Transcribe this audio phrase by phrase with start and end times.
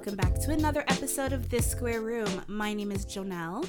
[0.00, 2.42] welcome back to another episode of This Square Room.
[2.46, 3.68] My name is Jonelle.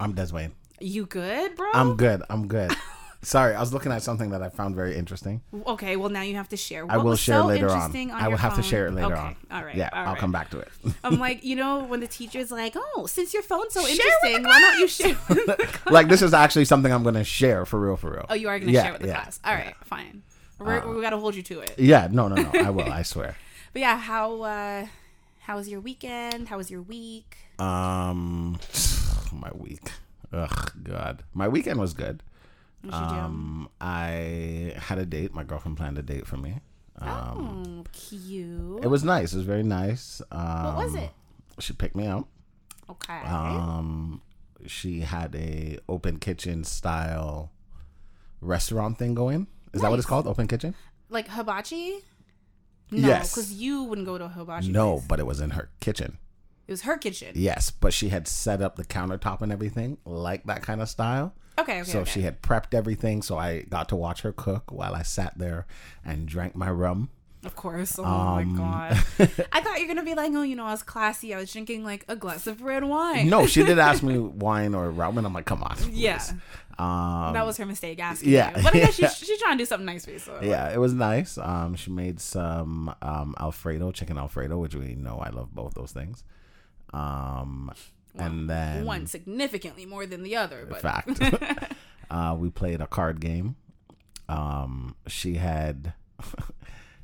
[0.00, 0.52] I'm Deswayne.
[0.80, 1.68] You good, bro?
[1.74, 2.22] I'm good.
[2.30, 2.74] I'm good.
[3.20, 5.42] Sorry, I was looking at something that I found very interesting.
[5.66, 6.90] Okay, well now you have to share.
[6.90, 7.94] I will share so later on.
[7.94, 9.20] on I will have to share it later okay.
[9.20, 9.36] on.
[9.50, 9.76] All right.
[9.76, 10.18] Yeah, all I'll right.
[10.18, 10.68] come back to it.
[11.04, 14.44] I'm like, you know, when the teacher's like, "Oh, since your phone's so Share interesting,
[14.44, 17.66] why don't you share?" with the class?" like this is actually something I'm gonna share
[17.66, 18.24] for real, for real.
[18.30, 19.40] oh, you are gonna Yeah, share with the yeah, class.
[19.44, 20.22] All right, fine.
[20.58, 21.74] We're, we got to hold you to it.
[21.76, 22.50] Yeah, no, no, no.
[22.54, 22.90] I will.
[22.90, 23.36] I swear.
[23.74, 24.86] But yeah, how uh
[25.42, 26.48] how was your weekend?
[26.48, 27.36] How was your week?
[27.58, 28.58] Um,
[29.32, 29.90] my week.
[30.32, 31.24] Ugh, God.
[31.34, 32.22] My weekend was good.
[32.90, 35.34] Um, I had a date.
[35.34, 36.60] My girlfriend planned a date for me.
[36.98, 38.84] Um, oh, cute.
[38.84, 39.32] it was nice.
[39.32, 40.22] It was very nice.
[40.30, 41.10] Um, what was it?
[41.58, 42.28] She picked me up.
[42.88, 43.20] Okay.
[43.20, 44.22] Um,
[44.66, 47.50] she had a open kitchen style
[48.40, 49.46] restaurant thing going.
[49.72, 50.26] Is that what it's called?
[50.26, 50.74] Open kitchen?
[51.12, 51.98] like hibachi?
[52.92, 53.34] No, Yes.
[53.34, 54.70] because you wouldn't go to a hibachi.
[54.70, 55.06] No, place.
[55.08, 56.18] but it was in her kitchen.
[56.68, 57.32] it was her kitchen.
[57.34, 61.34] Yes, but she had set up the countertop and everything like that kind of style.
[61.58, 61.90] Okay, okay.
[61.90, 62.10] so okay.
[62.10, 63.20] she had prepped everything.
[63.22, 65.66] So I got to watch her cook while I sat there
[66.04, 67.10] and drank my rum.
[67.44, 67.98] Of course.
[67.98, 68.92] Oh Um, my god.
[69.52, 71.34] I thought you're gonna be like, oh, you know, I was classy.
[71.34, 73.28] I was drinking like a glass of red wine.
[73.28, 75.76] No, she did ask me wine or rum, and I'm like, come on.
[75.76, 75.88] please.
[75.98, 76.22] Yeah.
[76.78, 78.30] Um, that was her mistake asking.
[78.30, 78.56] yeah.
[78.56, 78.62] You.
[78.62, 80.18] But I guess she's she's trying to do something nice for you.
[80.20, 81.36] So yeah, it was nice.
[81.36, 85.92] Um, she made some um Alfredo, chicken Alfredo, which we know I love both those
[85.92, 86.22] things.
[86.94, 87.72] Um,
[88.16, 90.66] and then one significantly more than the other.
[90.68, 91.20] But fact,
[92.10, 93.56] uh, we played a card game.
[94.28, 95.94] Um, she had,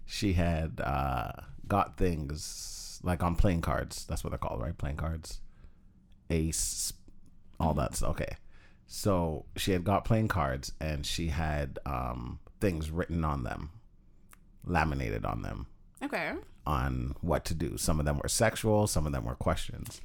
[0.09, 1.31] she had uh
[1.69, 4.07] got things like on playing cards.
[4.09, 4.77] That's what they're called, right?
[4.77, 5.41] Playing cards,
[6.31, 6.93] ace,
[7.61, 8.11] all that stuff.
[8.13, 8.37] Okay,
[8.87, 13.71] so she had got playing cards, and she had um things written on them,
[14.65, 15.67] laminated on them
[16.03, 16.33] okay.
[16.67, 17.77] on what to do.
[17.77, 20.01] Some of them were sexual, some of them were questions.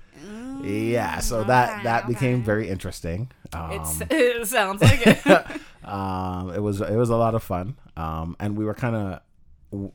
[0.63, 2.43] yeah, so that okay, that became okay.
[2.43, 3.31] very interesting.
[3.53, 3.71] Um,
[4.09, 5.25] it sounds like it.
[5.85, 9.21] um, it was it was a lot of fun, um, and we were kind of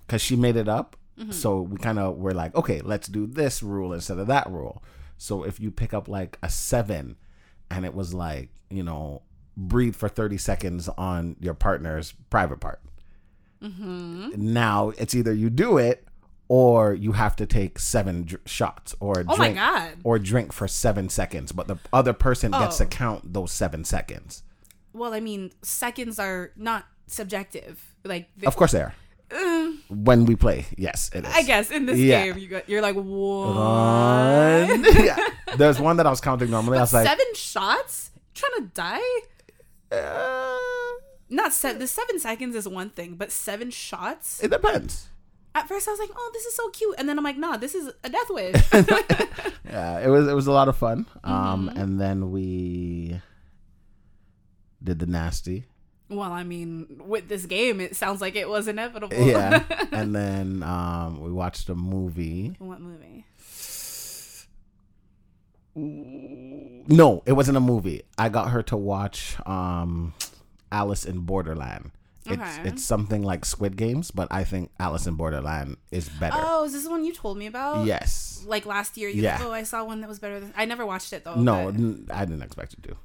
[0.07, 1.33] because she made it up, Mm-hmm.
[1.33, 4.85] so we kind of were like, okay, let's do this rule instead of that rule.
[5.17, 7.17] So if you pick up like a seven,
[7.71, 9.23] and it was like you know
[9.57, 12.81] breathe for thirty seconds on your partner's private part.
[13.63, 14.31] Mm-hmm.
[14.53, 16.05] Now it's either you do it
[16.47, 19.93] or you have to take seven dr- shots or Oh my drink god.
[20.05, 22.89] or drink for seven seconds, but the other person gets to Oh.
[22.89, 24.43] count those seven seconds.
[24.93, 27.85] Well, I mean, seconds are not subjective.
[28.05, 28.95] Like, Of course, they are.
[29.31, 31.35] Uh, When we play, yes, it is.
[31.35, 32.25] I guess in this Yeah.
[32.27, 32.95] game, you got you're like?
[32.97, 34.85] One.
[35.05, 35.17] yeah.
[35.57, 36.79] There's one that I was counting normally.
[36.79, 38.11] I was like, seven shots?
[38.35, 39.11] Trying to die?
[39.93, 40.57] uh,
[41.31, 44.43] Not se- the seven seconds is one thing, but seven shots.
[44.43, 45.09] it depends.
[45.55, 47.57] At first, I was like, "Oh, this is so cute," and then I'm like, "Nah,
[47.57, 48.55] this is a death wish."
[49.65, 51.07] Yeah, it was it was a lot of fun.
[51.25, 51.79] Um, Mm-hmm.
[51.79, 53.21] and then we
[54.83, 55.65] did the nasty.
[56.09, 59.17] Well, I mean, with this game, it sounds like it was inevitable.
[59.17, 62.55] Yeah, and then um, we watched a movie.
[62.59, 63.25] what movie?
[65.77, 68.03] No, it wasn't a movie.
[68.17, 70.15] I got her to watch um,
[70.73, 71.93] Alice in Borderland.
[72.27, 72.69] It's Okay.
[72.69, 76.37] it's something like Squid Games, but I think Alice in Borderland is better.
[76.39, 77.87] Oh, is this the one you told me about?
[77.87, 78.43] yes.
[78.47, 79.37] Like last year, you Yeah.
[79.39, 80.53] like, oh, I saw one that was better than.
[80.57, 81.37] I never watched it though.
[81.37, 82.99] No, but- n- I didn't expect you to.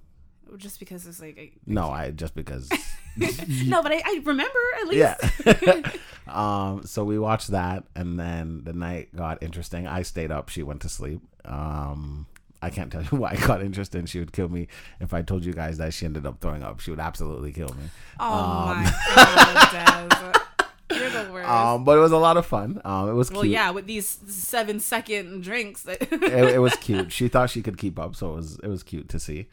[0.58, 1.38] Just because it's like.
[1.38, 2.70] I, No, I just because.
[3.66, 5.18] no, but I, I remember at least.
[5.46, 5.92] yeah.
[6.28, 6.84] um.
[6.86, 9.88] So we watched that, and then the night got interesting.
[9.88, 10.50] I stayed up.
[10.50, 11.22] She went to sleep.
[11.46, 12.28] Um.
[12.64, 14.06] I can't tell you why it got interesting.
[14.06, 14.68] She would kill me
[15.02, 16.80] if I told you guys that she ended up throwing up.
[16.80, 17.90] She would absolutely kill me.
[18.20, 20.40] Oh my god.
[20.92, 21.50] You're the worst.
[21.50, 22.82] Um, but it was a lot of fun.
[22.86, 23.54] Um, it was well, cute.
[23.54, 25.86] yeah, with these seven second drinks.
[25.88, 27.12] it, it was cute.
[27.12, 29.48] She thought she could keep up, so it was it was cute to see.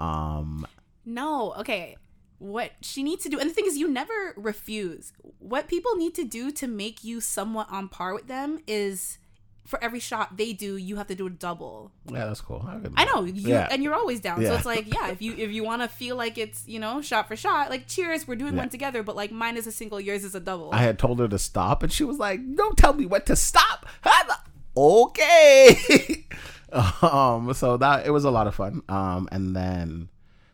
[0.00, 0.66] Um,
[1.04, 1.96] no, okay.
[2.38, 5.12] What she needs to do, and the thing is, you never refuse.
[5.38, 9.18] What people need to do to make you somewhat on par with them is
[9.66, 11.92] for every shot they do, you have to do a double.
[12.10, 12.64] yeah, that's cool.
[12.66, 13.68] I, I know you, Yeah.
[13.70, 14.42] and you're always down.
[14.42, 17.02] So it's like, yeah, if you if you want to feel like it's you know
[17.02, 18.60] shot for shot, like cheers, we're doing Yeah.
[18.60, 19.02] one together.
[19.02, 20.70] But like mine is a single, yours is a double.
[20.72, 23.36] I had told her to stop, and she was like, "Don't tell me what to
[23.36, 24.28] stop." I'm
[24.76, 26.26] okay.
[27.02, 28.82] um, so that it was a lot of fun.
[28.88, 30.08] Um, and then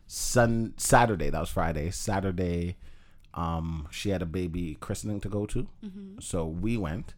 [0.07, 1.91] sun Saturday, that was Friday.
[1.91, 2.77] Saturday,
[3.33, 5.67] um, she had a baby christening to go to,
[6.19, 7.13] so we went.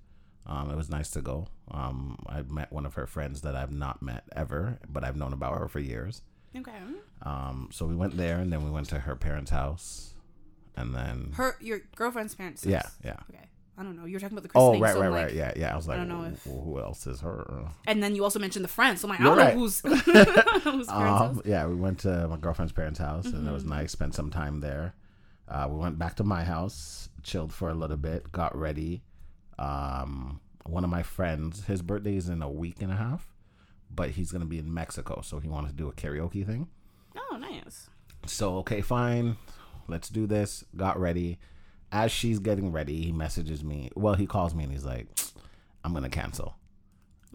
[0.46, 1.48] Um, it was nice to go.
[1.70, 5.32] Um, I met one of her friends that I've not met ever, but I've known
[5.32, 6.24] about her for years.
[6.58, 6.72] okay.
[7.22, 10.14] Um, so we went there, and then we went to her parents' house,
[10.76, 12.66] and then Her your girlfriend's parents.
[12.66, 13.18] yeah, yeah.
[13.30, 13.46] Okay.
[13.80, 14.04] I don't know.
[14.06, 15.34] You were talking about the Oh, right, so right, I'm right.
[15.34, 15.72] Yeah, yeah.
[15.74, 17.70] I was like, I don't know "Who- if- who else is her?
[17.88, 19.00] And then you also mentioned the friends.
[19.00, 19.56] So I'm like, I You're don't right.
[19.56, 19.80] know who's
[20.64, 20.90] whose.
[20.90, 23.74] Um, yeah, we went to my girlfriend's parents' house, and it was Mm-hmm.
[23.74, 23.92] nice.
[23.94, 24.96] Spent some time there.
[25.48, 29.02] Uh, we went back to my house, chilled for a little bit, got ready.
[29.58, 33.34] Um, one of my friends, his birthday is in a week and a half,
[33.90, 36.68] but he's gonna be in Mexico, so he wanted to do a karaoke thing.
[37.18, 37.90] Oh, nice.
[38.28, 39.38] So okay, fine,
[39.88, 40.64] let's do this.
[40.76, 41.40] Got ready.
[41.92, 43.90] As she's getting ready, he messages me.
[43.96, 45.08] Well, he calls me and he's like,
[45.84, 46.56] "I'm gonna cancel,"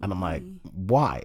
[0.02, 0.42] and I'm like,
[0.72, 1.22] "Why?"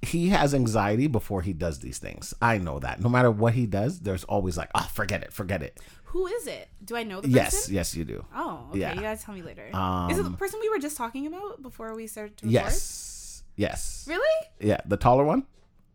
[0.00, 2.32] He has anxiety before he does these things.
[2.40, 3.00] I know that.
[3.00, 6.46] No matter what he does, there's always like, "Oh, forget it, forget it." Who is
[6.46, 6.68] it?
[6.84, 7.34] Do I know the person?
[7.36, 8.24] Yes, yes, you do.
[8.34, 8.80] Oh, okay.
[8.80, 8.94] Yeah.
[8.94, 9.68] You guys tell me later.
[9.74, 12.48] Um, is it the person we were just talking about before we started to?
[12.48, 14.46] Yes, yes, Really?
[14.60, 14.80] yeah.
[14.86, 15.46] The taller one.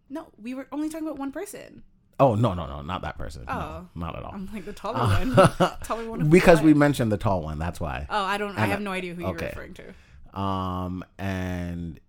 [0.10, 1.82] No, we were only talking about one person.
[2.20, 3.46] Oh no, no, no, not that person.
[3.48, 3.88] Oh.
[3.96, 4.32] no, not at all.
[4.34, 5.36] I'm like the taller one.
[5.84, 6.30] taller one.
[6.30, 7.60] because we mentioned the tall one.
[7.60, 8.06] That's why.
[8.10, 8.58] Oh, I don't.
[8.58, 10.40] I And, have no idea who you're referring to.
[10.40, 12.00] Um, and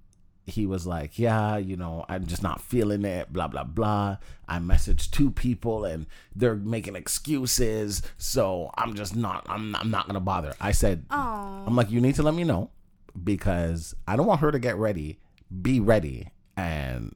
[0.47, 4.19] he was like, Yeah, you know, I'm just not feeling it, blah, blah, blah.
[4.47, 8.03] I messaged two people and they're making excuses.
[8.19, 10.55] So I'm just not, I'm, I'm not going to bother.
[10.61, 12.71] I said, Oh, I'm like, You need to let me know
[13.23, 15.19] because I don't want her to get ready,
[15.63, 17.15] be ready, and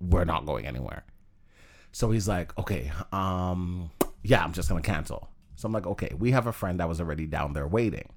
[0.00, 1.04] we're not going anywhere.
[1.92, 3.90] So he's like, Okay, um,
[4.22, 5.30] yeah, I'm just to cancel.
[5.56, 8.08] So I'm like, Okay, we have a friend that was already down there waiting.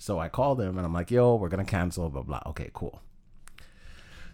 [0.00, 2.40] So I called him and I'm like, yo, we're gonna cancel, blah blah.
[2.46, 3.02] Okay, cool.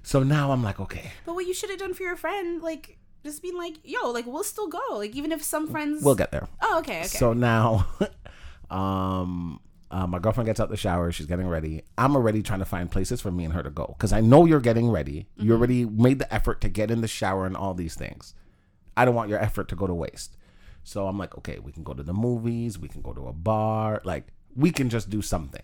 [0.04, 2.96] So now I'm like, okay, but what you should have done for your friend, like,
[3.24, 4.78] just being like, yo, like, we'll still go.
[4.92, 6.04] Like, even if some friends.
[6.04, 6.46] we'll get there.
[6.62, 7.08] Oh, okay, okay.
[7.08, 7.84] So now,
[8.70, 9.58] um,
[9.90, 11.10] uh, my girlfriend gets out the shower.
[11.10, 11.82] She's getting ready.
[11.98, 14.44] I'm already trying to find places for me and her to go because I know
[14.44, 15.26] you're getting ready.
[15.36, 18.34] You already made the effort to get in the shower and all these things.
[18.96, 20.36] I don't want your effort to go to waste.
[20.84, 22.78] So I'm like, okay, we can go to the movies.
[22.78, 24.00] We can go to a bar.
[24.04, 25.62] Like, we can just do something.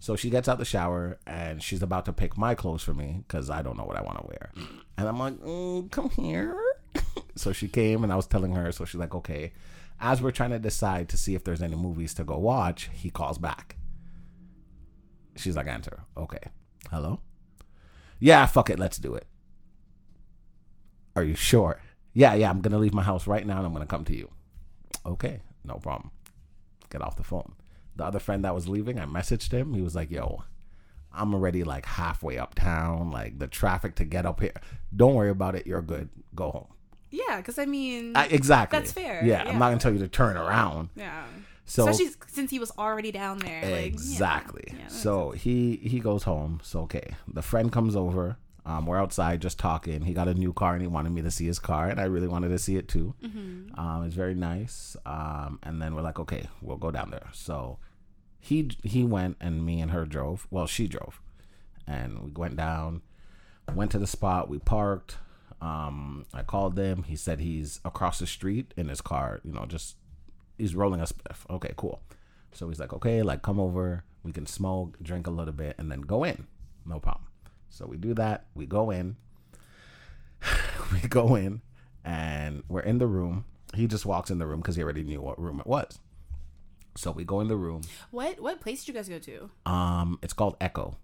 [0.00, 3.24] So she gets out the shower and she's about to pick my clothes for me
[3.26, 4.52] because I don't know what I want to wear.
[4.96, 6.56] And I'm like, mm, come here.
[7.34, 8.70] so she came and I was telling her.
[8.72, 9.52] So she's like, okay.
[10.00, 13.10] As we're trying to decide to see if there's any movies to go watch, he
[13.10, 13.76] calls back.
[15.36, 16.04] She's like, answer.
[16.16, 16.50] Okay.
[16.90, 17.20] Hello?
[18.20, 18.78] Yeah, fuck it.
[18.78, 19.26] Let's do it.
[21.16, 21.80] Are you sure?
[22.14, 22.50] Yeah, yeah.
[22.50, 24.30] I'm going to leave my house right now and I'm going to come to you.
[25.06, 25.40] Okay.
[25.64, 26.10] No problem.
[26.90, 27.52] Get off the phone.
[27.96, 29.74] The other friend that was leaving, I messaged him.
[29.74, 30.42] He was like, yo,
[31.12, 33.10] I'm already like halfway uptown.
[33.10, 34.52] Like the traffic to get up here.
[34.94, 35.66] Don't worry about it.
[35.66, 36.08] You're good.
[36.34, 36.68] Go home.
[37.10, 38.78] yeah, because I mean, I, exactly.
[38.78, 40.90] That's fair, Yeah, I'm not gonna tell you to turn around.
[40.94, 41.24] yeah.
[41.64, 43.60] So Especially since he was already down there.
[43.62, 43.78] Like, yeah.
[43.80, 44.64] exactly.
[44.68, 46.60] Yeah, that so he he goes home.
[46.62, 48.38] So okay, the friend comes over.
[48.68, 50.02] Um, we're outside just talking.
[50.02, 52.04] He got a new car and he wanted me to see his car, and I
[52.04, 53.14] really wanted to see it too.
[53.24, 53.80] Mm-hmm.
[53.80, 54.94] Um, it's very nice.
[55.06, 57.30] Um, and then we're like, okay, we'll go down there.
[57.32, 57.78] So
[58.38, 60.46] he he went and me and her drove.
[60.50, 61.22] Well, she drove,
[61.86, 63.00] and we went down.
[63.74, 64.50] Went to the spot.
[64.50, 65.16] We parked.
[65.60, 67.04] Um, I called them.
[67.04, 69.40] He said he's across the street in his car.
[69.44, 69.96] You know, just
[70.58, 71.48] he's rolling a spliff.
[71.48, 72.02] Okay, cool.
[72.52, 74.04] So he's like, okay, like come over.
[74.22, 76.46] We can smoke, drink a little bit, and then go in.
[76.84, 77.27] No problem.
[77.70, 78.46] So we do that.
[78.54, 79.16] We go in.
[80.92, 81.62] we go in,
[82.04, 83.44] and we're in the room.
[83.74, 85.98] He just walks in the room because he already knew what room it was.
[86.96, 87.82] So we go in the room.
[88.10, 89.50] What what place did you guys go to?
[89.66, 90.96] Um, it's called Echo.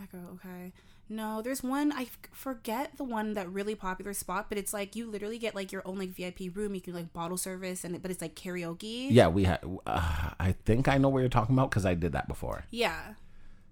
[0.00, 0.18] Echo.
[0.34, 0.72] Okay.
[1.08, 4.96] No, there's one I f- forget the one that really popular spot, but it's like
[4.96, 6.74] you literally get like your own like VIP room.
[6.74, 9.08] You can like bottle service, and but it's like karaoke.
[9.10, 9.60] Yeah, we had.
[9.86, 12.64] Uh, I think I know what you're talking about because I did that before.
[12.70, 13.14] Yeah.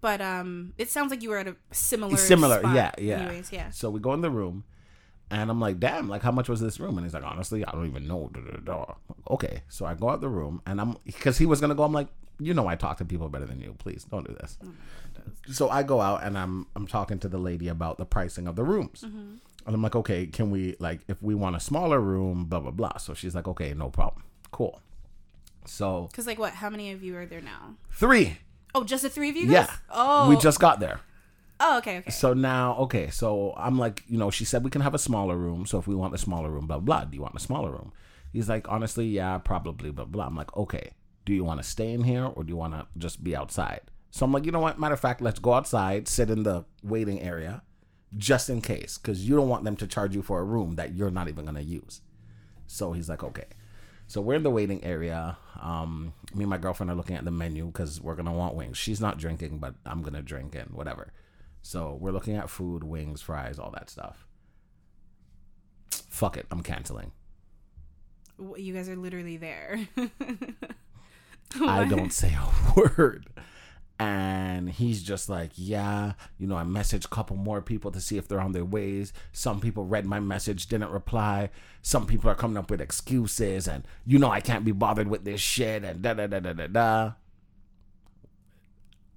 [0.02, 3.20] But um, it sounds like you were at a similar Similar, spot yeah, yeah.
[3.20, 3.70] Anyways, yeah.
[3.70, 4.64] So we go in the room,
[5.30, 6.08] and I'm like, "Damn!
[6.08, 8.30] Like, how much was this room?" And he's like, "Honestly, I don't even know."
[9.30, 11.84] Okay, so I go out the room, and I'm because he was gonna go.
[11.84, 12.08] I'm like,
[12.40, 13.76] "You know, I talk to people better than you.
[13.78, 14.58] Please don't do this."
[15.52, 18.56] So I go out, and I'm I'm talking to the lady about the pricing of
[18.56, 22.46] the rooms, and I'm like, "Okay, can we like if we want a smaller room,
[22.46, 24.80] blah blah blah." So she's like, "Okay, no problem, cool."
[25.64, 26.54] So Because like what?
[26.54, 27.76] How many of you are there now?
[27.92, 28.38] three,
[28.74, 29.52] Oh, just the three of you guys?
[29.52, 29.74] yeah.
[29.90, 30.28] Oh.
[30.28, 31.00] we just got there.
[31.60, 32.10] Oh, okay, okay.
[32.10, 35.36] So now, okay, so I'm like, you know, she said we can have a smaller
[35.36, 35.64] room.
[35.64, 37.92] So if we want a smaller room, blah, blah, do you want a smaller room?
[38.32, 40.26] He's like, honestly, yeah, probably, blah, blah.
[40.26, 40.92] I'm like, okay,
[41.24, 43.82] do you want to stay in here or do you want to just be outside?
[44.10, 44.80] So I'm like, you know what?
[44.80, 47.62] Matter of fact, let's go outside, sit in the waiting area
[48.16, 50.94] just in case, because you don't want them to charge you for a room that
[50.94, 52.00] you're not even going to use.
[52.66, 53.46] So he's like, okay.
[54.06, 55.38] So we're in the waiting area.
[55.60, 58.76] Um, me and my girlfriend are looking at the menu because we're gonna want wings.
[58.76, 61.12] She's not drinking, but I'm gonna drink and whatever.
[61.62, 64.26] So we're looking at food, wings, fries, all that stuff.
[65.90, 67.12] Fuck it, I'm canceling.
[68.56, 69.88] You guys are literally there.
[71.60, 73.28] I don't say a word.
[73.98, 78.16] And he's just like, yeah, you know, I messaged a couple more people to see
[78.16, 79.12] if they're on their ways.
[79.32, 81.50] Some people read my message, didn't reply.
[81.82, 85.24] Some people are coming up with excuses, and you know, I can't be bothered with
[85.24, 87.12] this shit, and da da da da da da.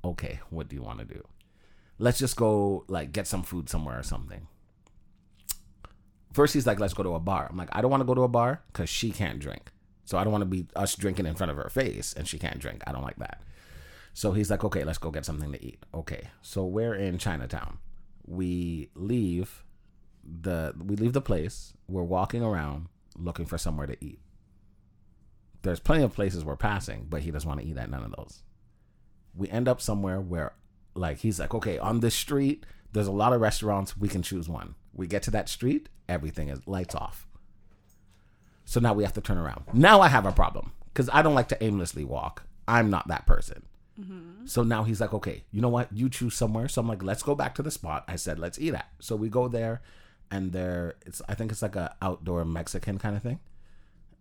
[0.04, 1.24] Okay, what do you want to do?
[1.98, 4.48] Let's just go, like, get some food somewhere or something.
[6.34, 7.48] First, he's like, let's go to a bar.
[7.50, 9.72] I'm like, I don't want to go to a bar because she can't drink.
[10.04, 12.38] So I don't want to be us drinking in front of her face and she
[12.38, 12.84] can't drink.
[12.86, 13.42] I don't like that.
[14.16, 15.84] So he's like, okay, let's go get something to eat.
[15.94, 16.30] Okay.
[16.42, 17.80] So we're in Chinatown.
[18.26, 19.66] We leave
[20.24, 21.74] the we leave the place.
[21.90, 24.22] We're walking around looking for somewhere to eat.
[25.64, 28.14] There's plenty of places we're passing, but he doesn't want to eat at none of
[28.16, 28.44] those.
[29.36, 30.54] We end up somewhere where
[30.94, 33.98] like he's like, okay, on this street, there's a lot of restaurants.
[33.98, 34.76] We can choose one.
[34.94, 37.28] We get to that street, everything is lights off.
[38.64, 39.66] So now we have to turn around.
[39.74, 42.44] Now I have a problem because I don't like to aimlessly walk.
[42.66, 43.64] I'm not that person.
[44.00, 44.46] Mm-hmm.
[44.46, 45.92] So now he's like, okay, you know what?
[45.92, 46.68] You choose somewhere.
[46.68, 48.88] So I'm like, let's go back to the spot I said let's eat at.
[49.00, 49.82] So we go there,
[50.32, 53.40] and there it's I think it's like a outdoor Mexican kind of thing,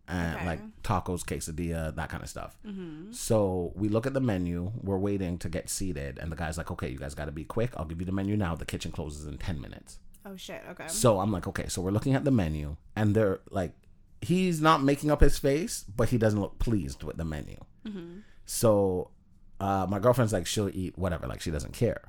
[0.07, 0.47] and Okay.
[0.47, 2.57] like tacos, quesadilla, that kind of stuff.
[2.67, 3.13] Mm-hmm.
[3.13, 4.71] So we look at the menu.
[4.83, 7.45] We're waiting to get seated, and the guy's like, okay, you guys got to be
[7.45, 7.73] quick.
[7.77, 8.55] I'll give you the menu now.
[8.55, 9.99] The kitchen closes in ten minutes.
[10.27, 10.63] Oh shit.
[10.71, 10.87] Okay.
[10.89, 13.73] So I'm like, okay, so we're looking at the menu, and they're like,
[14.21, 17.57] he's not making up his face, but he doesn't look pleased with the menu.
[17.87, 18.19] Mm-hmm.
[18.47, 19.11] So
[19.61, 22.03] uh, my girlfriend's like, she'll eat whatever, like she doesn't care,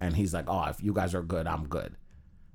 [0.00, 1.96] and he's like, oh, if you guys are good, I'm good,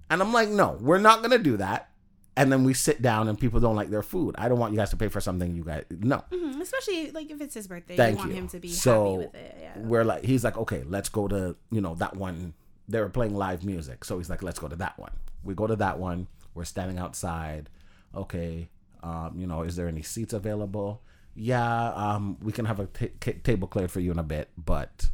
[0.10, 1.90] and I'm like, no, we're not gonna do that.
[2.36, 4.36] And then we sit down, and people don't like their food.
[4.38, 6.24] I don't want you guys to pay for something you guys no.
[6.32, 8.38] Mhm, Especially like if it's his birthday, Thank you want you.
[8.38, 9.58] him to be so happy with it.
[9.60, 9.80] Yeah.
[9.80, 12.54] we're like, he's like, okay, let's go to you know that one.
[12.88, 15.14] They were playing live music, so he's like, let's go to that one.
[15.44, 16.28] We go to that one.
[16.54, 17.70] We're standing outside.
[18.14, 18.70] Okay,
[19.02, 21.02] um, you know, is there any seats available?
[21.40, 25.06] Yeah, um, we can have a table cleared for you in a bit, but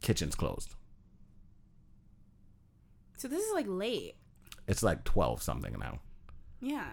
[0.00, 0.74] kitchen's closed.
[3.18, 4.16] So this is like late.
[4.66, 6.00] It's like twelve something now.
[6.60, 6.88] Yeah.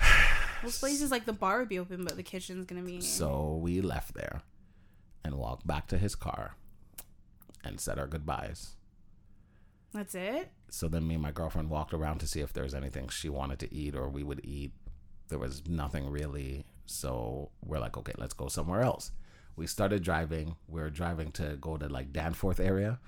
[0.62, 3.02] Those places like the bar would be open, but the kitchen's gonna be.
[3.02, 4.40] So we left there
[5.22, 6.56] and walked back to his car
[7.64, 8.76] and said our goodbyes.
[9.92, 10.50] That's it.
[10.70, 13.28] So then me and my girlfriend walked around to see if there was anything she
[13.28, 14.72] wanted to eat or we would eat.
[15.28, 16.64] There was nothing really.
[16.86, 19.12] So we're like, okay, let's go somewhere else.
[19.56, 20.56] We started driving.
[20.68, 22.98] We were driving to go to like Danforth area.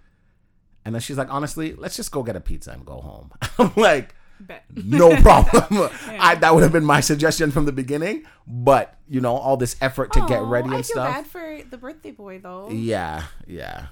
[0.85, 3.33] And then she's like, honestly, let's just go get a pizza and go home.
[3.59, 4.65] I'm like, Bet.
[4.75, 5.91] no problem.
[6.09, 8.25] I, that would have been my suggestion from the beginning.
[8.47, 11.15] But, you know, all this effort to get ready and I feel stuff.
[11.15, 12.71] bad for the birthday boy though.
[12.71, 13.87] Yeah, yeah.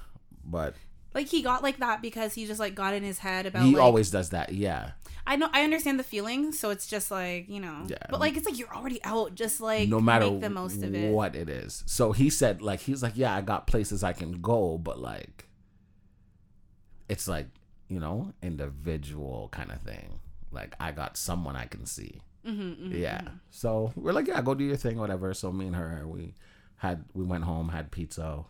[0.45, 0.75] But
[1.15, 3.63] Like he got like that because he just like got in his head about.
[3.63, 4.53] he like, always does that.
[4.53, 4.91] Yeah.
[5.25, 5.49] I know.
[5.53, 7.85] I understand the feeling, so it's just like you know.
[7.87, 7.97] Yeah.
[8.11, 9.33] But like it's like you're already out.
[9.33, 11.11] Just like no matter make the most of it.
[11.11, 11.83] what it is.
[11.87, 15.45] So he said, like, he's like, yeah, I got places I can go, but like,
[17.09, 17.47] it's like,
[17.87, 20.19] you know, individual kind of thing.
[20.51, 22.21] Like, I got someone I can see.
[22.45, 23.21] Mm-hmm, Yeah.
[23.49, 25.33] So we're like, yeah, go do your thing, whatever.
[25.33, 26.35] So me and her, we
[26.77, 28.45] had, we went home, had pizza,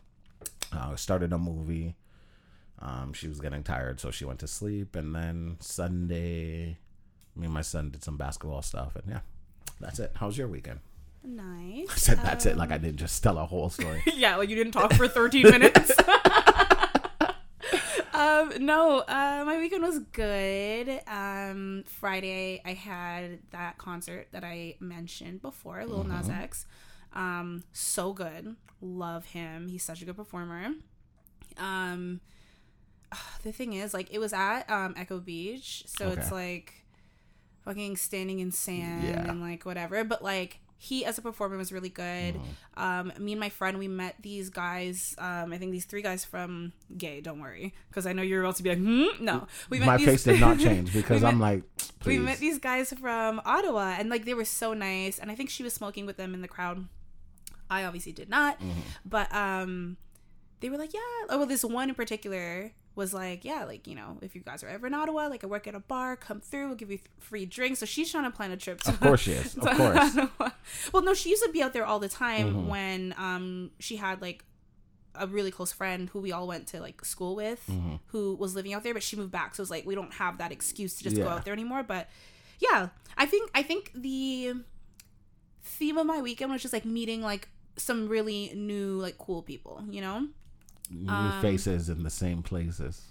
[0.73, 1.95] uh, started a movie.
[2.79, 4.95] Um, she was getting tired, so she went to sleep.
[4.95, 6.77] And then Sunday,
[7.35, 8.95] me and my son did some basketball stuff.
[8.95, 9.19] And yeah,
[9.79, 10.11] that's it.
[10.15, 10.79] How's your weekend?
[11.23, 11.87] Nice.
[11.91, 12.57] I said that's it.
[12.57, 14.03] Like I didn't just tell a whole story.
[14.13, 15.91] yeah, like you didn't talk for 13 minutes.
[18.13, 21.01] um, no, uh, my weekend was good.
[21.07, 26.65] Um, Friday, I had that concert that I mentioned before, Lil Nas X.
[27.13, 28.55] Um, so good.
[28.81, 29.69] Love him.
[29.69, 30.73] He's such a good performer.
[31.57, 32.19] Um,
[33.43, 36.73] the thing is, like, it was at um, Echo Beach, so it's like
[37.63, 39.29] fucking standing in sand Yeah.
[39.29, 40.03] and like whatever.
[40.03, 42.35] But like, he as a performer was really good.
[42.35, 42.83] Mm-hmm.
[42.83, 45.15] Um, me and my friend, we met these guys.
[45.17, 47.21] Um, I think these three guys from Gay.
[47.21, 49.23] Don't worry, because I know you're about to be like, hmm?
[49.23, 49.47] no.
[49.69, 51.63] We met My these- face did not change because I'm met- like,
[52.05, 55.17] we met these guys from Ottawa, and like they were so nice.
[55.17, 56.85] And I think she was smoking with them in the crowd.
[57.69, 58.79] I obviously did not, Mm-hmm.
[59.05, 59.97] but um,
[60.59, 60.99] they were like, yeah.
[61.29, 64.63] Oh, well, this one in particular was like, yeah, like you know, if you guys
[64.63, 66.97] are ever in Ottawa, like I work at a bar, come through, we'll give you
[66.97, 67.79] th- free drinks.
[67.79, 68.81] So she's trying to plan a trip.
[68.81, 69.57] To, Of course she is.
[69.61, 70.51] Of course.
[70.93, 72.67] Well, no, she used to be out there all the time Mm-hmm.
[72.69, 74.43] when um she had like
[75.17, 77.95] a really close friend who we all went to like school with Mm-hmm.
[78.07, 80.39] who was living out there but she moved back so it's like we don't have
[80.39, 82.09] that excuse to just go out there anymore but
[82.59, 84.53] yeah i think i think the
[85.63, 87.47] theme of my weekend was just like meeting like
[87.77, 90.27] some really new like cool people you know
[90.89, 93.01] New um, faces in the same places.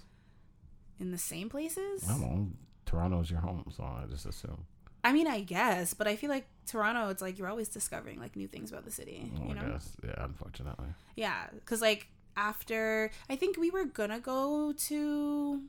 [0.99, 2.47] in the same places I don't know.
[2.85, 4.65] Toronto's your home, so I just assume.
[5.03, 8.35] i mean i guess but i feel like toronto it's like you're always discovering like
[8.35, 9.89] new things about the city Oh, you know I guess.
[10.03, 10.87] Yeah, unfortunately.
[11.15, 15.61] Yeah, because like after I think we were gonna go to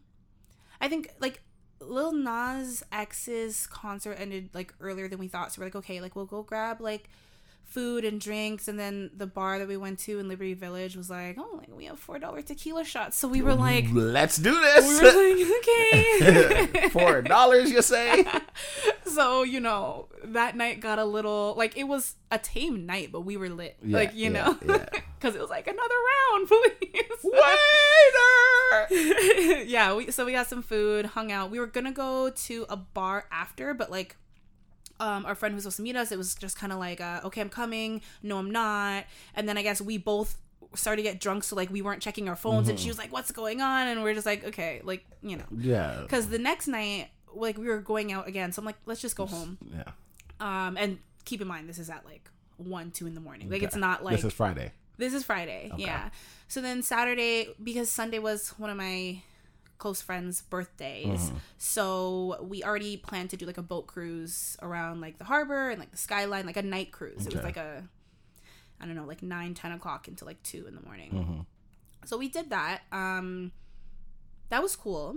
[0.81, 1.43] I think like
[1.81, 5.53] Lil Nas X's concert ended like earlier than we thought.
[5.53, 7.09] So we're like, okay, like we'll go grab like
[7.67, 11.11] food and drinks and then the bar that we went to in Liberty Village was
[11.11, 13.19] like, Oh, like we have four dollar tequila shots.
[13.19, 16.89] So we were like let's do this." we were like, okay.
[16.91, 18.25] Four dollars, you say?
[19.05, 23.21] so, you know, that night got a little like it was a tame night, but
[23.23, 23.77] we were lit.
[23.83, 24.59] Yeah, like, you yeah, know.
[24.67, 24.87] yeah.
[25.21, 25.95] Cause it was like another
[26.33, 27.03] round, please.
[28.91, 29.65] Waiter.
[29.65, 31.51] yeah, we so we got some food, hung out.
[31.51, 34.17] We were gonna go to a bar after, but like
[35.01, 37.01] um our friend who was supposed to meet us, it was just kind of like,
[37.01, 39.05] uh, okay, I'm coming, no, I'm not.
[39.35, 40.39] And then I guess we both
[40.75, 43.13] started to get drunk, so like we weren't checking our phones, and she was like,
[43.13, 46.01] "What's going on?" And we're just like, "Okay, like you know." Yeah.
[46.03, 49.17] Because the next night, like we were going out again, so I'm like, "Let's just
[49.17, 49.85] go home." Yeah.
[50.41, 53.49] Um, and keep in mind, this is at like one, two in the morning.
[53.51, 54.73] Like it's not like this is Friday.
[54.99, 55.71] this is Friday.
[55.77, 56.11] Yeah.
[56.49, 59.23] So then Saturday, because Sunday was one of my
[59.79, 65.19] close friends' birthdays, so we already planned to do like a boat cruise around like
[65.19, 67.27] the harbor and like the skyline, like a night cruise.
[67.27, 67.85] It was like a,
[68.81, 71.11] I don't know, like nine, ten o'clock until like two in the morning.
[71.13, 71.41] Mm-hmm.
[72.07, 72.83] So we did that.
[72.93, 73.53] Um,
[74.49, 75.17] that was cool.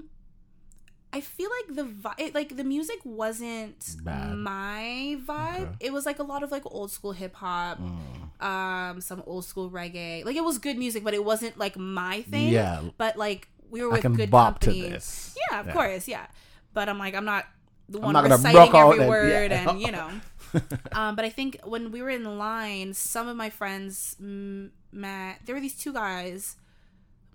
[1.11, 4.35] I feel like the vi- like the music wasn't Bad.
[4.35, 5.61] my vibe.
[5.61, 5.75] Okay.
[5.79, 8.45] It was like a lot of like old school hip hop, Mm.
[8.45, 10.23] um, some old school reggae.
[10.23, 12.49] Like it was good music, but it wasn't like my thing.
[12.49, 12.81] Yeah.
[12.97, 14.83] But like we were with good bop company.
[14.83, 15.35] to this.
[15.51, 15.73] Yeah, of Yeah.
[15.73, 16.27] course, yeah.
[16.73, 17.45] But I'm like, I'm not
[17.87, 19.69] the one not reciting every word, yeah.
[19.69, 20.09] and you know.
[20.93, 25.39] um, but I think when we were in line, some of my friends met.
[25.45, 26.55] There were these two guys.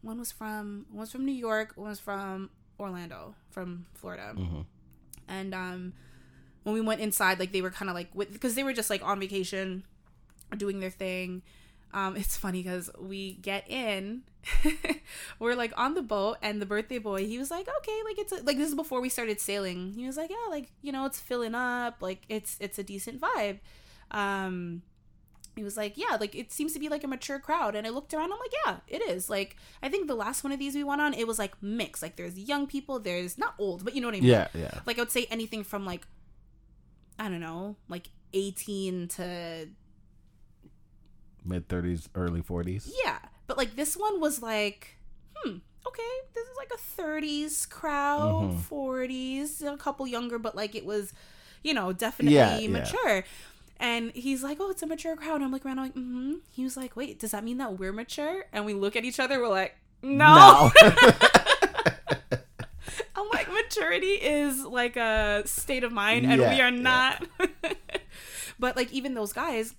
[0.03, 1.73] One was from one was from New York.
[1.76, 4.35] One was from Orlando, from Florida.
[4.37, 4.67] Mhm.
[5.29, 5.93] And um,
[6.64, 8.91] when we went inside, like they were kind of like with because they were just
[8.91, 9.85] like on vacation,
[10.57, 11.42] doing their thing.
[11.94, 14.24] Um, it's funny because we get in,
[15.38, 18.33] we're like on the boat, and the birthday boy, he was like, "Okay, like it's
[18.33, 21.07] a, like this is before we started sailing." He was like, "Yeah, like you know,
[21.07, 23.61] it's filling up, like it's it's a decent vibe."
[24.11, 24.83] Um,
[25.54, 27.90] he was like, "Yeah, like it seems to be like a mature crowd." And I
[27.90, 30.74] looked around, I'm like, "Yeah, it is." Like I think the last one of these
[30.74, 32.02] we went on, it was like mixed.
[32.02, 34.30] Like there's young people, there's not old, but you know what I mean.
[34.30, 34.48] Yeah.
[34.52, 34.80] Yeah.
[34.85, 36.07] Like I would say anything from like
[37.20, 39.68] I don't know, like 18 to
[41.44, 42.92] Mid thirties, early forties.
[43.04, 43.18] yeah.
[43.46, 44.96] But like this one was like,
[45.37, 46.02] hmm, okay,
[46.35, 48.61] this is like a 30s crowd, Mhm.
[48.62, 51.12] 40s, a couple younger, but like it was,
[51.62, 52.68] you know, definitely Yeah, yeah.
[52.68, 53.24] mature.
[53.78, 56.35] And he's like, "Oh, it's a mature crowd." And I'm like, around, I'm like, mm-hmm.
[56.52, 59.18] He was like, "Wait, does that mean that we're mature?" And we look at each
[59.20, 60.70] other, we're like, "No."
[63.16, 66.80] I'm like, maturity is like a state of mind, and Yeah, we are yeah.
[66.83, 67.26] not.
[68.59, 69.74] but like, even those guys,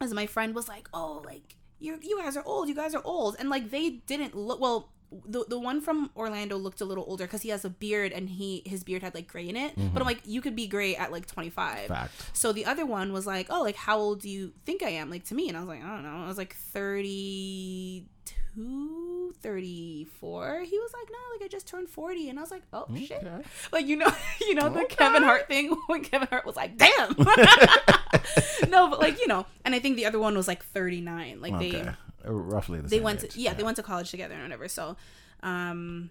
[0.00, 3.02] as my friend was like, oh, like you you guys are old, you guys are
[3.04, 4.90] old, and like they didn't look well.
[5.26, 8.28] The, the one from Orlando looked a little older because he has a beard and
[8.28, 9.74] he his beard had like gray in it.
[9.76, 10.02] But I'm mm-hmm.
[10.02, 11.86] like, you could be gray at like 25.
[11.86, 12.12] Fact.
[12.32, 15.10] So the other one was like, oh, like how old do you think I am?
[15.10, 16.24] Like to me, and I was like, I don't know.
[16.24, 20.60] I was like 32, 34.
[20.62, 23.26] He was like, no, like I just turned 40, and I was like, oh shit.
[23.72, 27.16] Like you know, you know the Kevin Hart thing when Kevin Hart was like, "Damn."
[28.68, 31.40] no, but like you know, and I think the other one was like 39.
[31.40, 31.70] Like Okay.
[31.70, 31.90] they
[32.26, 34.68] Roughly the they same went to yeah, they went to college together and whatever.
[34.68, 34.96] So,
[35.42, 36.10] um,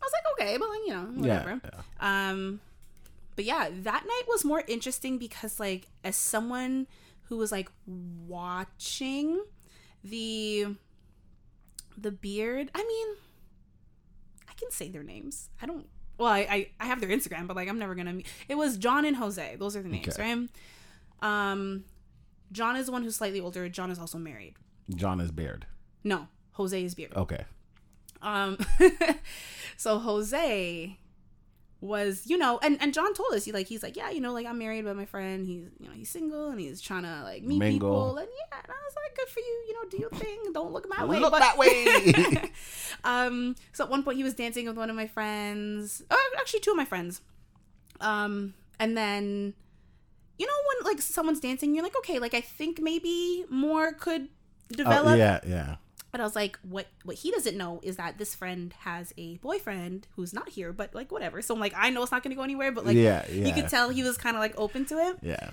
[0.00, 1.60] I was like, okay, but like you know, whatever.
[1.64, 1.70] Yeah.
[2.00, 2.30] yeah.
[2.30, 2.60] Um,
[3.36, 6.86] but yeah, that night was more interesting because like as someone
[7.24, 7.70] who was like
[8.26, 9.42] watching
[10.04, 10.76] the
[11.96, 13.16] the beard, I mean,
[14.48, 15.48] I can say their names.
[15.62, 15.86] I don't.
[16.18, 18.12] Well, I I, I have their Instagram, but like I'm never gonna.
[18.12, 19.56] meet It was John and Jose.
[19.56, 20.22] Those are the names, Okay.
[20.34, 20.48] right?
[21.22, 21.84] Um,
[22.52, 23.68] John is the one who's slightly older.
[23.68, 24.54] John is also married.
[24.96, 25.66] John is beard.
[26.04, 27.12] No, Jose is beard.
[27.16, 27.44] Okay.
[28.22, 28.58] Um,
[29.76, 30.98] so Jose
[31.80, 34.32] was, you know, and and John told us he like he's like, yeah, you know,
[34.32, 37.22] like I'm married, but my friend he's you know he's single and he's trying to
[37.24, 37.90] like meet Mingle.
[37.90, 40.52] people, and yeah, and I was like, good for you, you know, do your thing,
[40.52, 42.50] don't look my way, Look that way.
[43.04, 46.60] um, so at one point he was dancing with one of my friends, or actually
[46.60, 47.20] two of my friends,
[48.00, 49.54] um, and then.
[50.38, 54.30] You know when like someone's dancing, you're like, okay, like I think maybe more could
[54.70, 55.14] develop.
[55.14, 55.40] Oh, yeah.
[55.46, 55.76] Yeah.
[56.12, 59.36] But I was like, what what he doesn't know is that this friend has a
[59.36, 61.40] boyfriend who's not here, but like whatever.
[61.40, 63.24] So I'm like, I know it's not gonna go anywhere, but like yeah.
[63.30, 63.46] Yeah.
[63.46, 65.18] you could tell he was kind of like open to it.
[65.22, 65.50] Yeah.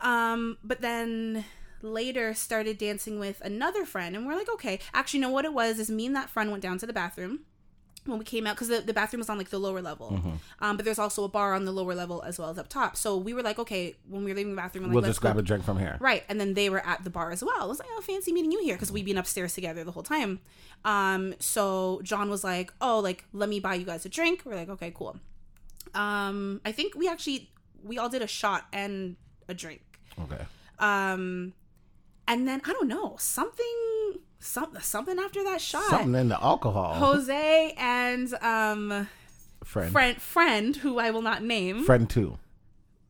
[0.00, 1.44] Um, but then
[1.82, 5.78] later started dancing with another friend, and we're like, okay, actually, no, what it was
[5.78, 7.40] is me and that friend went down to the bathroom.
[8.10, 10.30] When we came out because the, the bathroom was on like the lower level Mm-hmm.
[10.60, 12.96] um but there's also a bar on the lower level as well as up top
[12.96, 15.34] so we were like okay when we were leaving the bathroom like, we'll just grab
[15.34, 15.96] go- a drink from here.
[16.00, 16.24] Right.
[16.28, 17.56] And then they were at the bar as well.
[17.60, 20.02] I was like, oh, fancy meeting you here because we've been upstairs together the whole
[20.02, 20.40] time.
[20.84, 24.42] Um, so John was like, oh, like, let me buy you guys a drink.
[24.44, 25.16] We're like, okay, cool.
[25.94, 27.50] Um, I think we actually,
[27.82, 29.16] we all did a shot and
[29.48, 29.82] a drink.
[30.20, 30.42] Okay.
[30.78, 31.52] Um,
[32.28, 33.66] and then I don't know, something,
[34.40, 35.84] some, something after that shot.
[35.84, 36.94] Something in the alcohol.
[36.94, 39.08] Jose and um
[39.62, 39.92] friend.
[39.92, 42.38] friend friend who I will not name Friend two.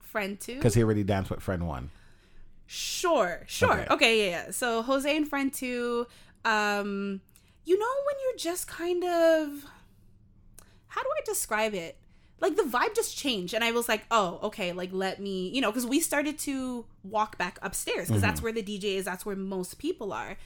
[0.01, 1.90] friend two Because he already danced with friend one.
[2.66, 3.73] Sure, sure.
[3.73, 3.87] Okay.
[3.95, 4.31] Okay.
[4.31, 4.51] yeah, yeah.
[4.51, 6.07] So Jose and friend two,
[6.45, 7.21] um,
[7.64, 9.64] you know when you're just kind of
[10.88, 11.97] how do I describe it?
[12.40, 15.61] Like the vibe just changed, and I was like, oh, okay, like let me, you
[15.61, 19.27] know, because we started to walk back upstairs because that's where the DJ is, that's
[19.27, 20.37] where most people are.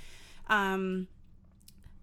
[0.48, 1.08] Um,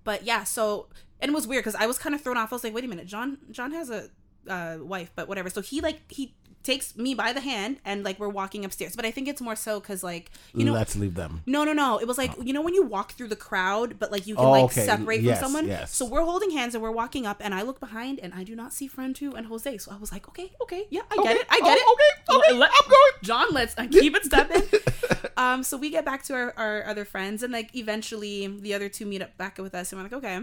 [0.04, 0.88] but yeah, so
[1.20, 2.52] and it was weird because I was kind of thrown off.
[2.52, 4.10] I was like, wait a minute, John, John has a
[4.48, 5.50] uh, wife, but whatever.
[5.50, 8.96] So he like he takes me by the hand and like we're walking upstairs.
[8.96, 11.42] But I think it's more so because like you know Let's leave them.
[11.46, 12.00] no, no, no.
[12.00, 14.46] It was like you know when you walk through the crowd, but like you can
[14.46, 14.86] Oh, like okay.
[14.86, 15.68] separate Yes, from someone.
[15.68, 15.96] yes.
[15.96, 18.56] So we're holding hands and we're walking up, and I look behind and I do
[18.56, 19.78] not see friend two and Jose.
[19.80, 21.96] So I was like, okay, okay, yeah, I get it, I get Oh,
[22.30, 22.34] it.
[22.34, 23.12] okay, okay, Let- I'm going.
[23.24, 24.64] John, let's uh, keep it stepping.
[25.38, 28.90] um, so we get back to our, our other friends, and like eventually the other
[28.90, 30.36] two meet up back with us, and we're like, okay.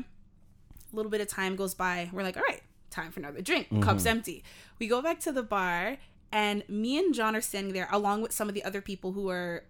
[0.93, 2.09] A little bit of time goes by.
[2.13, 2.63] We're like, all right,
[2.99, 3.67] time for another drink.
[3.67, 3.83] Mm-hmm.
[3.83, 4.43] Cup's empty.
[4.79, 5.97] We go back to the bar,
[6.33, 9.29] and me and John are standing there along with some of the other people who
[9.31, 9.65] are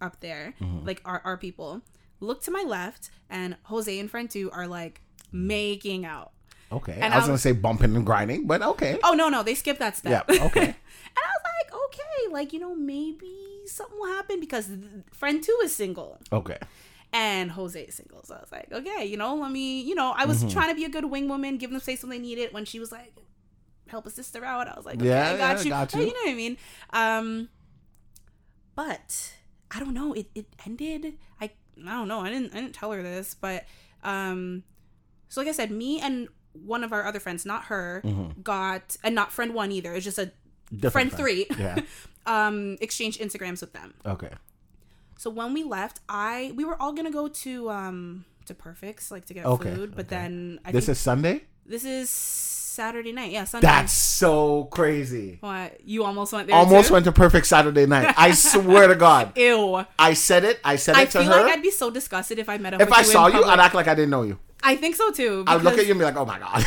[0.00, 0.86] up there, mm-hmm.
[0.86, 1.82] like our, our people.
[2.20, 5.00] Look to my left, and Jose and friend two are like
[5.32, 6.32] making out.
[6.70, 6.98] Okay.
[7.00, 8.98] And I was going to say bumping and grinding, but okay.
[9.04, 10.24] Oh no, no, they skipped that step.
[10.28, 10.60] Yeah, okay.
[10.64, 10.74] and
[11.16, 13.34] I was like, okay, like you know, maybe
[13.66, 14.80] something will happen because th-
[15.12, 16.58] friend two is single Okay.
[17.12, 18.22] And Jose is single.
[18.24, 20.48] So I was like, okay, you know, let me, you know, I was Mm-hmm.
[20.52, 22.52] trying to be a good wing woman, give them space when they need it.
[22.54, 23.14] When she was like,
[23.88, 25.70] help a sister out, I was like, okay, Yeah, I got yeah, you.
[25.70, 26.00] got you.
[26.00, 26.56] you know what I mean?
[26.90, 27.48] Um,
[28.74, 29.32] but
[29.70, 30.12] I don't know.
[30.12, 31.18] It it ended.
[31.40, 31.50] I
[31.86, 32.20] I don't know.
[32.20, 33.64] I didn't I didn't tell her this, but
[34.02, 34.62] um,
[35.28, 38.02] so like I said, me and one of our other friends, not her,
[38.42, 39.94] got and not friend one either.
[39.94, 40.32] It's just a
[40.72, 40.88] Mm-hmm.
[40.88, 41.46] Friend three.
[41.58, 41.80] Yeah.
[42.26, 43.92] um, exchanged Instagrams with them.
[44.06, 44.30] Okay.
[45.22, 49.24] So when we left, I we were all gonna go to um to Perfects like
[49.26, 50.16] to get Okay, food, but okay.
[50.16, 51.44] then I This is Sunday?
[51.64, 53.30] this is Saturday night.
[53.30, 53.68] Yeah, Sunday.
[53.68, 55.36] That's so crazy.
[55.38, 56.56] what you almost went there.
[56.56, 56.94] Almost too?
[56.94, 58.12] went to perfect Saturday night.
[58.18, 59.30] I swear to God.
[59.38, 59.86] Ew.
[59.96, 60.58] I said it.
[60.64, 61.42] I said it I to feel her.
[61.44, 62.80] like I'd be so disgusted if I met up.
[62.80, 63.44] if I saw you.
[63.44, 64.40] I'd act like I didn't know you.
[64.64, 65.44] I think so too.
[65.46, 66.66] I'd look at you and be like, oh my God.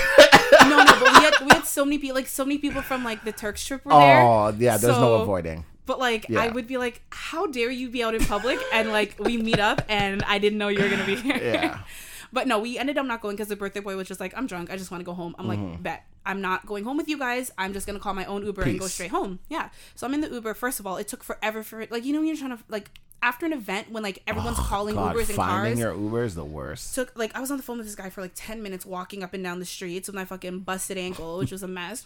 [0.70, 3.04] no, no, but we had we had so many people, like so many people from
[3.04, 4.22] like the Turks trip were there.
[4.22, 5.65] oh, yeah, there's no avoiding.
[5.86, 6.41] But like, Yeah.
[6.41, 9.60] I would be like, "How dare you be out in public?" And like, we meet
[9.60, 11.38] up, and I didn't know you were gonna be here.
[11.41, 11.80] Yeah.
[12.34, 14.45] But no, we ended up not going because the birthday boy was just like, "I'm
[14.45, 14.69] drunk.
[14.69, 17.17] I just want to go home." I'm like, "Bet I'm not going home with you
[17.17, 17.50] guys.
[17.58, 18.89] I'm just gonna call my own Uber and go Mm-hmm.
[18.89, 19.69] Straight home." Yeah.
[19.93, 20.54] So I'm in the Uber.
[20.56, 21.91] First of all, it took forever for it.
[21.91, 22.89] Like you know, when you're trying to like
[23.24, 25.80] after an event when like everyone's calling Oh, God, Ubers and finding cars.
[25.80, 26.93] your Uber is the worst.
[26.93, 29.24] took like I was on the phone with this guy for like 10 minutes walking
[29.24, 32.06] up and down the streets with my fucking busted ankle, which was a mess.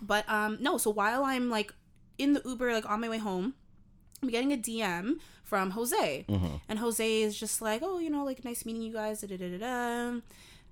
[0.00, 1.74] But um no, so while I'm like
[2.22, 3.54] in the Uber like on my way home,
[4.22, 6.24] I'm getting a DM from Jose.
[6.28, 6.56] Mm-hmm.
[6.68, 9.36] And Jose is just like, "Oh, you know, like nice meeting you guys." Da, da,
[9.36, 10.20] da, da.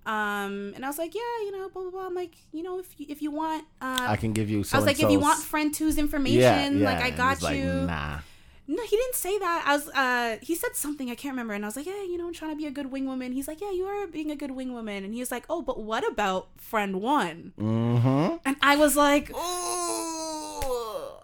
[0.07, 2.79] Um and I was like, "Yeah, you know, blah blah blah." I'm like, "You know,
[2.79, 5.11] if you, if you want uh I can give you so I was like, if
[5.11, 6.85] you want friend two's information, yeah, yeah.
[6.91, 7.73] like I got he's like, you.
[7.95, 8.21] nah.
[8.67, 9.65] No, he didn't say that.
[9.67, 12.17] I was uh he said something, I can't remember, and I was like, Yeah, you
[12.17, 13.33] know, I'm trying to be a good wing woman.
[13.33, 15.05] He's like, Yeah, you are being a good wing woman.
[15.05, 17.53] And he was like, Oh, but what about friend one?
[17.59, 18.37] Mm-hmm.
[18.47, 20.39] And I was like Ooh.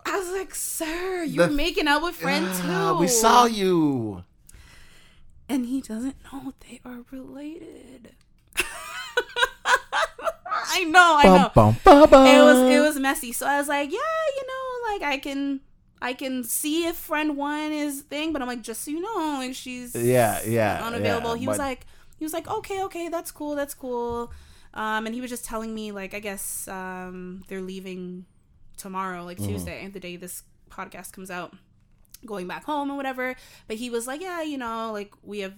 [0.09, 2.99] I was like, Sir, you're The- making out with friend Ah, two.
[3.01, 4.23] we saw you.
[5.49, 8.15] And he doesn't know they are related.
[10.69, 11.51] I know, I know.
[11.55, 13.33] Bum, bum, bum, it was it was messy.
[13.33, 13.99] So I was like, yeah,
[14.37, 15.61] you know, like I can
[16.03, 19.37] I can see if friend one is thing, but I'm like, just so you know,
[19.39, 21.35] like she's Yeah, yeah, unavailable.
[21.37, 21.87] yeah, he was like
[22.19, 24.33] he was like, okay, okay, that's cool, that's cool.
[24.75, 28.27] Um, and he was just telling me like I guess um they're leaving
[28.77, 29.49] tomorrow, like Mm-hmm.
[29.53, 31.55] Tuesday, the day this podcast comes out,
[32.25, 33.35] going back home or whatever.
[33.69, 35.55] But he was like, yeah, you know, like we have,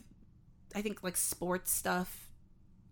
[0.75, 2.25] I think like sports stuff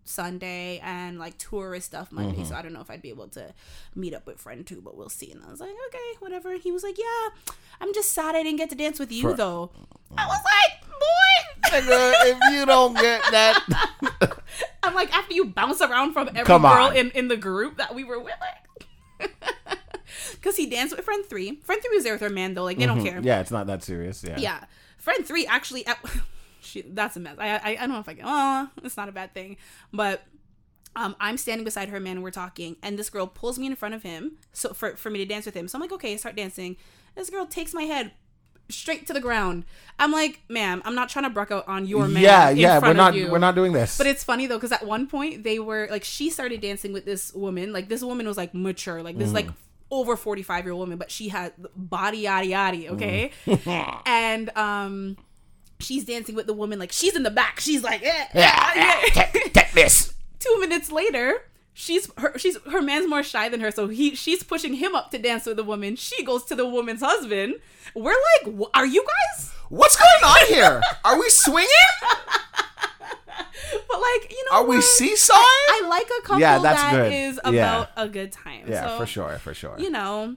[0.03, 2.37] Sunday and like tourist stuff Monday.
[2.37, 2.45] Mm-hmm.
[2.45, 3.53] So I don't know if I'd be able to
[3.95, 5.31] meet up with friend two, but we'll see.
[5.31, 6.53] And I was like, okay, whatever.
[6.53, 9.21] And he was like, yeah, I'm just sad I didn't get to dance with you
[9.23, 9.71] For- though.
[10.17, 11.77] I was like, boy.
[11.77, 14.39] Nigga, if you don't get that,
[14.83, 18.05] I'm like, after you bounce around from every girl in, in the group that we
[18.05, 18.35] were with,
[19.19, 19.31] like,
[20.33, 21.55] because he danced with friend three.
[21.63, 23.17] Friend three was there with her man though, like they don't care.
[23.19, 23.27] Mm-hmm.
[23.27, 24.23] yeah, it's not that serious.
[24.23, 24.63] Yeah, Yeah,
[24.97, 25.85] friend three actually.
[25.85, 25.97] At,
[26.61, 27.35] she, that's a mess.
[27.39, 28.23] I, I I don't know if I can.
[28.25, 29.57] Oh, it's not a bad thing,
[29.93, 30.23] but
[30.95, 33.75] Um, I'm standing beside her man and we're talking, and this girl pulls me in
[33.75, 35.67] front of him so for, for me to dance with him.
[35.67, 36.75] So I'm like, okay, I start dancing.
[37.15, 38.13] This girl takes my head
[38.69, 39.63] straight to the ground.
[39.99, 42.23] I'm like, ma'am, I'm not trying to bruck out on your man.
[42.23, 42.79] yeah, yeah.
[42.79, 43.95] We're not we're not doing this.
[43.97, 47.05] But it's funny though, because at one point they were like, she started dancing with
[47.05, 47.71] this woman.
[47.71, 49.49] Like this woman was like mature, like this like
[49.91, 52.89] over forty five year old woman, but she had body yaddy yaddy.
[52.91, 53.31] Okay,
[54.05, 55.17] and um,
[55.79, 57.59] she's dancing with the woman like she's in the back.
[57.59, 59.01] She's like, eh, yeah, yeah.
[59.11, 60.13] take, take this.
[60.39, 61.43] Two minutes later.
[61.79, 65.11] She's her she's her man's more shy than her, so he she's pushing him up
[65.11, 65.95] to dance with the woman.
[65.95, 67.53] She goes to the woman's husband.
[67.93, 69.51] We're like, are you guys?
[69.69, 70.81] What's going on here?
[71.05, 71.69] Are we swinging?
[73.89, 74.85] But like, you know, Are we what?
[74.85, 75.39] seesawing?
[75.41, 77.13] I like a couple Yeah, that's that good.
[77.13, 77.49] is Yeah.
[77.51, 78.65] about a good time.
[78.67, 79.75] yeah, So, for sure, for sure.
[79.77, 80.35] You know,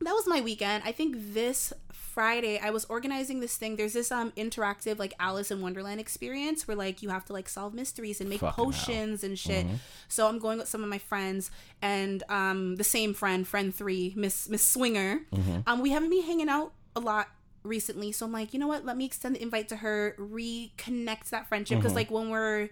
[0.00, 0.82] that was my weekend.
[0.86, 3.76] I think this Friday I was organizing this thing.
[3.76, 7.48] There's this um interactive like Alice in Wonderland experience where like you have to like
[7.48, 8.64] solve mysteries and make Fucking hell.
[8.66, 9.64] potions and shit.
[10.08, 11.50] So I'm going with some of my friends
[11.80, 15.20] and um the same friend, friend three, Miss Miss Swinger.
[15.66, 17.28] Um we haven't been hanging out a lot
[17.62, 18.84] recently, so I'm like, you know what?
[18.84, 21.96] Let me extend the invite to her, reconnect that friendship because mm-hmm.
[21.96, 22.70] like when we're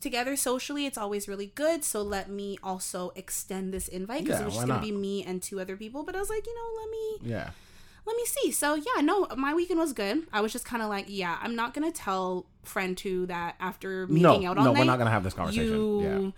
[0.00, 4.42] together socially it's always really good so let me also extend this invite because Yeah,
[4.42, 6.54] it was just gonna be me and two other people but i was like you
[6.54, 7.50] know let me yeah.
[8.04, 10.88] let me see so yeah no my weekend was good i was just kind of
[10.88, 14.72] like yeah i'm not gonna tell friend two that after No, making out all no,
[14.72, 15.72] night we're not gonna have this conversation.
[15.72, 16.30] you Yeah.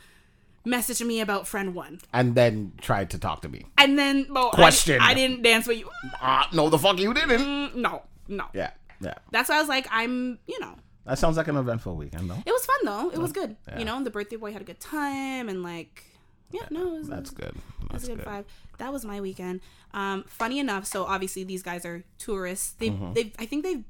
[0.66, 3.64] Messaged me about friend one And then tried to talk to me.
[3.78, 4.98] and then well, Question.
[5.00, 5.88] I, didn't dance with you
[6.20, 7.40] Ah, no, the fuck you didn't.
[7.40, 8.70] Mm, no no Yeah,
[9.00, 9.14] yeah.
[9.32, 10.74] that's why i was like i'm you know
[11.06, 12.42] That sounds like an eventful weekend, though.
[12.44, 13.78] it was fun though it was good Yeah.
[13.78, 16.04] you know the birthday boy had a good time and like
[16.52, 17.54] yeah no it was, That's good.
[17.54, 18.26] That's That's a good good.
[18.26, 18.44] vibe.
[18.78, 19.60] That was my weekend.
[19.92, 22.72] Um, funny enough, so obviously these guys are tourists.
[22.78, 23.12] They Mm-hmm.
[23.14, 23.84] they I think they've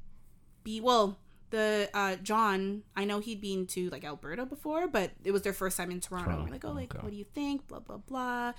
[0.63, 1.17] be well
[1.51, 5.53] the uh John I know he'd been to like Alberta before, but it was their
[5.53, 6.31] first time in Toronto.
[6.31, 7.03] Toronto, We're like, oh, like okay.
[7.03, 7.67] what do you think?
[7.67, 8.53] Blah blah blah.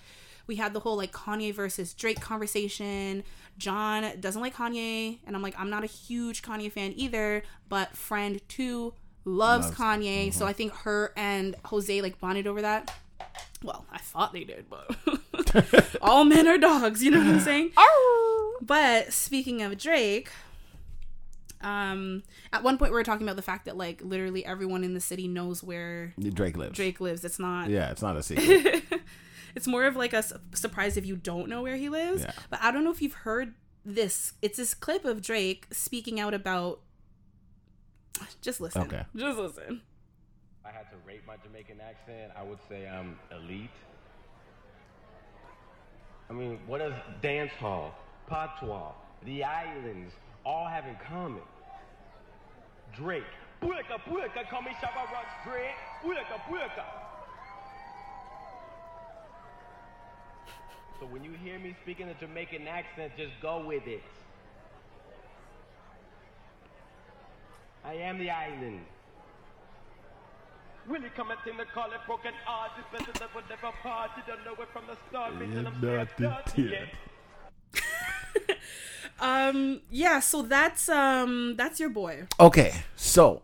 [0.47, 3.25] We had the whole like Kanye versus Drake conversation.
[3.59, 7.97] John doesn't like Kanye, and I'm like, I'm not a huge Kanye fan either, but
[7.97, 12.93] friend two loves, Loves- Kanye, so I think her and Jose like bonded over that.
[13.63, 17.71] Well, I thought they did, but all men are dogs, you know what I'm saying?
[18.61, 20.31] But speaking of Drake,
[21.63, 22.23] um,
[22.53, 25.01] at one point we were talking about the fact that like literally everyone in the
[25.01, 26.77] city knows where Drake lives.
[26.77, 27.25] Drake lives.
[27.25, 27.71] It's not.
[27.71, 28.85] Yeah, it's not a secret.
[29.55, 32.23] It's more of like a su- surprise if you don't know where he lives.
[32.23, 32.33] Yeah.
[32.51, 34.33] But I don't know if you've heard this.
[34.41, 36.81] It's this clip of Drake speaking out about.
[38.41, 38.83] Just listen.
[38.83, 39.03] Okay.
[39.15, 39.83] Just listen.
[40.65, 43.69] I had to rate my Jamaican accent, I would say I'm elite.
[46.31, 47.95] I mean, what does dance hall,
[48.29, 48.93] patois,
[49.25, 50.15] the islands
[50.47, 51.43] all have in common?
[52.97, 53.25] Drake.
[53.61, 55.77] Puerca, puerca, call me Shabba Ranks Drake.
[56.03, 56.85] Puerca, puerca.
[60.99, 64.03] So when you hear me speaking a Jamaican accent, just go with it.
[67.85, 68.81] I am the island.
[70.89, 72.73] Willie commenting the call it broken heart.
[72.77, 74.11] This better never never part.
[74.17, 75.37] You don't know it from the start.
[75.37, 76.87] Me till I'm scared dirty, yeah.
[79.23, 79.49] Yeah.
[79.49, 79.81] Um.
[79.91, 80.21] Yeah.
[80.21, 81.57] So that's um.
[81.57, 82.27] That's your boy.
[82.41, 83.43] okay, so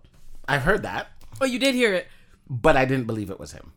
[0.49, 1.09] I've heard that,
[1.41, 2.07] Oh, you did hear it.
[2.49, 3.73] but I didn't believe it was him.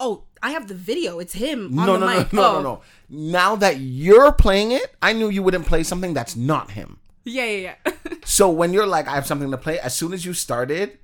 [0.00, 1.18] Oh, I have the video.
[1.20, 2.32] It's him on No, the no, no, mic.
[2.32, 2.52] no, oh.
[2.54, 2.80] no, no.
[3.08, 6.98] Now that you're playing it, I knew you wouldn't play something that's not him.
[7.24, 7.92] Yeah, yeah, yeah.
[8.24, 10.98] So when you're like, I have something to play, as soon as you started,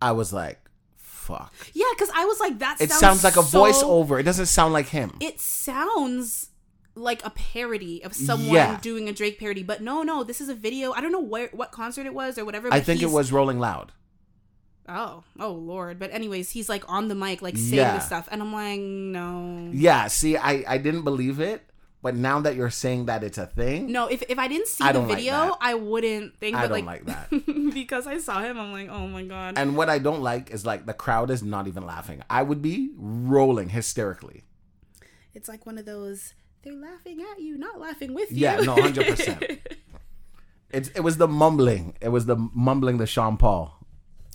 [0.00, 0.58] I was like,
[0.96, 1.52] fuck.
[1.74, 2.80] yeah, because I was like, that.
[2.80, 4.18] It sounds, sounds like a so- voiceover.
[4.20, 5.16] It doesn't sound like him.
[5.20, 6.48] It sounds
[6.96, 8.78] like a parody of someone Yeah.
[8.80, 10.92] doing a Drake parody, but no, no, this is a video.
[10.92, 12.68] I don't know where what concert it was or whatever.
[12.72, 13.92] I think it was Rolling Loud.
[14.88, 15.98] Oh, oh Lord.
[15.98, 17.96] But anyways, he's like on the mic, like saying Yeah.
[17.96, 21.62] this stuff, and I'm like, no, Yeah, see, I, I didn't believe it,
[22.02, 24.06] but now that you're saying that it's a thing, no.
[24.08, 25.56] If if I didn't see I the don't like video.
[25.60, 26.54] I wouldn't think.
[26.54, 28.58] I but don't like, like because I saw him.
[28.58, 29.54] I'm like, oh my god.
[29.56, 32.22] And what I don't like is like the crowd is not even laughing.
[32.28, 34.44] I would be rolling hysterically.
[35.32, 36.34] It's like one of those.
[36.64, 38.38] They're laughing at you, not laughing with you.
[38.38, 39.58] Yeah, no, 100%.
[40.70, 41.94] It's it was the mumbling.
[42.00, 43.78] It was the mumbling the Sean Paul.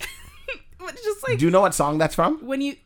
[0.00, 2.38] just like Do you know what song that's from?
[2.46, 2.76] when you.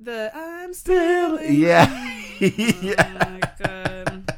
[0.00, 1.40] The I'm still.
[1.48, 1.86] Yeah.
[1.88, 3.38] Oh yeah.
[3.40, 4.34] my god.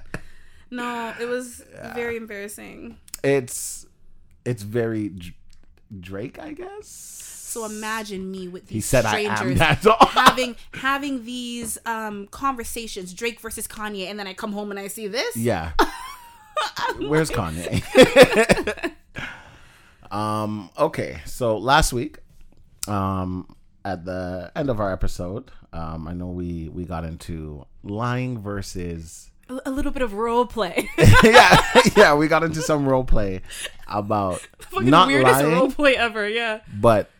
[0.70, 1.62] No, it was
[1.94, 2.98] very embarrassing.
[3.24, 3.86] It's
[4.44, 5.12] it's very
[5.98, 7.35] Drake, I guess.
[7.56, 9.58] So imagine me with these He said strangers.
[10.10, 14.88] Having having these um conversations, Drake versus Kanye, and then I come home and I
[14.88, 15.34] see this.
[15.38, 15.72] Yeah.
[16.98, 18.92] Where's Kanye?
[20.10, 22.18] um, okay, so last week,
[22.88, 25.50] um, at the end of our episode.
[25.72, 30.90] Um, I know we we got into lying versus A, little bit of role play.
[31.24, 31.58] yeah
[31.96, 33.40] yeah we got into some role play
[33.88, 36.28] about not weirdest lying role play ever.
[36.28, 36.60] Yeah.
[36.78, 37.10] but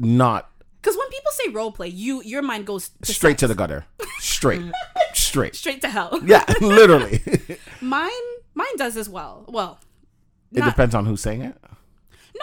[0.00, 3.54] not Because when people say role play, you your mind goes to straight to the
[3.54, 3.84] gutter
[4.18, 4.72] straight mm.
[5.14, 6.20] straight straight to hell.
[6.24, 7.22] yeah literally
[7.80, 8.10] Mine
[8.54, 9.44] mine does as well.
[9.48, 9.78] Well,
[10.52, 11.56] it not, depends on who's saying it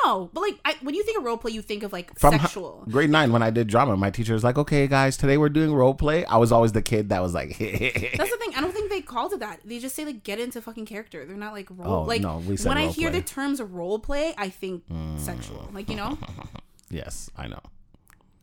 [0.05, 2.37] no, but like I, when you think of role play, you think of like from
[2.37, 2.83] sexual.
[2.89, 5.73] grade nine when I did drama my teacher was like okay guys today we're doing
[5.73, 8.53] role play I was always the kid that was like That's the thing.
[8.55, 9.61] I don't think they called it that.
[9.65, 11.25] They just say like get into fucking character.
[11.25, 11.93] They're not like role.
[11.93, 13.19] Oh, like no, we said when I hear play.
[13.19, 14.83] the terms role play, I think
[15.17, 15.67] sexual.
[15.71, 15.73] Mm.
[15.73, 16.17] Like you know,
[16.89, 17.62] yes I know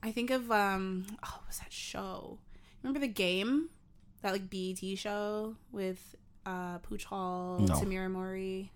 [0.02, 2.38] I think of um oh what was that show?
[2.82, 3.70] Remember the game?
[4.22, 6.14] That like BET show with
[6.46, 7.74] uh Pooch Hall, No.
[7.74, 8.70] Tamera Mowry.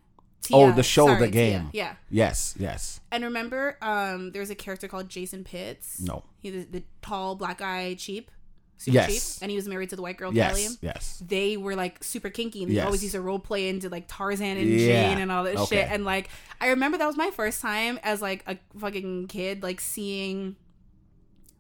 [0.51, 1.33] Oh, the show, Sorry, the Tia.
[1.59, 1.71] game.
[1.75, 1.97] Yeah.
[2.11, 6.01] yes yes And remember, um, there's a character called Jason Pitts.
[6.01, 8.31] no He was the tall black guy, cheap,
[8.79, 9.35] super Yes.
[9.35, 10.63] cheap, and he was married to the white girl Kelly.
[10.63, 12.87] yes yes They were like super kinky, and they Yes.
[12.87, 14.79] always used to role play into like Tarzan and Yeah.
[15.11, 15.77] Jane and all that Okay.
[15.83, 15.91] shit.
[15.91, 19.81] And like, I remember that was my first time as like a fucking kid, like
[19.81, 20.57] seeing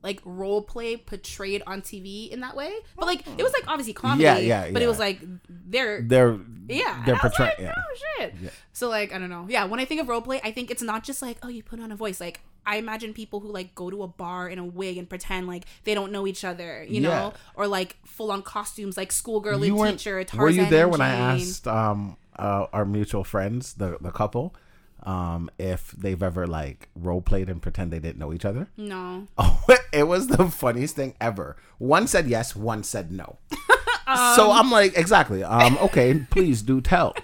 [0.00, 2.72] like role play portrayed on TV in that way.
[2.96, 4.22] But like, it was like obviously comedy.
[4.22, 7.96] Yeah, yeah, But it was like they're they're yeah, they're and portraying like, yeah oh
[8.18, 8.34] shit.
[8.72, 9.46] So like I don't know.
[9.48, 11.64] Yeah, when I think of role play, I think it's not just like oh you
[11.64, 12.20] put on a voice.
[12.20, 15.46] Like I imagine people who like go to a bar in a wig and pretend
[15.48, 17.08] like they don't know each other, you Yeah.
[17.08, 20.22] know, or like full on costumes like schoolgirl and teacher.
[20.22, 24.54] Tarzan were you there when I asked um uh, our mutual friends the the couple
[25.04, 28.68] um if they've ever like role played and pretend they didn't know each other?
[28.76, 29.26] No.
[29.38, 31.56] oh it was the funniest thing ever.
[31.78, 33.38] One said yes one said no.
[34.36, 35.42] So i'm like exactly.
[35.42, 37.14] Um okay please do tell.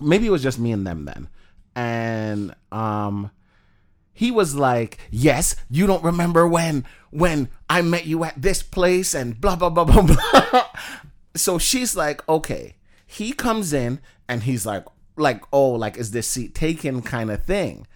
[0.00, 1.28] Maybe it was just me and them then.
[1.74, 3.30] And um
[4.18, 9.14] he was like, "Yes, you don't remember when when I met you at this place
[9.14, 10.02] and blah blah blah blah
[10.50, 10.66] blah."
[11.36, 12.74] so she's like, "Okay."
[13.06, 14.84] He comes in and he's like,
[15.16, 17.86] "Like, oh, like is this seat taken?" kind of thing.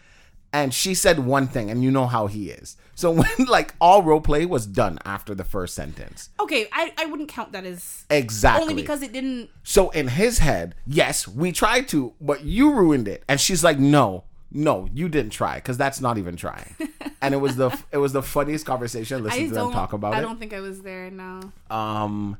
[0.52, 2.76] And she said one thing, and you know how he is.
[2.94, 7.06] So when like all role play was done after the first sentence, Okay, I, I
[7.06, 8.62] wouldn't count that as exactly.
[8.62, 9.50] only because it didn't.
[9.64, 13.24] So in his head, yes, we tried to, but you ruined it.
[13.28, 16.76] And she's like, no, no, you didn't try, because that's not even trying.
[17.22, 19.18] and it was the it was the funniest conversation.
[19.18, 20.18] I Listening to them talk about I it.
[20.18, 21.10] I don't think I was there.
[21.10, 21.52] No.
[21.70, 22.36] Um,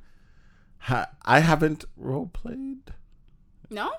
[0.78, 2.92] ha- I haven't role played.
[3.70, 3.92] No.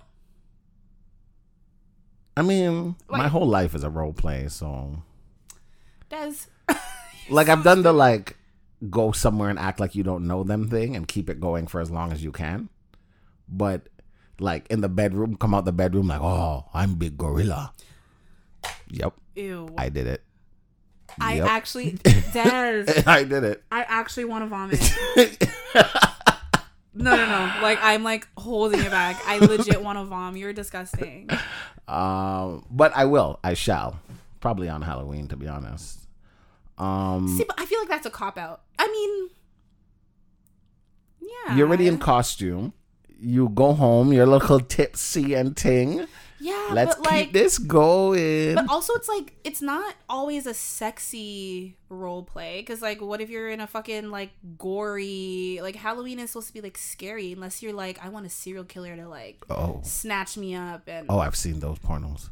[2.35, 5.03] I mean, my whole life is a role play, so
[6.09, 6.47] Does.
[7.29, 8.37] like I've done the like
[8.89, 11.79] go somewhere and act like you don't know them thing and keep it going for
[11.79, 12.69] as long as you can.
[13.47, 13.87] But
[14.39, 17.73] like in the bedroom, come out the bedroom like, oh, I'm big gorilla.
[18.89, 19.69] Yep, Ew.
[19.77, 20.21] I did it.
[21.19, 21.47] I Yep.
[21.47, 21.91] actually
[22.33, 23.03] Des.
[23.05, 23.63] I did it.
[23.71, 24.93] I actually want to vomit.
[26.95, 27.61] No, no, no.
[27.61, 29.19] Like I'm like holding it back.
[29.25, 30.37] I legit want to vom.
[30.37, 31.27] You're disgusting.
[31.87, 33.39] Um, but I will.
[33.43, 33.99] I shall.
[34.39, 36.07] Probably on Halloween, to be honest.
[36.77, 38.61] Um, See, but I feel like that's a cop out.
[38.77, 39.29] I mean,
[41.21, 41.55] yeah.
[41.55, 42.73] you're already in costume.
[43.19, 44.13] You go home.
[44.13, 46.05] You're a little tipsy and ting.
[46.43, 48.55] Yeah, Let's but like, keep this going.
[48.55, 53.29] but also it's like it's not always a sexy role play because like, what if
[53.29, 57.63] you're in a fucking like gory like Halloween is supposed to be like scary unless
[57.63, 61.19] you're like I want a serial killer to like oh, snatch me up and oh,
[61.19, 62.29] I've seen those pornos.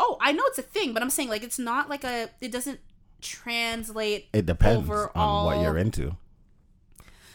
[0.00, 2.52] oh I know it's a thing, but I'm saying like it's not like a it
[2.52, 2.80] doesn't
[3.22, 4.28] translate.
[4.34, 6.14] It depends on what you're into.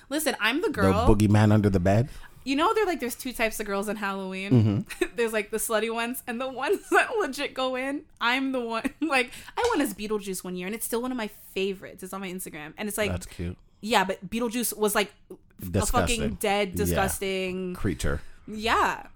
[0.09, 1.07] Listen, I'm the girl.
[1.07, 2.09] The boogeyman under the bed.
[2.43, 4.51] You know, they're like there's two types of girls in Halloween.
[4.51, 5.05] Mm-hmm.
[5.15, 8.01] there's like the slutty ones and the ones that legit go in.
[8.19, 8.83] I'm the one.
[9.01, 12.01] Like I went as Beetlejuice one year, and it's still one of my favorites.
[12.03, 13.57] It's on my Instagram, and it's like That's cute.
[13.81, 16.75] yeah, but Beetlejuice was like a fucking dead, Yeah.
[16.75, 17.73] disgusting.
[17.75, 18.21] Creature.
[18.47, 19.07] Yeah,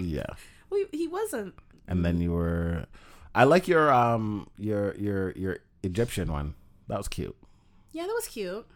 [0.00, 0.26] Yeah.
[0.70, 1.54] well, he, wasn't.
[1.86, 2.86] And then you were.
[3.34, 6.54] I like your um your your your Egyptian one.
[6.88, 7.36] That was cute.
[7.92, 8.66] Yeah, that was cute.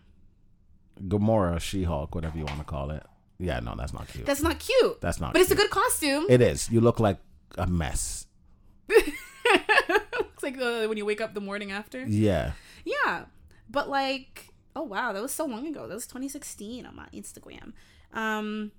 [1.02, 3.04] Gamora, She Hulk, whatever you want to call it.
[3.38, 4.26] Yeah, no, that's not cute.
[4.26, 5.00] That's not cute.
[5.00, 6.26] That's not But it's a good costume.
[6.28, 6.70] It is.
[6.70, 7.18] You look like
[7.56, 8.26] a mess.
[8.88, 12.04] Looks like uh, when you wake up the morning after.
[12.04, 12.52] Yeah.
[12.84, 13.26] Yeah.
[13.70, 15.86] But like, oh wow, that was so long ago.
[15.86, 17.72] That was 2016 on my Instagram.
[18.12, 18.72] Um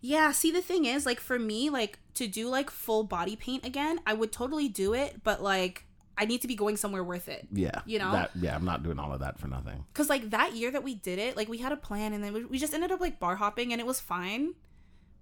[0.00, 3.64] Yeah, see the thing is like for me like to do like full body paint
[3.66, 5.86] again, I would totally do it, but like
[6.18, 7.46] I need to be going somewhere worth it.
[7.52, 7.80] Yeah.
[7.86, 8.12] You know?
[8.12, 9.84] That, yeah, I'm not doing all of that for nothing.
[9.94, 12.32] Cuz like that year that we did it, like we had a plan and then
[12.34, 14.54] we- we just ended up like bar hopping and it was fine.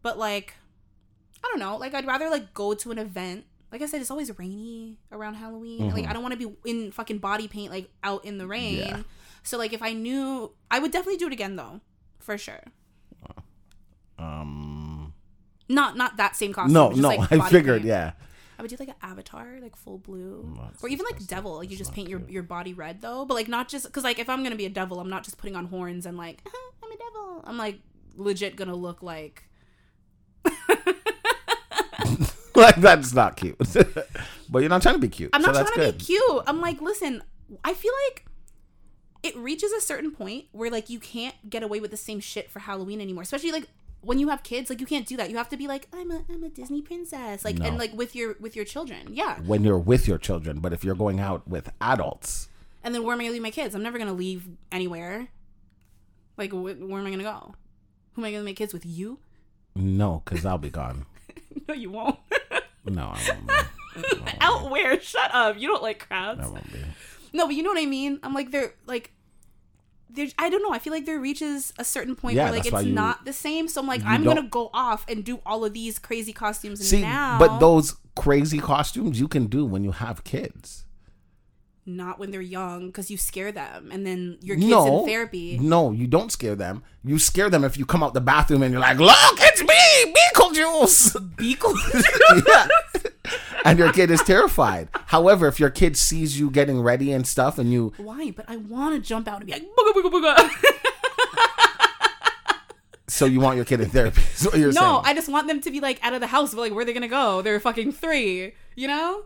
[0.02, 0.54] But like
[1.42, 4.10] I don't know, like I'd rather like go to an event like I said, it's
[4.10, 5.80] always rainy around Halloween.
[5.82, 5.94] Mm-hmm.
[5.96, 8.78] Like I don't want to be in fucking body paint like out in the rain.
[8.78, 9.02] Yeah.
[9.44, 11.80] So like if I knew, I would definitely do it again though,
[12.18, 12.62] for sure.
[14.18, 15.14] Um,
[15.68, 16.72] Not not that same costume.
[16.74, 17.88] no, no, like, I figured, paint.
[17.88, 18.12] yeah.
[18.60, 21.36] I would do like an avatar, like full blue, that's or even like disgusting.
[21.36, 21.56] devil.
[21.56, 22.30] Like you That's just not paint your cute.
[22.30, 24.70] your body red though, but like not just because like if I'm gonna be a
[24.70, 27.40] devil, I'm not just putting on horns and like "Uh-huh, I'm a devil.
[27.44, 27.78] I'm like
[28.16, 29.44] legit gonna look like
[32.54, 33.56] like that's not cute.
[34.50, 35.30] but you're not trying to be cute.
[35.32, 35.98] I'm so not that's trying to good.
[35.98, 36.42] be cute.
[36.46, 37.22] I'm like, listen,
[37.64, 38.26] I feel like
[39.22, 42.50] it reaches a certain point where like you can't get away with the same shit
[42.50, 43.22] for Halloween anymore.
[43.22, 43.68] Especially like
[44.02, 45.30] when you have kids, like you can't do that.
[45.30, 47.44] You have to be like, I'm a I'm a Disney princess.
[47.44, 47.66] Like No.
[47.66, 49.08] and like with your with your children.
[49.12, 49.38] Yeah.
[49.40, 52.48] When you're with your children, but if you're going out with adults,
[52.82, 53.74] And then where am I gonna leave my kids?
[53.74, 55.28] I'm never gonna leave anywhere.
[56.36, 57.54] Like wh- where am I gonna go?
[58.14, 58.86] Who am I gonna make kids with?
[58.86, 59.18] You?
[59.76, 61.06] no, because I'll be gone.
[61.68, 62.18] No, you won't.
[62.84, 64.32] No, I won't be.
[64.40, 64.98] Out where?
[65.00, 65.58] Shut up.
[65.60, 66.40] You don't like crowds.
[66.42, 66.78] I won't be.
[67.32, 68.18] No, but you know what I mean.
[68.22, 69.12] I'm like they're like
[70.38, 70.72] I don't know.
[70.72, 73.32] I feel like there reaches a certain point Yeah, where like it's you- not the
[73.32, 73.68] same.
[73.68, 77.00] So I'm like I'm gonna go off and do all of these crazy costumes See,
[77.02, 77.38] now.
[77.38, 80.84] but those crazy costumes you can do when you have kids.
[81.86, 85.58] not when they're young because you scare them and then your kids no, in therapy.
[85.58, 86.84] No, you don't scare them.
[87.02, 90.14] You scare them if you come out the bathroom and you're like, "Look, it's me,
[90.14, 91.74] Beetlejuice." Beagle.
[92.46, 92.68] yeah.
[93.64, 94.88] And your kid is terrified.
[95.06, 98.30] However, if your kid sees you getting ready and stuff, and you Why?
[98.30, 100.50] But I want to jump out and be like booga booga booga.
[103.08, 104.22] so you want your kid in therapy.
[104.34, 105.02] Is what you're no, saying.
[105.04, 106.54] I just want them to be like out of the house.
[106.54, 107.42] But like, where are they gonna go?
[107.42, 108.54] They're fucking three.
[108.76, 109.24] You know.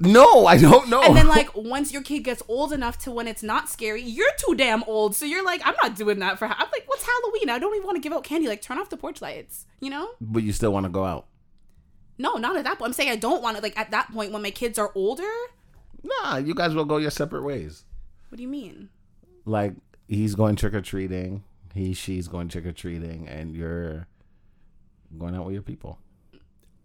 [0.00, 1.02] no, I don't know.
[1.02, 4.32] And then like once your kid gets old enough to when it's not scary, you're
[4.38, 5.14] too damn old.
[5.14, 6.46] So you're like, I'm not doing that for.
[6.46, 7.50] I'm like, what's Halloween?
[7.50, 8.48] I don't even want to give out candy.
[8.48, 9.66] Like, turn off the porch lights.
[9.80, 10.10] You know?
[10.20, 11.26] but you still want to go out.
[12.20, 12.90] No, not at that point.
[12.90, 13.62] I'm saying I don't want it.
[13.62, 15.30] Like at that point when my kids are older.
[16.02, 17.84] Nah, you guys will go your separate ways.
[18.28, 18.90] What do you mean?
[19.46, 19.72] Like
[20.06, 21.44] he's going trick or treating,
[21.74, 24.06] he she's going trick or treating, and you're
[25.18, 25.98] going out with your people.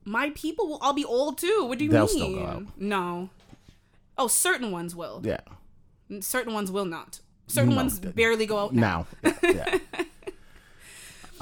[0.05, 1.65] My people will all be old too.
[1.67, 2.15] What do you They'll mean?
[2.15, 2.63] still go out.
[2.77, 3.29] No.
[4.17, 5.21] Oh, certain ones will.
[5.23, 5.41] Yeah.
[6.21, 7.19] Certain ones will not.
[7.47, 9.05] Certain No, ones barely go out now.
[9.21, 9.33] Now.
[9.43, 9.79] Yeah.
[9.93, 10.03] yeah.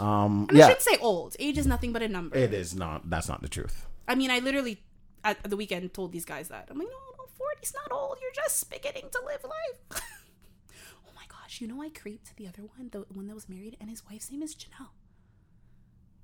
[0.03, 0.47] Um.
[0.51, 0.69] I Yeah.
[0.69, 1.35] should say old.
[1.39, 2.35] Age is nothing but a number.
[2.35, 3.09] It is not.
[3.09, 3.85] That's not the truth.
[4.07, 4.81] I mean, I literally
[5.23, 6.67] at the weekend told these guys that.
[6.69, 8.17] I'm like, no, no, 40's not old.
[8.21, 10.01] You're just beginning to live life.
[11.07, 13.77] oh my gosh, you know I creeped the other one, the one that was married,
[13.79, 14.89] and his wife's name is Janelle.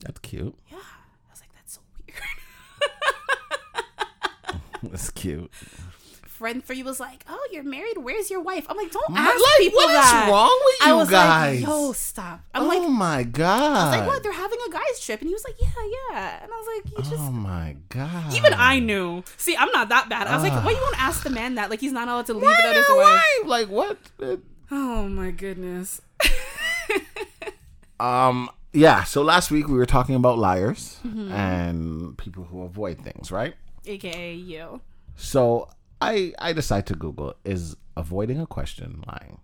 [0.01, 0.55] That's cute.
[0.69, 0.77] Yeah.
[0.77, 2.19] I was like, that's so weird.
[4.84, 5.51] That's cute.
[6.39, 7.97] Friend for you was like, oh, you're married.
[7.97, 8.65] Where's your wife?
[8.69, 10.27] I'm like, don't My- ask like, people what is that.
[10.31, 11.61] wrong with you I was guys?
[11.61, 12.39] like, yo, stop.
[12.55, 13.61] I'm oh like, my god.
[13.61, 14.23] I was like, what?
[14.23, 15.67] They're having a guys trip, and he was like, yeah,
[16.11, 16.43] yeah.
[16.43, 17.21] And I was like, you just.
[17.21, 18.33] oh my god.
[18.33, 19.21] Even I knew.
[19.35, 20.27] See, I'm not that bad.
[20.27, 20.61] I was like, Ah.
[20.63, 21.69] why you won't ask the man that?
[21.69, 23.21] Like, he's not allowed to leave Why without his wife.
[23.43, 23.47] wife?
[23.47, 23.97] Like what?
[24.71, 26.01] Oh my goodness.
[27.99, 28.49] Um.
[28.71, 29.03] Yeah.
[29.03, 31.31] So last week we were talking about liars Mm-hmm.
[31.31, 33.55] and people who avoid things, right?
[33.85, 34.79] AKA you.
[35.17, 35.67] So
[36.01, 39.39] I I decide to Google is avoiding a question lying?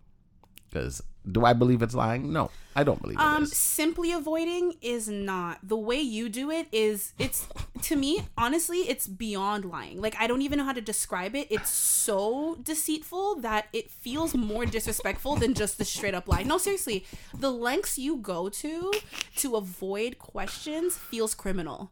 [0.69, 1.01] Because
[1.31, 2.31] do I believe it's lying?
[2.33, 3.55] No, I don't believe it Um, is.
[3.55, 6.67] simply avoiding is not the way you do it.
[6.71, 7.47] Is it's
[7.83, 10.01] to me honestly, it's beyond lying.
[10.01, 11.47] Like I don't even know how to describe it.
[11.49, 16.43] It's so deceitful that it feels more disrespectful than just the straight up lie.
[16.43, 18.91] No, seriously, the lengths you go to
[19.37, 21.89] to avoid questions feels criminal.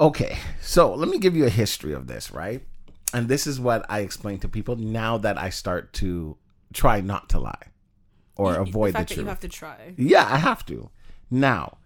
[0.00, 2.62] Okay, so let me give you a history of this, right?
[3.14, 6.36] And this is what I explain to people now that I start to
[6.72, 7.68] try not to lie
[8.36, 9.24] or avoid the the, fact that truth.
[9.24, 9.94] you have to try.
[9.96, 10.90] yeah, I have to.
[11.30, 11.78] Now,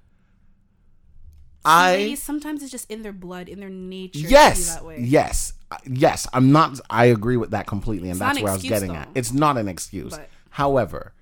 [1.64, 4.18] I sometimes it's just in their blood, in their nature.
[4.18, 4.98] yes, that way.
[5.00, 6.26] yes, uh, yes.
[6.32, 6.80] I'm not.
[6.90, 9.08] I agree with that completely, and It's that's an where I was excuse, getting at.
[9.14, 10.16] It's not an excuse.
[10.16, 11.14] But- However,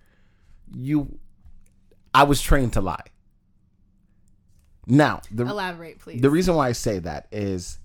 [0.75, 1.19] you,
[2.15, 3.05] I was trained to lie.
[4.87, 6.21] Now, the Elaborate, please.
[6.21, 7.79] the reason why I say that is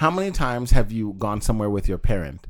[0.00, 2.46] how many times have you gone somewhere with your parent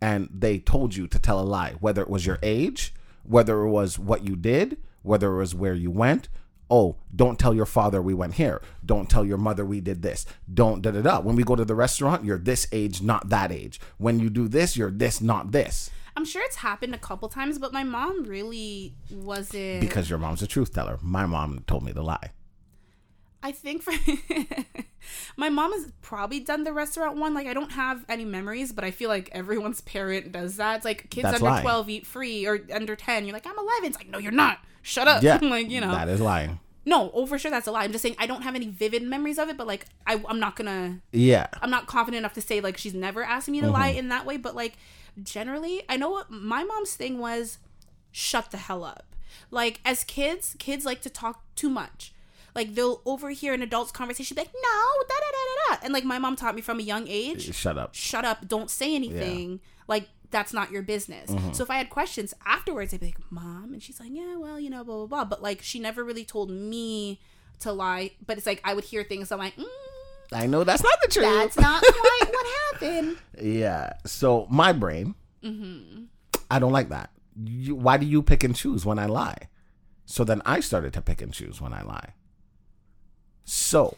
[0.00, 2.94] and they told you to tell a lie, whether it was your age,
[3.24, 6.30] whether it was what you did, whether it was where you went?
[6.70, 8.62] Oh, don't tell your father we went here.
[8.86, 10.24] Don't tell your mother we did this.
[10.54, 11.20] Don't da da da.
[11.20, 13.78] When we go to the restaurant, you're this age, not that age.
[13.98, 15.90] When you do this, you're this, not this.
[16.16, 19.82] I'm sure it's happened a couple times, but my mom really wasn't.
[19.82, 20.98] Because your mom's a truth teller.
[21.02, 22.30] My mom told me the lie.
[23.44, 23.92] I think for
[25.36, 27.34] my mom has probably done the restaurant one.
[27.34, 30.76] Like I don't have any memories, but I feel like everyone's parent does that.
[30.76, 31.62] It's like kids That's under lying.
[31.62, 33.26] twelve eat free or under ten.
[33.26, 33.84] You're like I'm eleven.
[33.84, 34.60] It's like no, you're not.
[34.80, 35.22] Shut up.
[35.22, 35.38] Yeah.
[35.42, 35.92] like you know.
[35.92, 36.58] That is lying.
[36.86, 37.84] No, oh for sure that's a lie.
[37.84, 40.40] I'm just saying I don't have any vivid memories of it, but like I, I'm
[40.40, 41.48] not gonna Yeah.
[41.60, 43.74] I'm not confident enough to say like she's never asked me to mm-hmm.
[43.74, 44.78] lie in that way, but like
[45.22, 47.58] generally, I know what my mom's thing was
[48.10, 49.14] shut the hell up.
[49.50, 52.14] Like as kids, kids like to talk too much.
[52.54, 55.84] Like they'll overhear an adult's conversation be like, no, da da da da da.
[55.84, 57.94] And like my mom taught me from a young age, Shut up.
[57.94, 59.60] shut up, don't say anything.
[59.88, 61.30] Like that's not your business.
[61.52, 64.58] So if I had questions afterwards, I'd be like, Mom, and she's like, Yeah, well,
[64.60, 65.24] you know, blah blah blah.
[65.24, 67.20] But like she never really told me
[67.60, 68.12] to lie.
[68.26, 69.30] But it's like I would hear things.
[69.32, 69.64] I'm like, mm,
[70.32, 71.24] I know that's not the truth.
[71.26, 73.16] that's not quite what happened.
[73.40, 73.92] Yeah.
[74.06, 75.14] So my brain,
[76.50, 77.10] I don't like that.
[77.44, 79.48] You, why do you pick and choose when I lie?
[80.06, 82.14] So then I started to pick and choose when I lie.
[83.44, 83.96] So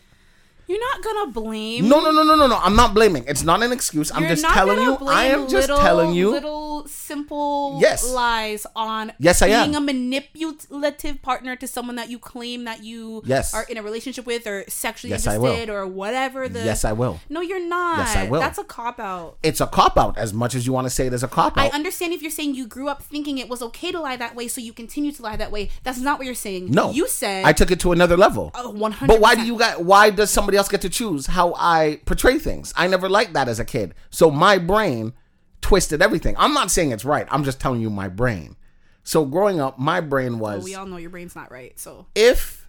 [0.66, 1.88] You're not gonna blame.
[1.88, 2.56] no, no, no, no, no, no.
[2.56, 3.24] I'm not blaming.
[3.28, 4.10] It's not an excuse.
[4.12, 4.96] I'm You're just telling you.
[5.06, 6.40] I am just telling you.
[6.86, 8.04] Simple Yes.
[8.12, 9.82] lies on Yes, I being am.
[9.88, 13.54] a manipulative partner to someone that you claim that you Yes.
[13.54, 17.20] are in a relationship with or sexually Yes, interested or whatever the yes, I will.
[17.28, 17.98] No, you're not.
[17.98, 18.40] Yes, I will.
[18.40, 19.38] That's a cop out.
[19.42, 21.56] It's a cop out as much as you want to say it is a cop
[21.56, 21.64] out.
[21.64, 24.34] I understand if you're saying you grew up thinking it was okay to lie that
[24.34, 25.70] way, so you continue to lie that way.
[25.84, 26.70] That's not what you're saying.
[26.70, 28.50] No, you said I took it to another level.
[28.54, 29.06] Oh, 100%.
[29.08, 29.84] But why do you got?
[29.84, 32.72] Why does somebody else get to choose how I portray things?
[32.76, 33.94] I never liked that as a kid.
[34.10, 35.12] So my brain
[35.60, 36.34] twisted everything.
[36.38, 37.26] I'm not saying it's right.
[37.30, 38.56] I'm just telling you my brain.
[39.02, 41.78] So growing up, my brain was we all know your brain's not right.
[41.78, 42.68] So if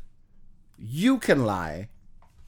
[0.78, 1.90] you can lie,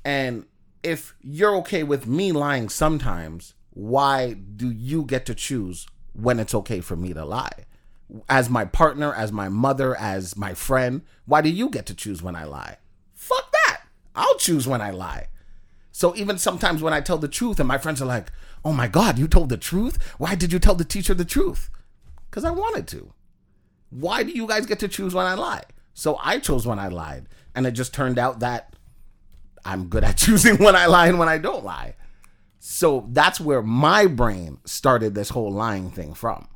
[0.05, 0.45] and
[0.83, 6.53] if you're okay with me lying sometimes, why do you get to choose when it's
[6.53, 7.65] okay for me to lie?
[8.27, 12.23] As my partner, as my mother, as my friend, why do you get to choose
[12.23, 12.77] when I lie?
[13.13, 13.81] Fuck that.
[14.15, 15.27] I'll choose when I lie.
[15.91, 18.31] So even sometimes when I tell the truth and my friends are like,
[18.63, 19.97] "Oh my god, you told the truth?
[20.17, 21.69] Why did you tell the teacher the truth?"
[22.31, 23.13] Cuz I wanted to.
[23.89, 25.63] Why do you guys get to choose when I lie?
[25.93, 28.75] So I chose when I lied, and it just turned out that
[29.65, 31.95] I'm good at choosing when I lie and when I don't lie.
[32.59, 36.47] So that's where my brain started this whole lying thing from.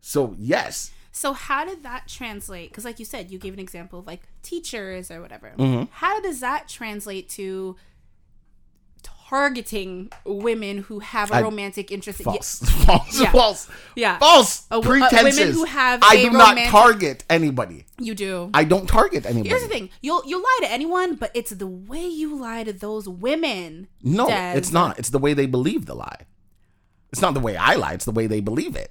[0.00, 2.70] So yes, So how did that translate?
[2.70, 5.52] Because like you said, you gave an example of like teachers or whatever.
[5.56, 5.84] Mm-hmm.
[5.92, 7.76] How does that translate to
[9.34, 12.20] targeting women who have a I- romantic interest?
[12.20, 13.32] in- false, false, Yeah.
[13.32, 14.18] false, Yeah.
[14.18, 14.62] false.
[14.70, 15.38] Uh, w- uh, pretenses.
[15.40, 17.84] women who have I a do not target anybody.
[17.98, 18.50] You do.
[18.54, 19.48] I don't target anybody.
[19.48, 22.72] Here's the thing: you'll you'll lie to anyone, but it's the way you lie to
[22.72, 23.88] those women.
[24.02, 24.98] No, it's not.
[24.98, 26.20] It's the way they believe the lie.
[27.12, 27.92] It's not the way I lie.
[27.94, 28.90] It's the way they believe it.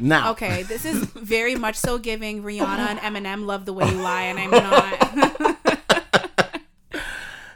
[0.00, 4.00] Now, Okay, this is very much so giving Rihanna and Eminem love the way you
[4.00, 5.57] lie, and I'm not.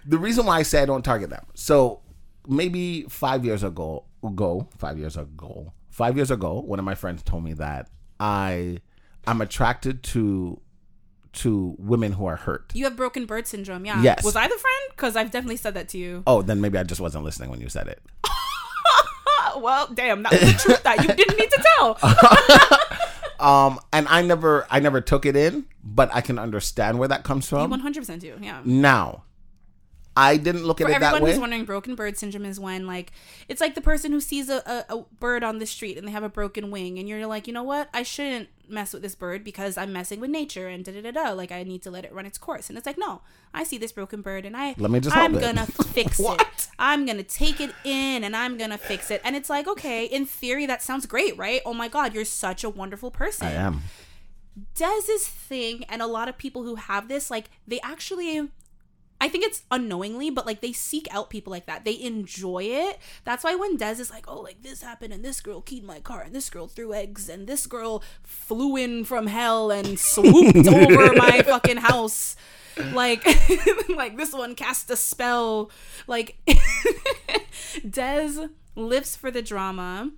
[0.06, 1.44] The reason why I say I don't target them.
[1.54, 2.00] So
[2.48, 7.22] maybe five years ago, ago, five years ago, five years ago, one of my friends
[7.22, 7.88] told me that
[8.20, 8.78] I,
[9.26, 10.60] I'm attracted to,
[11.34, 12.72] to women who are hurt.
[12.74, 14.02] you have broken bird syndrome, yeah.
[14.02, 14.24] Yes.
[14.24, 14.80] Was I the friend?
[14.90, 16.22] Because I've definitely said that to you.
[16.26, 18.02] Oh, then maybe I just wasn't listening when you said it.
[19.54, 21.98] Well, damn, that was the truth that you didn't need to tell.
[23.38, 27.24] Um, and I never, I never took it in, but I can understand where that
[27.24, 27.70] comes from.
[27.70, 28.60] One hundred percent do, yeah.
[28.64, 29.24] Now,
[30.16, 31.16] I didn't look at For it that way.
[31.16, 33.12] everyone who's wondering, broken bird syndrome is when like
[33.48, 36.12] it's like the person who sees a, a, a bird on the street and they
[36.12, 39.14] have a broken wing, and you're like, you know what, I shouldn't mess with this
[39.14, 41.32] bird because I'm messing with nature and da da da da.
[41.32, 43.22] Like I need to let it run its course, and it's like, no,
[43.54, 46.68] I see this broken bird and I Let me just I'm gonna fix it.
[46.78, 49.22] I'm gonna take it in and I'm gonna fix it.
[49.24, 51.62] And it's like, okay, in theory, that sounds great, right?
[51.64, 53.46] Oh my god, you're such a wonderful person.
[53.46, 53.82] I am.
[54.74, 58.50] Does this thing, and a lot of people who have this, like, they actually.
[59.22, 61.84] I think it's unknowingly, but like they seek out people like that.
[61.84, 62.98] They enjoy it.
[63.22, 66.00] That's why when Dez is like, oh, like this happened, and this girl keyed my
[66.00, 70.66] car, and this girl threw eggs, and this girl flew in from hell and swooped
[70.66, 72.34] over my fucking house.
[72.92, 73.24] Like,
[73.88, 75.70] like this one cast a spell.
[76.08, 76.36] Like,
[77.86, 80.10] Dez lives for the drama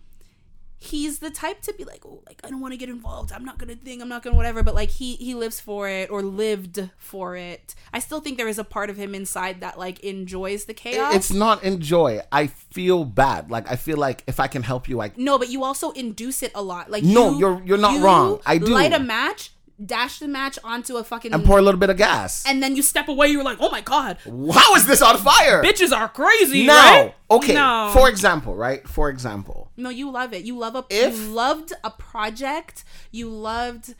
[0.84, 3.32] he's the type to be like, oh, like I don't want to get involved.
[3.32, 4.02] I'm not gonna think.
[4.02, 4.62] I'm not gonna whatever.
[4.62, 7.74] But like he he lives for it or lived for it.
[7.92, 11.14] I still think there is a part of him inside that like enjoys the chaos.
[11.14, 12.20] It's not enjoy.
[12.30, 13.50] I feel bad.
[13.50, 16.42] Like I feel like if I can help you, I no, but you also induce
[16.42, 16.90] it a lot.
[16.90, 18.40] Like No, you- you're- you're not you wrong.
[18.44, 18.66] I do.
[18.66, 19.50] light a match,
[19.84, 22.44] dash the match onto a fucking, and pour a little bit of gas.
[22.46, 23.28] and then you step away.
[23.28, 25.62] You're like, oh my god, How is this on fire?
[25.62, 26.66] bitches are crazy.
[26.66, 27.14] now, right?
[27.30, 27.54] okay.
[27.54, 27.90] No.
[27.92, 28.86] For example, right?
[28.88, 30.44] For example, No, you love it.
[30.44, 32.84] You love a If- you loved a project.
[33.10, 33.94] You loved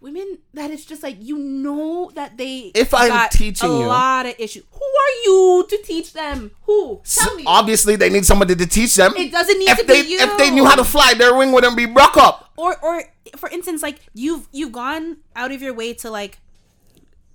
[0.00, 4.26] women that it's just like you know that they If I'm teaching a you- lot
[4.26, 4.64] of issues.
[4.72, 6.50] Who are you to teach them?
[6.62, 7.00] Who?
[7.04, 7.44] Tell me.
[7.46, 9.12] obviously they need somebody to teach them.
[9.16, 10.18] It doesn't need if to they be you.
[10.20, 12.50] if they knew how to fly, their wing wouldn't be broke up.
[12.56, 13.04] or or
[13.36, 16.38] for instance, like you've you've gone out of your way to like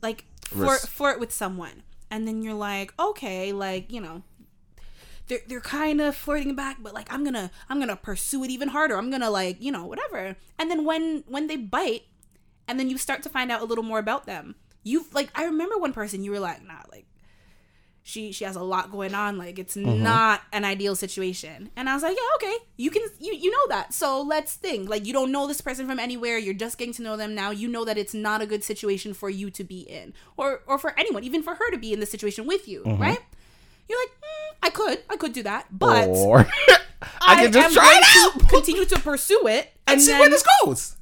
[0.02, 4.24] like flirt, flirt with someone, and then you're like, okay, like you know,
[5.28, 8.70] they're they're kind of flirting back, but like I'm gonna I'm gonna pursue it even
[8.70, 8.98] harder.
[8.98, 10.36] I'm gonna like you know whatever.
[10.60, 12.04] And then when when they bite,
[12.68, 14.56] and then you start to find out a little more about them.
[14.84, 17.06] you've like I remember one person you were like, nah, like
[18.08, 20.04] she she has a lot going on like it's Mm-hmm.
[20.04, 23.68] not an ideal situation and i was like yeah okay you can you, you know
[23.70, 26.94] that so let's think like you don't know this person from anywhere you're just getting
[26.94, 29.64] to know them now you know that it's not a good situation for you to
[29.64, 32.68] be in or or for anyone even for her to be in the situation with
[32.68, 33.02] you Mm-hmm.
[33.02, 33.20] right
[33.90, 36.46] you're like mm, i could i could do that but or
[37.22, 40.30] I can just try it out to continue to pursue it and see then- where
[40.30, 40.96] this goes.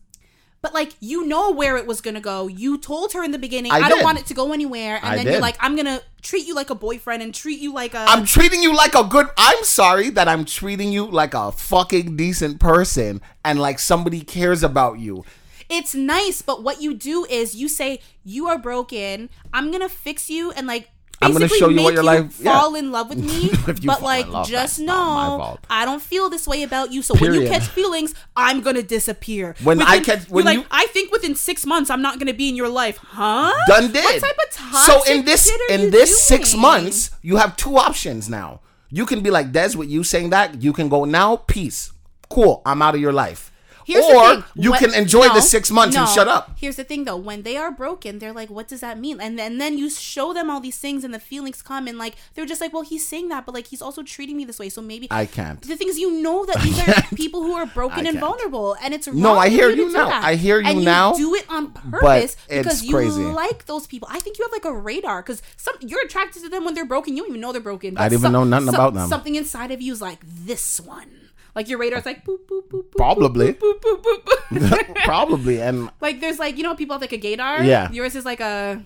[0.64, 2.48] But like you know where it was gonna go.
[2.48, 5.06] You told her in the beginning, I I, don't want it to go anywhere, and
[5.06, 5.32] I then did.
[5.34, 8.06] you're like, I'm gonna treat you like a boyfriend and treat you like a.
[8.08, 9.28] I'm treating you like a good.
[9.38, 14.64] I'm sorry that I'm treating you like a fucking decent person and like somebody cares
[14.64, 15.26] about you.
[15.70, 19.30] it's nice, but what you do is you say you are broken.
[19.54, 20.90] I'm gonna fix you and like.
[21.22, 22.60] I'm gonna show you what your life- yeah.
[22.60, 23.50] Fall in love with me,
[23.86, 25.58] but like love, just that's not my know.
[25.70, 27.02] I don't feel this way about you.
[27.02, 29.56] So when you catch feelings, I'm gonna disappear.
[29.64, 32.56] When I catch- you're like, I think within six months I'm not gonna be in
[32.56, 33.54] your life, huh?
[33.68, 34.04] Done did.
[34.04, 37.78] What type of toxic so in this in you this six months, you have two
[37.78, 38.60] options now.
[38.90, 40.62] You can be like Des with you saying that.
[40.62, 41.38] You can go now.
[41.38, 41.92] Peace.
[42.30, 42.62] Cool.
[42.66, 43.52] I'm out of your life.
[43.86, 46.52] Here's or you What- can enjoy no, the six months and shut up.
[46.56, 49.20] Here's the thing though, when they are broken, they're like, what does that mean?
[49.20, 51.98] And then, and then you show them all these things and the feelings come and
[51.98, 54.60] like they're just like, well, he's saying that, but like he's also treating me this
[54.60, 54.70] way.
[54.70, 55.62] So maybe I can't.
[55.62, 59.08] the things you know that these are people who are broken and vulnerable, and it's
[59.08, 60.08] No, I hear you now.
[60.10, 63.24] I hear you and now, You do it on purpose because you crazy.
[63.24, 64.08] like those people.
[64.12, 66.86] I think you have like a radar because some you're attracted to them when they're
[66.86, 67.16] broken.
[67.16, 67.98] You don't even know they're broken.
[67.98, 69.10] I didn't even know nothing about them.
[69.10, 71.10] Something inside of you is like this one.
[71.56, 72.98] Like your radar's like boop boop boop boop.
[72.98, 73.54] Probably.
[73.54, 74.60] boop boop boop boop.
[74.60, 74.96] boop.
[75.04, 75.62] Probably.
[75.62, 77.66] And Like there's like you know people have like a gaydar.
[77.66, 77.92] Yeah.
[77.92, 78.82] Yours is like a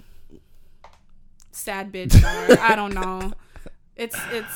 [1.51, 2.15] sad bitch.
[2.15, 3.31] Or, I don't know.
[3.95, 4.53] It's it's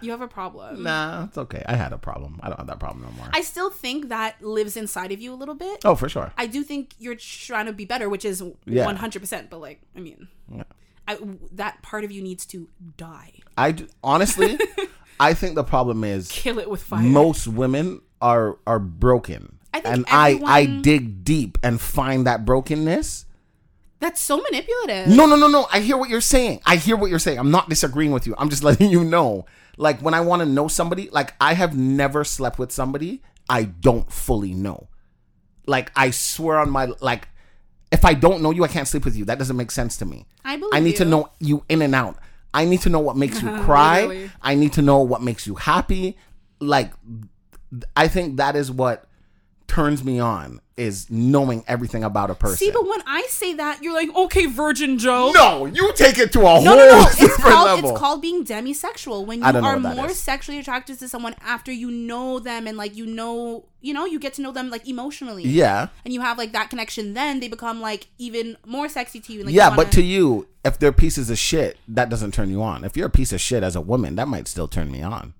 [0.00, 0.82] you have a problem.
[0.82, 1.62] nah, it's okay.
[1.66, 2.38] I had a problem.
[2.42, 3.26] I don't have that problem no more.
[3.32, 5.80] I still think that lives inside of you a little bit.
[5.84, 6.30] oh, for sure.
[6.36, 9.50] I do think you're trying to be better, which is 100%.
[9.50, 10.28] But like, I mean,
[11.08, 11.18] I,
[11.52, 13.32] that part of you needs to die.
[13.56, 14.58] I d- honestly,
[15.20, 17.02] I think the problem is Kill it with fire.
[17.02, 19.58] most women are are broken.
[19.72, 23.26] I think and I I dig deep and find that brokenness.
[24.00, 25.08] That's so manipulative.
[25.08, 25.66] No, no, no, no.
[25.72, 26.60] I hear what you're saying.
[26.66, 27.38] I hear what you're saying.
[27.38, 28.34] I'm not disagreeing with you.
[28.36, 29.46] I'm just letting you know.
[29.76, 33.64] Like when I want to know somebody, like I have never slept with somebody I
[33.64, 34.88] don't fully know.
[35.66, 37.28] Like I swear on my like
[37.90, 39.24] if I don't know you, I can't sleep with you.
[39.26, 40.26] That doesn't make sense to me.
[40.44, 42.18] I believe I need to know you in and out.
[42.54, 44.30] I need to know what makes you cry.
[44.40, 46.16] I need to know what makes you happy.
[46.60, 46.92] Like
[47.96, 49.06] I think that is what
[49.66, 52.56] turns me on is knowing everything about a person.
[52.56, 55.30] See, but when I say that, you're like, okay, Virgin Joe.
[55.32, 57.00] no, you take it to a No, whole no, no.
[57.02, 57.90] It's different called, level.
[57.90, 60.18] it's called being demisexual when you I don't know are more is.
[60.18, 64.18] sexually attracted to someone after you know them and like you know, you know, you
[64.18, 65.44] get to know them like emotionally.
[65.44, 65.88] yeah.
[66.04, 69.40] And you have like that connection, then they become like even more sexy to you.
[69.40, 72.50] and, Like, yeah, you but to you, if they're pieces of shit, that doesn't turn
[72.50, 72.84] you on.
[72.84, 75.34] If you're a piece of shit as a woman, that might still turn me on.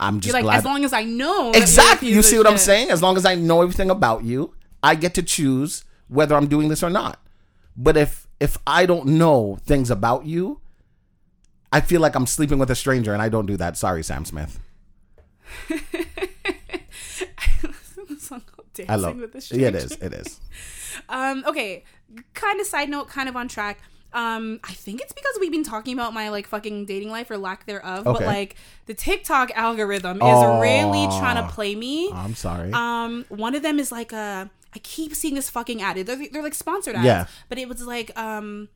[0.00, 0.58] I'm just you're like, glad.
[0.58, 1.52] as long as I know.
[1.52, 2.08] that you're a exactly.
[2.08, 2.60] piece You of see what I'm shit.
[2.60, 2.90] saying?
[2.90, 6.68] As long as I know everything about you, I get to choose whether I'm doing
[6.68, 7.20] this or not.
[7.76, 10.60] But if if I don't know things about you,
[11.72, 13.76] I feel like I'm sleeping with a stranger, and I don't do that.
[13.76, 14.58] Sorry, Sam Smith.
[18.18, 19.16] Song called I love.
[19.16, 19.92] with the Yeah, it is.
[19.92, 20.40] It is.
[21.10, 21.84] Um, okay,
[22.34, 23.78] kind of side note, kind of on track.
[24.12, 27.36] Um, I think it's because we've been talking about my like fucking dating life or
[27.36, 28.56] lack thereof, but like
[28.86, 32.10] the TikTok algorithm is really trying to play me.
[32.12, 32.72] I'm sorry.
[32.72, 34.50] Um, one of them is like a.
[34.74, 35.96] I keep seeing this fucking ad.
[35.96, 37.06] They're, they're like sponsored ads.
[37.06, 37.26] Yeah.
[37.48, 38.68] But it was like, um,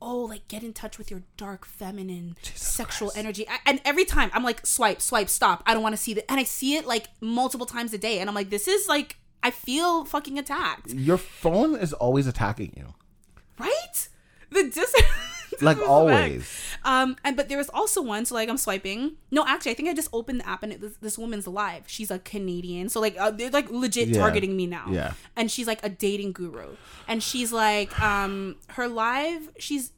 [0.00, 3.44] oh, like get in touch with your dark feminine sexual energy.
[3.48, 5.64] I, and every time I'm like, swipe, swipe, stop.
[5.66, 6.30] I don't want to see that.
[6.30, 8.20] And I see it like multiple times a day.
[8.20, 10.90] And I'm like, this is like, I feel fucking attacked.
[10.90, 12.94] Your phone is always attacking you.
[13.58, 14.08] Right?
[14.50, 14.94] The dis.
[15.62, 16.50] Like always.
[16.84, 18.24] Um, and but there was also one.
[18.24, 19.16] So like I'm swiping.
[19.30, 21.82] No, actually, I think I just opened the app and it, this, this woman's live.
[21.86, 24.20] She's a Canadian, so like uh, they're like legit Yeah.
[24.20, 24.86] targeting me now.
[24.90, 25.12] Yeah.
[25.36, 26.76] And she's like a dating guru,
[27.06, 29.50] and she's like, um, her live.
[29.58, 29.92] She's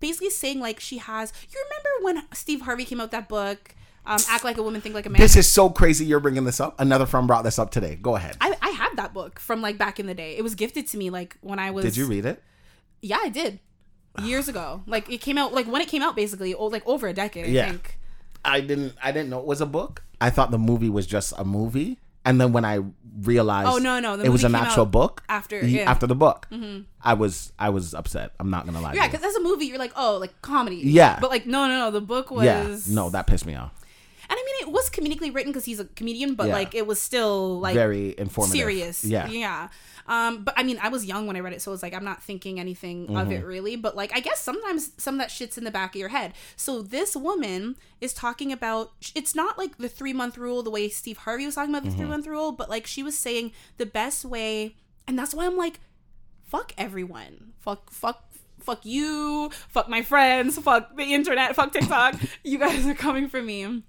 [0.00, 1.32] basically saying like she has.
[1.48, 4.96] You remember when Steve Harvey came out that book, um, Act Like a Woman, Think
[4.96, 5.20] Like a Man.
[5.20, 6.06] This is so crazy.
[6.06, 6.80] You're bringing this up.
[6.80, 7.94] Another friend brought this up today.
[7.94, 8.36] Go ahead.
[8.40, 10.36] I, I had that book from like back in the day.
[10.36, 11.84] It was gifted to me like when I was.
[11.84, 12.42] Did you read it?
[13.00, 13.60] Yeah, I did.
[14.22, 17.06] Years ago, like it came out, like when it came out, basically, oh, like over
[17.08, 17.46] a decade.
[17.50, 17.66] Yeah.
[17.66, 17.98] I think.
[18.44, 18.94] I didn't.
[19.02, 20.02] I didn't know it was a book.
[20.20, 22.80] I thought the movie was just a movie, And then when I
[23.22, 25.76] realized, Oh, no, no, the it was movie an came actual out book after- Ye-
[25.76, 25.80] yeah.
[25.82, 25.88] Mm-hmm.
[25.90, 26.48] after the book.
[27.02, 28.32] I was I was upset.
[28.40, 28.94] I'm not gonna lie.
[28.94, 29.12] Yeah, to you.
[29.12, 30.76] because as a movie, you're like, oh, like comedy.
[30.84, 31.18] Yeah.
[31.20, 31.90] But like, no, no, no.
[31.90, 32.44] The book was.
[32.44, 33.72] yeah, no, that pissed me off.
[34.30, 36.52] And I mean, it was comedically written because he's a comedian, but Yeah.
[36.54, 38.52] like, it was still like Very informative.
[38.58, 39.04] serious.
[39.04, 39.26] Yeah.
[39.28, 39.68] Yeah.
[40.08, 42.04] Um, but I mean, I was young when I read it, so it's like I'm
[42.04, 43.32] not thinking anything of Mm-hmm.
[43.32, 43.76] it really.
[43.76, 46.32] But like, I guess sometimes some of that shit's in the back of your head.
[46.56, 48.92] So this woman is talking about.
[49.14, 51.90] It's not like the three month rule, the way Steve Harvey was talking about the
[51.90, 51.98] Mm-hmm.
[51.98, 54.74] three month rule, but like she was saying the best way,
[55.06, 55.80] and that's why I'm like,
[56.44, 58.24] fuck everyone, fuck, fuck.
[58.60, 62.16] Fuck you, fuck my friends, fuck the internet, fuck TikTok.
[62.44, 63.82] you guys are coming for me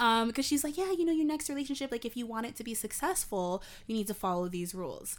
[0.00, 2.56] um because she's like yeah you know your next relationship like if you want it
[2.56, 5.16] to be successful you need to follow these rules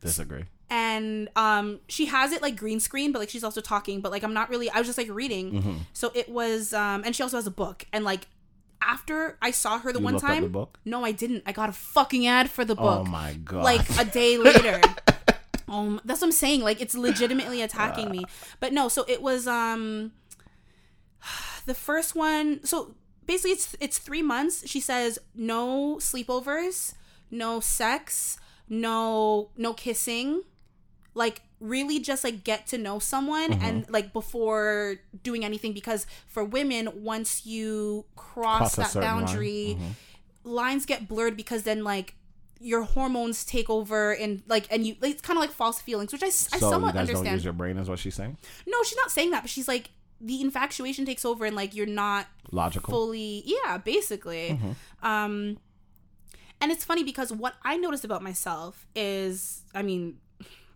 [0.00, 0.44] Disagree.
[0.70, 4.22] and um she has it like green screen but like she's also talking but like
[4.22, 5.76] i'm not really i was just like reading Mm-hmm.
[5.92, 8.26] so it was um and she also has a book and like
[8.82, 10.78] after i saw her the You one time the book?
[10.86, 13.62] no i didn't i got a fucking ad for the book Oh my god!
[13.62, 14.80] like a day later.
[15.68, 16.62] um, that's what I'm saying.
[16.62, 18.24] Like it's legitimately attacking me.
[18.58, 20.12] But no, so it was um
[21.66, 22.64] the first one.
[22.64, 22.94] So
[23.30, 24.56] basically, it's it's three months.
[24.72, 26.94] She says no sleepovers,
[27.30, 30.42] no sex, no no kissing.
[31.14, 33.64] Like really just like get to know someone Mm-hmm.
[33.66, 39.16] and like before doing anything because for women once you cross, Cross that certain line.
[39.16, 39.26] Mm-hmm.
[39.26, 39.78] boundary
[40.44, 42.14] lines get blurred because then like
[42.62, 46.22] your hormones take over and like and you it's kind of like false feelings which
[46.22, 48.36] I so you somewhat guys don't understand use your brain, is what she's saying.
[48.66, 51.86] no she's not saying that but she's like the infatuation takes over and like you're
[51.86, 52.90] not Logical.
[52.92, 55.06] fully yeah basically Mm-hmm.
[55.06, 55.56] um
[56.60, 60.18] and it's funny because what i noticed about myself is i mean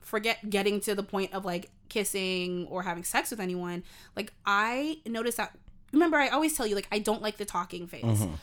[0.00, 3.82] forget getting to the point of like kissing or having sex with anyone
[4.16, 5.56] like i noticed that
[5.92, 8.34] remember i always tell you like i don't like the talking phase Mm-hmm.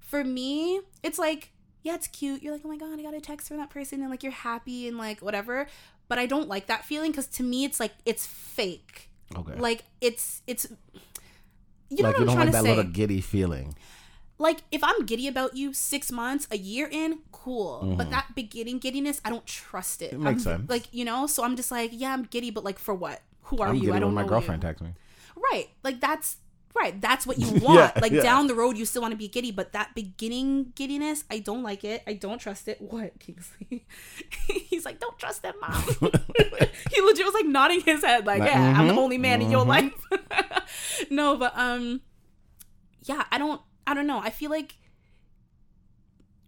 [0.00, 1.50] for me it's like
[1.82, 4.00] yeah it's cute you're like oh my god i got a text from that person
[4.00, 5.66] and like you're happy and like whatever
[6.08, 9.54] but i don't like that feeling because to me it's like it's fake Okay.
[9.58, 10.66] like it's it's
[11.90, 13.74] you know like what you i'm don't trying like to that say little giddy feeling.
[14.38, 17.94] like if I'm giddy about you six months, a year in, cool.
[17.96, 20.12] But that beginning giddiness, I don't trust it.
[20.12, 20.26] Mm-hmm.
[20.26, 20.70] It makes I'm- sense.
[20.70, 23.22] Like you know, so I'm just like, yeah, I'm giddy, but like for what?
[23.44, 23.92] Who are I'm you?
[23.94, 24.68] I don't when my girlfriend you.
[24.68, 24.90] texts me.
[25.36, 26.36] Right, like that's
[26.74, 27.00] right.
[27.00, 27.78] That's what you want.
[27.78, 28.22] Yeah, like yeah.
[28.22, 31.62] down the road, you still want to be giddy, but that beginning giddiness, I don't
[31.62, 32.02] like it.
[32.06, 32.80] I don't trust it.
[32.90, 33.86] What Kingsley?
[34.48, 35.82] He's like, don't trust that mom.
[36.92, 39.42] he legit was like nodding his head, like, Like, yeah, I'm the mhm, only man
[39.42, 39.92] in your life.
[41.10, 42.00] no, but um,
[43.02, 43.60] yeah, I don't.
[43.86, 44.18] I don't know.
[44.18, 44.74] I feel like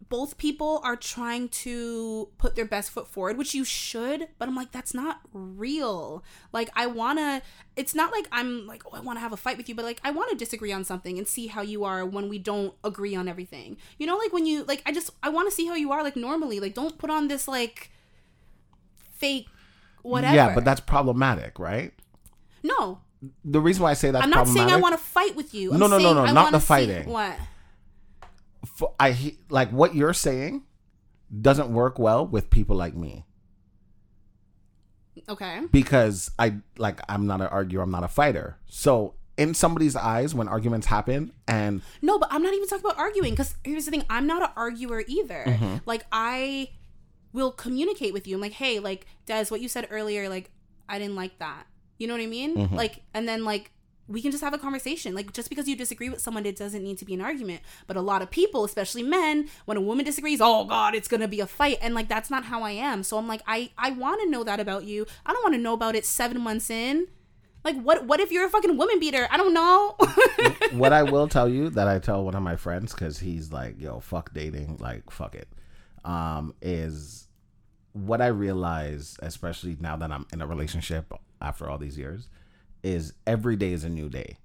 [0.08, 4.54] both people are trying to put their best foot forward, which you should, but I'm
[4.56, 6.24] like, that's not real.
[6.52, 7.42] Like, I wanna,
[7.76, 10.00] it's not like I'm like, oh, I wanna have a fight with you, but like,
[10.04, 13.28] I wanna disagree on something and see how you are when we don't agree on
[13.28, 13.76] everything.
[13.98, 16.16] You know, like when you, like, I just, I wanna see how you are, like,
[16.16, 16.58] normally.
[16.60, 17.90] Like, don't put on this, like,
[19.14, 19.46] fake
[20.02, 20.34] whatever.
[20.34, 21.92] Yeah, but that's problematic, right?
[22.62, 23.00] no,
[23.44, 25.72] The reason why I say that's I'm not saying I wanna fight with you.
[25.72, 27.08] I'm No, no, no, saying no, I not the see- fighting.
[27.08, 27.36] what?
[28.64, 30.62] F- I like what you're saying
[31.40, 33.24] doesn't work well with people like me
[35.28, 35.60] Okay.
[35.72, 38.56] because I like I'm not an arguer, I'm not a fighter.
[38.66, 42.98] So in somebody's eyes, when arguments happen, and No, but I'm not even talking about
[42.98, 45.44] arguing because here's the thing: I'm not an arguer either.
[45.46, 45.76] Mm-hmm.
[45.86, 46.70] Like I
[47.32, 48.36] will communicate with you.
[48.36, 50.50] I'm like, hey, like Des, what you said earlier, like
[50.88, 51.66] I didn't like that.
[51.98, 52.56] You know what I mean?
[52.56, 52.74] Mm-hmm.
[52.76, 53.72] Like, and then like
[54.08, 55.14] we can just have a conversation.
[55.14, 57.60] Like just because you disagree with someone, it doesn't need to be an argument.
[57.86, 61.28] But a lot of people, especially men, when a woman disagrees, oh god, it's gonna
[61.28, 63.02] be a fight, and like that's not how I am.
[63.02, 65.06] So I'm like, I I want to know that about you.
[65.26, 67.08] I don't want to know about it seven months in.
[67.64, 68.06] Like what?
[68.06, 69.28] What if you're a fucking woman beater?
[69.30, 69.96] I don't know.
[70.72, 73.80] what I will tell you that I tell one of my friends because he's like,
[73.80, 75.48] "Yo, fuck dating, like fuck it,"
[76.04, 77.28] um, is
[77.92, 82.28] what I realize, especially now that I'm in a relationship after all these years,
[82.82, 84.38] is every day is a new day.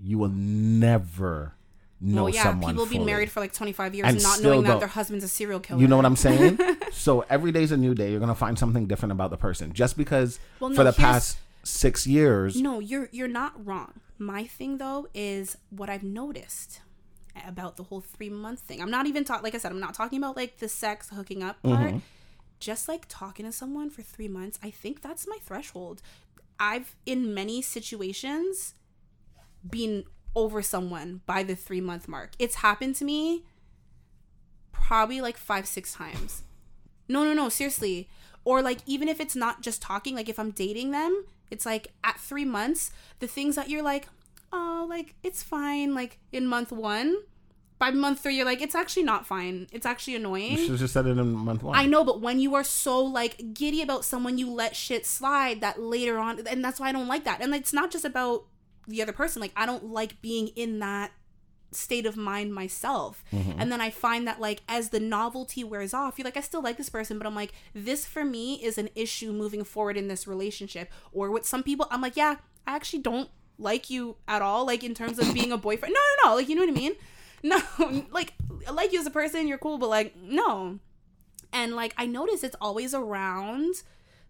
[0.00, 1.54] You will never
[2.00, 2.74] know well, yeah, someone.
[2.74, 5.60] people be married for like 25 years And not knowing that their husband's a serial
[5.60, 5.80] killer.
[5.80, 6.58] You know what I'm saying?
[6.92, 8.10] so every day's a new day.
[8.10, 9.72] You're gonna find something different about the person.
[9.72, 14.00] Just because Well, for the past six years, No, you're you're not wrong.
[14.18, 16.80] My thing though is what I've noticed
[17.46, 18.80] about the whole three month thing.
[18.80, 19.42] I'm not even talking.
[19.42, 21.80] Like I said, I'm not talking about like the sex hooking up part.
[21.80, 21.98] Mm-hmm.
[22.60, 26.02] Just like talking to someone for three months, I think that's my threshold.
[26.58, 28.74] I've in many situations
[29.68, 30.04] been
[30.34, 32.32] over someone by the three month mark.
[32.38, 33.44] It's happened to me
[34.72, 36.42] probably like five, six times.
[37.08, 38.08] No, no, no, seriously.
[38.44, 41.92] Or like even if it's not just talking, like if I'm dating them, it's like
[42.04, 44.08] at three months, the things that you're like,
[44.52, 47.16] oh, like it's fine, like in month one,
[47.78, 49.68] by month three, you're like, it's actually not fine.
[49.72, 50.58] It's actually annoying.
[50.58, 51.76] You should just said it in month one.
[51.76, 55.60] I know, but when you are so like giddy about someone, you let shit slide
[55.60, 57.40] that later on, and that's why I don't like that.
[57.40, 58.44] And it's not just about
[58.86, 59.40] the other person.
[59.40, 61.12] Like I don't like being in that
[61.70, 63.22] state of mind myself.
[63.32, 63.60] Mm-hmm.
[63.60, 66.62] And then I find that like as the novelty wears off, you're like, I still
[66.62, 70.08] like this person, but I'm like, this for me is an issue moving forward in
[70.08, 70.90] this relationship.
[71.12, 74.82] Or with some people, I'm like, yeah, I actually don't like you at all, like
[74.82, 75.94] in terms of being a boyfriend.
[75.94, 76.36] No, no, no.
[76.36, 76.94] Like you know what I mean?
[77.42, 77.60] No,
[78.10, 78.34] like
[78.66, 80.78] I like you as a person, you're cool, but like, no.
[81.52, 83.82] And like I notice it's always around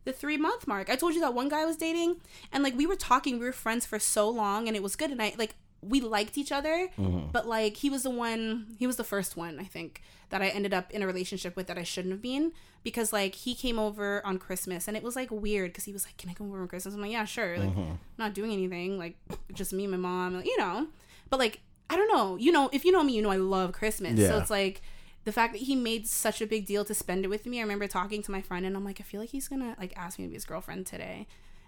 [0.04, 0.88] the three month mark.
[0.90, 2.16] I told you that one guy I was dating,
[2.52, 5.11] and like we were talking, we were friends for so long, and it was good.
[5.11, 7.30] And I like we liked each other, mm-hmm.
[7.30, 10.48] but like he was the one, he was the first one I think that I
[10.48, 12.52] ended up in a relationship with that I shouldn't have been
[12.82, 16.04] because like he came over on Christmas and it was like weird because he was
[16.04, 17.92] like, "Can I come over on Christmas?" I'm like, "Yeah, sure." Like, mm-hmm.
[18.18, 19.16] not doing anything, like
[19.52, 20.88] just me and my mom, like, you know.
[21.30, 21.61] But like
[21.91, 24.28] I don't know, you know, if you know me, you know I love Christmas, Yeah.
[24.28, 24.82] so it's like
[25.24, 27.59] the fact that he made such a big deal to spend it with me.
[27.59, 29.93] I remember talking to my friend and I'm like, I feel like he's gonna like
[29.97, 31.26] ask me to be his girlfriend today.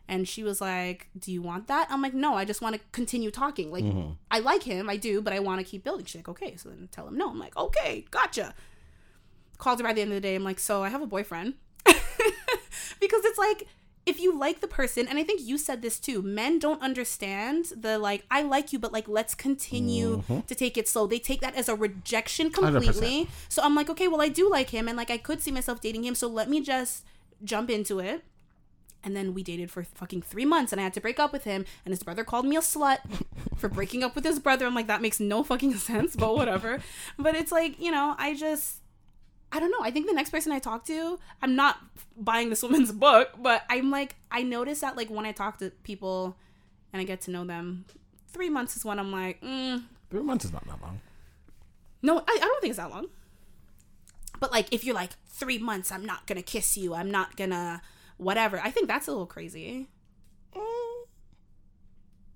[0.08, 1.86] And she was like, Do you want that?
[1.90, 3.70] I'm like, No, I just want to continue talking.
[3.70, 4.12] Like, mm-hmm.
[4.30, 6.04] I like him, I do, but I want to keep building.
[6.04, 7.30] She's like, Okay, so then tell him no.
[7.30, 8.54] I'm like, Okay, gotcha.
[9.58, 10.34] Called her by the end of the day.
[10.34, 11.54] I'm like, So I have a boyfriend.
[11.84, 13.68] because it's like,
[14.06, 17.66] if you like the person, and I think you said this too, men don't understand
[17.76, 21.06] the like, I like you, but like, let's continue to take it slow.
[21.06, 23.28] They take that as a rejection completely.
[23.48, 25.80] So I'm like, okay, well, I do like him, and like, I could see myself
[25.80, 26.14] dating him.
[26.14, 27.04] So let me just
[27.44, 28.24] jump into it.
[29.02, 31.44] And then we dated for fucking three months, and I had to break up with
[31.44, 31.64] him.
[31.84, 32.98] And his brother called me a slut
[33.56, 34.66] for breaking up with his brother.
[34.66, 36.80] I'm like, that makes no fucking sense, but whatever.
[37.18, 38.82] but it's like, you know, I just,
[39.52, 39.80] I don't know.
[39.82, 41.78] I think the next person I talk to, I'm not
[42.16, 45.70] buying this woman's book, but I'm like, I notice that like when I talk to
[45.82, 46.36] people
[46.92, 47.84] and I get to know them,
[48.28, 51.00] three months is when I'm like, mm, Three months is not that long.
[52.02, 53.06] no, I, I don't think it's that long.
[54.38, 56.94] But like, if you're like three months, I'm not gonna kiss you.
[56.94, 57.82] I'm not gonna
[58.16, 58.60] whatever.
[58.60, 59.88] I think that's a little crazy.
[60.54, 61.06] Mm.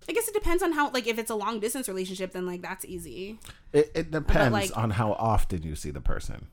[0.08, 2.60] I guess it depends on how like if it's a long distance relationship, then like
[2.62, 3.38] that's easy.
[3.72, 6.48] It, it depends like- on how often you see the person.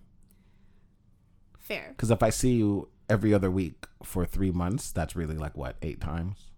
[1.62, 1.88] Fair.
[1.90, 5.76] Because if I see you every other week for three months, that's really like what
[5.82, 6.52] eight times.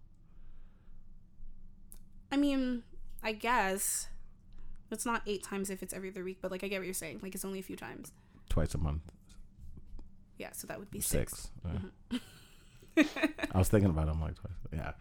[2.31, 2.83] I mean,
[3.21, 4.07] I guess
[4.91, 6.93] it's not eight times if it's every other week, but like I get what you're
[6.93, 7.19] saying.
[7.21, 8.11] Like it's only a few times.
[8.49, 9.01] Twice a month,
[10.37, 11.49] Yeah, so that would be six.
[11.67, 12.17] Mm-hmm.
[12.97, 13.03] Yeah.
[13.51, 14.11] I was thinking about it.
[14.11, 14.53] I'm like, twice.
[14.71, 14.91] yeah,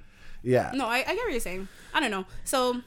[0.43, 0.73] yeah.
[0.75, 1.69] No, I, I get what you're saying.
[1.93, 2.25] I don't know.
[2.45, 2.81] So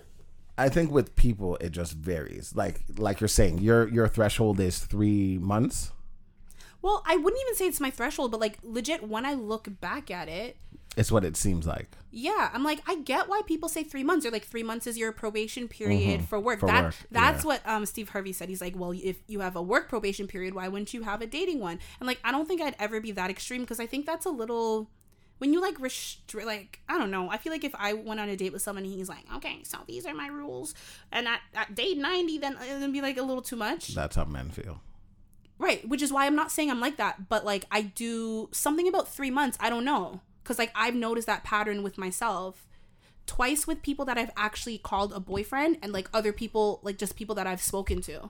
[0.57, 2.53] I think with people, it just varies.
[2.55, 5.91] Like, like you're saying, your your threshold is three months.
[6.85, 10.11] Well, I wouldn't even say it's my threshold, but like legit when I look back
[10.11, 10.57] at it,
[10.97, 11.89] It's what it seems like.
[12.11, 14.97] Yeah, I'm like, I get why people say three months or like three months is
[14.97, 16.59] your probation period for work.
[16.59, 16.67] Mm-hmm.
[16.67, 17.47] For that work, that's yeah.
[17.47, 18.47] what um Steve Harvey said.
[18.49, 21.27] He's like, well, if you have a work probation period, why wouldn't you have a
[21.27, 21.79] dating one?
[21.99, 24.29] And like, I don't think I'd ever be that extreme because I think that's a
[24.29, 24.89] little.
[25.37, 28.29] When you like restrict, like I don't know, I feel like if I went on
[28.29, 30.73] a date with someone and he's like, okay, so these are my rules,
[31.11, 33.89] and at, at date ninety, then it'd be like a little too much.
[33.89, 34.79] That's how men feel.
[35.57, 38.87] Right, which is why I'm not saying I'm like that, but like I do something
[38.87, 39.57] about three months.
[39.61, 42.67] I don't know, because like I've noticed that pattern with myself
[43.25, 47.15] twice with people that I've actually called a boyfriend, and like other people, like just
[47.15, 48.29] people that I've spoken to.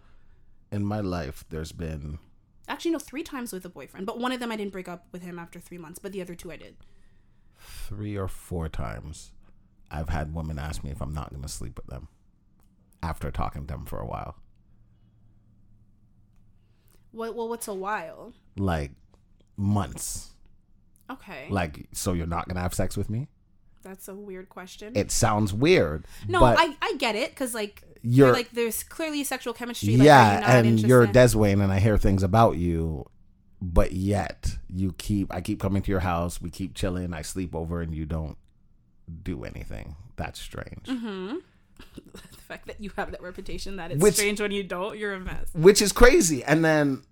[0.72, 2.20] In my life, there's been
[2.68, 5.06] Actually, no, three times with a boyfriend, but one of them I didn't break up
[5.12, 6.76] with him after three months, but the other two I did.
[7.60, 9.32] three or four times
[9.92, 12.08] I've had women ask me if I'm not going to sleep with them
[13.04, 14.36] after talking to them for a while.
[17.16, 17.36] What?
[17.36, 18.34] Well, what's a while?
[18.58, 18.92] Like
[19.58, 20.32] months.
[21.10, 23.28] Okay, Like, so you're not going to have sex with me?
[23.84, 24.94] that's a weird question.
[24.96, 26.08] It sounds weird.
[26.28, 29.96] no, I I get it because like You're- you're like there's clearly sexual chemistry.
[29.98, 31.38] Like, yeah, not and you're interested?
[31.40, 33.06] Deswayne, and I hear things about you,
[33.62, 35.32] but yet you keep.
[35.32, 36.42] I keep coming to your house.
[36.42, 37.14] We keep chilling.
[37.14, 38.38] I sleep over, and you don't
[39.22, 39.96] do anything.
[40.16, 40.88] That's strange.
[40.88, 41.36] Mm-hmm.
[41.96, 45.14] the fact that you have that reputation that it's Which- strange when you don't, you're
[45.14, 45.50] a mess.
[45.54, 46.44] Which is crazy.
[46.44, 47.04] And then,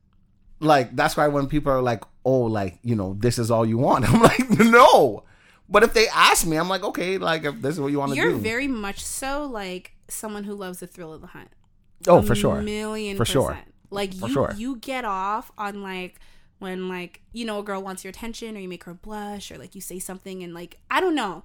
[0.59, 3.77] like, that's why when people are like, "Oh, like you know, this is all you
[3.77, 5.23] want," I'm like, "No."
[5.69, 8.11] But if they ask me, I'm like, "Okay, like if this is what you want
[8.11, 11.49] to do." You're very much so like someone who loves the thrill of the hunt.
[12.07, 12.61] oh, A for sure.
[12.61, 13.57] million For sure.
[13.89, 14.53] Like For you, sure.
[14.57, 16.19] you get off on like
[16.59, 19.57] when like you know a girl wants your attention or you make her blush or
[19.57, 21.43] like you say something and like I don't know.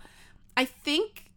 [0.57, 1.28] I think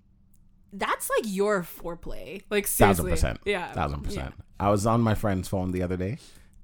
[0.73, 2.43] that's like your foreplay.
[2.49, 3.39] Like Thousand percent.
[3.45, 4.33] yeah, Thousand percent.
[4.59, 6.17] I was on my friend's phone the other day,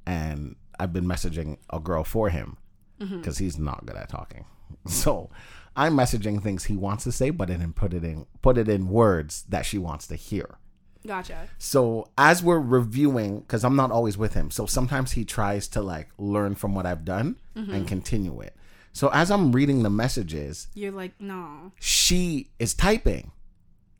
[0.05, 2.57] and I've been messaging a girl for him
[2.99, 3.17] Mm-hmm.
[3.19, 4.45] because he's not good at talking.
[4.87, 5.29] So
[5.75, 8.89] I'm messaging things he wants to say, but then put it in put it in
[8.89, 10.57] words that she wants to hear.
[11.05, 11.47] Gotcha.
[11.59, 15.81] So as we're reviewing, because I'm not always with him, so sometimes he tries to
[15.81, 18.55] like learn from what I've done and continue it.
[18.93, 21.71] So as I'm reading the messages, You're like, no.
[21.79, 23.31] she is typing,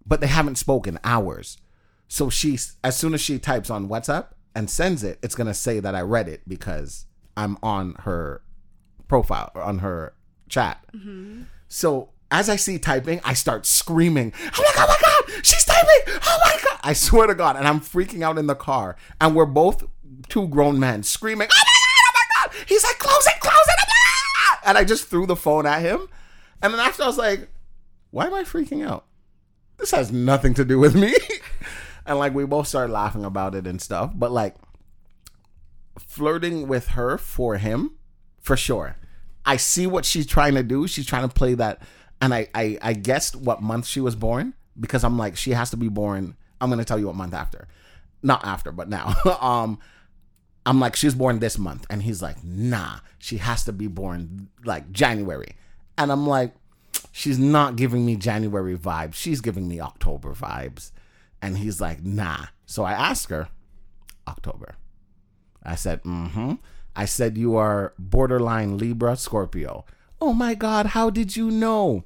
[0.07, 1.57] but they haven't spoken hours.
[2.07, 5.79] So she, as soon as she types on WhatsApp and sends it, it's gonna say
[5.79, 7.05] that I read it because
[7.35, 8.41] I'm on her
[9.07, 10.13] profile or on her
[10.49, 10.83] chat.
[11.67, 15.65] So as I see typing, I start screaming, "Oh my god, Oh my god, she's
[15.65, 16.19] typing!
[16.25, 19.35] Oh my god!" I swear to God, and I'm freaking out in the car, and
[19.35, 19.83] we're both
[20.29, 23.67] two grown men screaming, "Oh my god, oh my god!" He's like, "Close it, close
[23.67, 26.07] it!" ah!" And I just threw the phone at him,
[26.61, 27.49] and then after I was like,
[28.11, 29.05] "Why am I freaking out?
[29.77, 31.13] This has nothing to do with me."
[32.05, 34.55] and like we both started laughing about it and stuff, but like
[35.99, 37.91] flirting with her for him,
[38.39, 38.95] for sure.
[39.45, 40.87] I see what she's trying to do.
[40.87, 41.81] She's trying to play that,
[42.21, 45.69] and I I, I guessed what month she was born because I'm like she has
[45.71, 46.35] to be born.
[46.59, 47.67] I'm gonna tell you what month after,
[48.23, 49.13] not after, but now.
[49.41, 49.79] um,
[50.65, 54.49] I'm like she's born this month, and he's like, nah, she has to be born
[54.65, 55.55] like January,
[55.97, 56.53] and I'm like,
[57.17, 59.15] she's not giving me January vibes.
[59.15, 60.91] She's giving me October vibes,
[61.41, 62.45] and he's like, nah.
[62.67, 63.49] So I asked her,
[64.27, 64.75] October.
[65.63, 66.53] I said, mm-hmm.
[66.95, 69.83] I said, you are borderline Libra Scorpio.
[70.21, 72.03] Oh my God, how did you know?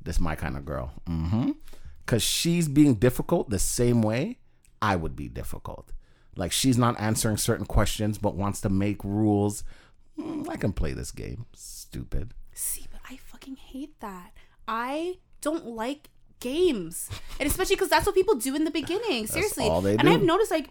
[0.00, 0.92] This my kind of girl.
[1.08, 1.52] Mm-hmm.
[2.04, 4.38] Because she's being difficult the same way
[4.80, 5.90] I would be difficult.
[6.36, 9.64] Like she's not answering certain questions, but wants to make rules.
[10.16, 11.46] Mm, I can play this game.
[11.52, 12.32] Stupid.
[12.52, 12.86] See,
[13.46, 14.32] fucking hate that.
[14.66, 19.26] I don't like games, and especially because that's what people do in the beginning.
[19.26, 20.08] Seriously, and.
[20.08, 20.70] I've noticed like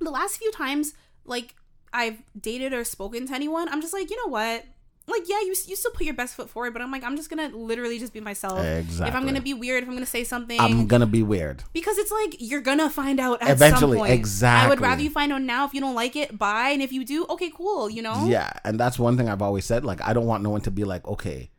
[0.00, 0.94] the last few times,
[1.24, 1.54] like
[1.92, 4.64] I've dated or spoken to anyone, I'm just like, you know what?
[5.06, 7.28] Like, yeah, you you still put your best foot forward, but I'm like, I'm just
[7.30, 8.64] gonna literally just be myself.
[8.64, 9.08] Exactly.
[9.08, 11.64] If I'm gonna be weird, if I'm gonna say something, I'm gonna be weird.
[11.72, 14.44] because it's like you're gonna find out at Eventually, some point.
[14.44, 15.66] I would rather you find out now.
[15.66, 16.70] If you don't like it, bye.
[16.70, 17.90] And if you do, okay, cool.
[17.90, 18.28] You know.
[18.28, 19.84] Yeah, and that's one thing I've always said.
[19.84, 21.50] Like, I don't want no one to be like, okay,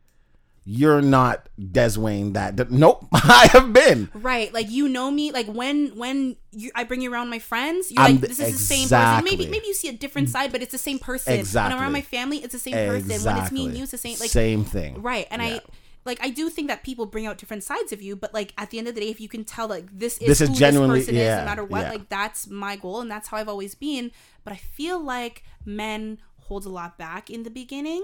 [0.64, 2.32] you're not Des Wayne.
[2.34, 4.10] That nope, I have been.
[4.14, 5.32] Right, like you know me.
[5.32, 8.52] Like when when you, I bring you around my friends, you're I'm like, this is
[8.52, 9.24] the same person.
[9.24, 11.34] Maybe maybe you see a different side, but it's the same person.
[11.34, 11.68] exactly.
[11.70, 13.24] When I'm around my family, it's the same person.
[13.24, 14.18] When it's me and you, it's the same.
[14.18, 15.02] Like same thing.
[15.02, 15.48] right, and Yeah.
[15.56, 15.60] I
[16.04, 18.70] like I do think that people bring out different sides of you, but like at
[18.70, 20.54] the end of the day, if you can tell like this is This is who
[20.54, 21.90] genuinely- this person is, no matter what, yeah.
[21.90, 24.10] like that's my goal, and that's how I've always been.
[24.44, 28.02] But I feel like men hold a lot back in the beginning.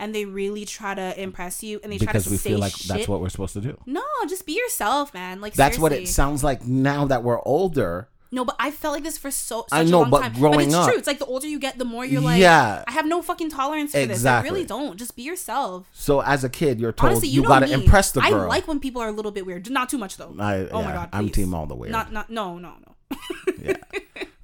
[0.00, 2.58] And they really try to impress you, and they try to say, Because we feel
[2.58, 2.88] like shit.
[2.88, 3.78] that's what we're supposed to do.
[3.84, 5.40] No, just be yourself, man.
[5.42, 8.08] Like That's what it sounds like now that we're older.
[8.32, 10.40] No, but I felt like this for so such I a know, long but time.
[10.40, 10.96] but it's up- true.
[10.96, 12.84] It's like the older you get, the more you're like, Yeah.
[12.86, 14.24] I have no fucking tolerance for this.
[14.24, 14.96] I really don't.
[14.96, 15.88] Just be yourself.
[15.92, 17.72] So as a kid, you're told Honestly, you, you, gotta me.
[17.72, 18.42] impress the girl.
[18.42, 19.68] I like when people are a little bit weird.
[19.68, 20.34] Not too much though.
[20.38, 21.90] I- oh my yeah, god, I'm team all the weird.
[21.92, 23.16] Not not no no no.
[23.60, 23.74] yeah,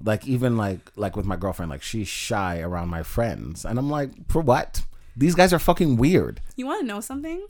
[0.03, 3.89] like even like like with my girlfriend, like she's shy around my friends, and I'm
[3.89, 4.83] like, for what?
[5.17, 6.41] These guys are fucking weird.
[6.55, 7.47] You want to know something?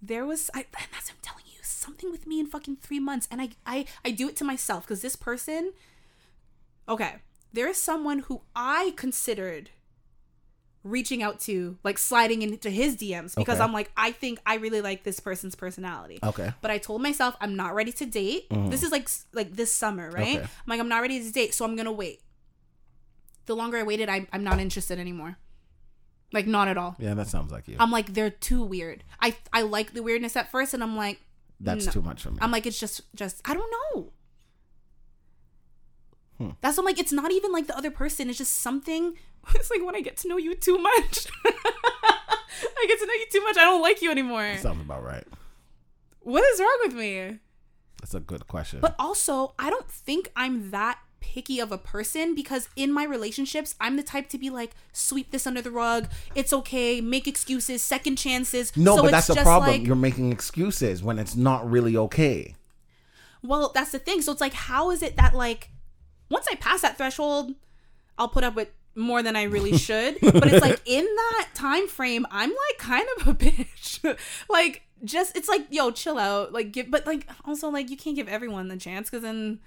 [0.00, 3.26] There was I, that's what I'm telling you something with me in fucking three months,
[3.30, 5.72] and I I I do it to myself because this person.
[6.88, 7.16] Okay,
[7.52, 9.70] there is someone who I considered
[10.82, 13.64] reaching out to, like sliding into his DMs because Okay.
[13.64, 16.18] I'm like, I think I really like this person's personality.
[16.22, 16.52] Okay.
[16.62, 18.48] But I told myself I'm not ready to date.
[18.48, 18.70] Mm-hmm.
[18.70, 20.36] This is like like this summer, right?
[20.36, 20.42] Okay.
[20.42, 22.22] I'm like I'm not ready to date, so I'm gonna wait.
[23.46, 25.36] The longer I waited, I, I'm not interested anymore.
[26.32, 26.96] Like not at all.
[26.98, 27.76] Yeah, that sounds like you.
[27.78, 29.04] I'm like they're too weird.
[29.20, 31.20] I I like the weirdness at first, and I'm like
[31.58, 31.92] That's no.
[31.92, 32.38] too much for me.
[32.40, 34.12] I'm like it's just just I don't know.
[36.38, 36.50] Hmm.
[36.60, 36.98] That's what I'm like.
[36.98, 38.28] It's not even like the other person.
[38.28, 39.16] It's just something.
[39.54, 41.26] It's like when I get to know you too much.
[41.46, 43.56] I get to know you too much.
[43.56, 44.54] I don't like you anymore.
[44.58, 45.26] Sounds about right.
[46.20, 47.38] What is wrong with me?
[48.00, 48.80] That's a good question.
[48.80, 53.74] But also, I don't think I'm that picky of a person because in my relationships,
[53.80, 56.08] I'm the type to be like, sweep this under the rug.
[56.34, 57.00] It's okay.
[57.00, 58.76] Make excuses, second chances.
[58.76, 59.70] no, So but that's the problem.
[59.70, 62.54] like- You're making excuses when it's not really okay.
[63.42, 64.20] Well, that's the thing.
[64.22, 65.70] So it's like, how is it that like
[66.28, 67.54] once I pass that threshold,
[68.18, 70.18] I'll put up with more than I really should.
[70.20, 74.16] but it's like in that time frame, I'm like kind of a bitch.
[74.48, 76.52] like just it's like, yo, chill out.
[76.52, 79.60] Like give but like also like you can't give everyone the chance because then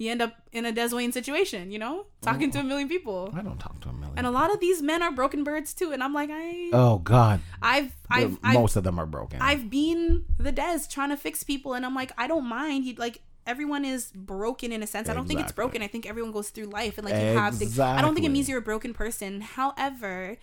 [0.00, 2.06] you end up in a Des Wayne situation, you know?
[2.22, 3.30] Talking to a million people.
[3.36, 4.14] I don't talk to a million.
[4.16, 5.92] And a lot of these men are broken birds too.
[5.92, 9.42] And I'm like, I oh God, I've I've I've most of them are broken.
[9.42, 12.86] I've been the Des trying to fix people, and I'm like, I don't mind.
[12.86, 15.08] You like everyone is broken in a sense.
[15.08, 15.82] I don't think it's broken.
[15.82, 17.78] I think everyone goes through life and like you have things.
[17.78, 19.42] I don't think it means you're a broken person.
[19.42, 20.38] However,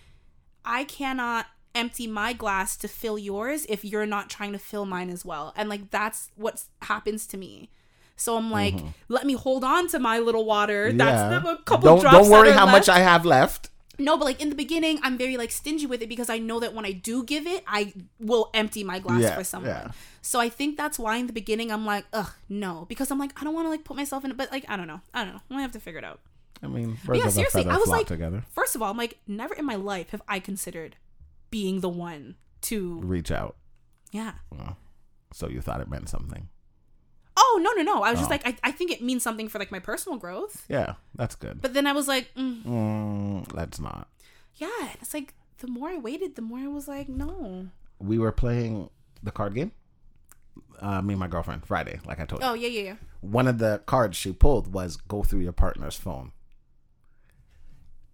[0.64, 5.10] I cannot empty my glass to fill yours if you're not trying to fill mine
[5.10, 5.52] as well.
[5.56, 7.70] And like that's what happens to me.
[8.18, 8.74] So I'm like,
[9.08, 10.88] let me hold on to my little water.
[10.88, 11.00] Mm-hmm.
[11.00, 11.12] Yeah.
[11.30, 12.16] That's the, a couple don't drops.
[12.16, 12.88] don't worry how much.
[12.88, 13.70] I have left.
[14.00, 16.60] No, but like in the beginning, I'm very like stingy with it because I know
[16.60, 19.70] that when I do give it, I will empty my glass Yeah, for someone.
[19.70, 19.90] yeah.
[20.22, 23.32] So I think that's why in the beginning I'm like, ugh, no, because I'm like,
[23.40, 25.24] I don't want to like put myself in it, but like I don't know, I
[25.24, 26.20] don't know, I have to figure it out.
[26.62, 28.44] I mean, yeah, of seriously, I was like, together.
[28.50, 30.96] first of all, I'm like, never in my life have I considered
[31.50, 33.56] being the one to, Reach out.
[34.12, 34.32] yeah.
[35.32, 36.48] So you thought it meant something.
[37.40, 38.02] Oh no, no, no.
[38.02, 38.34] I was just Oh.
[38.34, 40.64] like, I, I think it means something for like my personal growth.
[40.68, 41.62] Yeah, that's good.
[41.62, 44.08] But then I was like, mm, Mm, let's not.
[44.56, 44.88] yeah.
[45.00, 47.68] It's like the more I waited, the more I was like, no.
[48.00, 48.90] We were playing
[49.22, 49.70] the card game.
[50.80, 52.48] Uh, me and my girlfriend Friday, like I told you.
[52.48, 52.96] Oh yeah, yeah, yeah.
[53.20, 56.32] One of the cards she pulled was go through your partner's phone.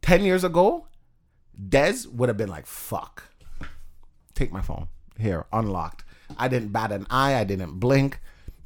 [0.02, 0.86] Ten years ago,
[1.58, 3.24] Dez would have been like, "Fuck,
[4.34, 6.04] take my phone here, unlocked."
[6.38, 7.34] I didn't bat an eye.
[7.36, 8.20] I didn't blink.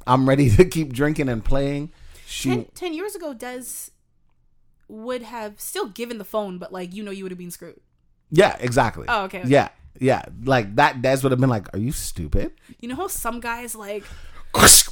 [0.09, 1.91] I'm ready to keep drinking and playing.
[2.25, 3.91] She Ten, years ago, Des
[4.87, 7.79] would have still given the phone, but like you know, you would have been screwed.
[8.31, 9.05] Yeah, exactly.
[9.07, 9.49] Oh, okay, okay.
[9.49, 10.23] Yeah, yeah.
[10.43, 12.51] Like that Des would have been like, Are you stupid?
[12.79, 14.03] You know how some guys like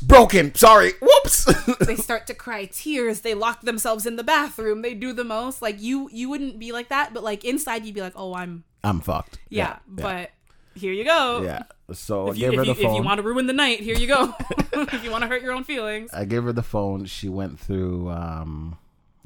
[0.01, 0.53] Broken.
[0.55, 0.93] Sorry.
[1.01, 1.45] Whoops.
[1.79, 5.61] they start to cry tears, they lock themselves in the bathroom, they do the most.
[5.61, 8.63] Like you, you wouldn't be like that, but like inside, you'd be like, oh, I'm
[8.83, 9.39] I'm fucked.
[9.49, 9.79] yeah.
[9.87, 10.31] But
[10.75, 11.41] here you go.
[11.43, 11.63] yeah.
[11.93, 13.53] So I If you, gave if, her you, the if you want to ruin the
[13.53, 14.33] night, here you go.
[14.73, 16.11] if you want to hurt your own feelings.
[16.13, 17.05] I gave her the phone.
[17.05, 18.77] She went through um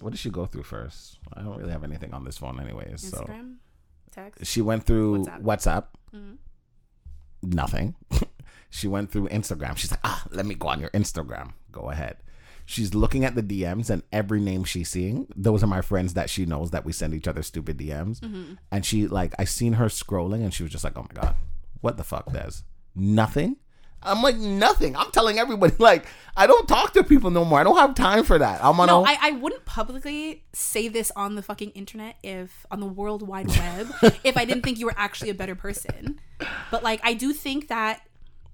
[0.01, 1.19] what did she go through first?
[1.33, 3.01] I don't really have anything on this phone anyways.
[3.01, 3.27] So
[4.11, 4.45] text.
[4.45, 5.41] she went through WhatsApp.
[5.41, 5.83] WhatsApp.
[6.15, 6.37] Mhm.
[7.43, 7.95] Nothing.
[8.69, 9.77] she went through Instagram.
[9.77, 11.53] She's like, ah, let me go on your Instagram.
[11.71, 12.17] Go ahead.
[12.65, 16.29] She's looking at the DMs and every name she's seeing, those are my friends that
[16.29, 18.19] she knows that we send each other stupid DMs.
[18.19, 18.53] Mm-hmm.
[18.71, 21.35] And she like I seen her scrolling and she was just like, Oh my god,
[21.81, 22.51] what the fuck, Des?
[22.95, 23.57] Nothing?
[24.03, 24.95] I'm like, nothing.
[24.95, 26.05] I'm telling everybody, like,
[26.35, 27.59] I don't talk to people no more.
[27.59, 28.63] I don't have time for that.
[28.63, 32.65] I'm on No, a I, I wouldn't publicly say this on the fucking internet if
[32.71, 36.19] on the world wide web if I didn't think you were actually a better person.
[36.71, 38.01] But like I do think that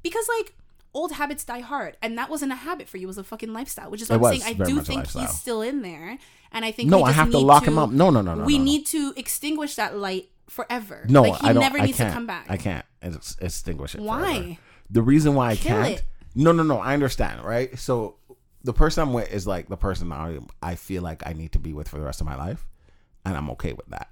[0.04, 0.54] because like
[0.94, 3.54] old habits die hard and that wasn't a habit for you, it was a fucking
[3.54, 4.60] lifestyle, which is what I'm saying.
[4.62, 6.18] I do think he's still in there.
[6.52, 7.90] And I think No, we I have to lock him up.
[7.92, 8.66] No, no, no, no, We no, no.
[8.66, 11.06] need to extinguish that light forever.
[11.08, 11.62] No, like he I don't.
[11.62, 12.10] never I needs can't.
[12.10, 12.48] to come back.
[12.50, 14.02] I can't ex- extinguish it.
[14.02, 14.34] Why?
[14.40, 14.58] forever.
[14.90, 15.94] The reason why I Kill can't.
[15.96, 16.04] it.
[16.36, 16.78] No, no, no.
[16.80, 17.78] I understand, right?
[17.80, 18.16] So
[18.64, 21.60] the person I'm with is like the person I I feel like I need to
[21.60, 22.66] be with for the rest of my life,
[23.26, 24.10] and I'm okay with that.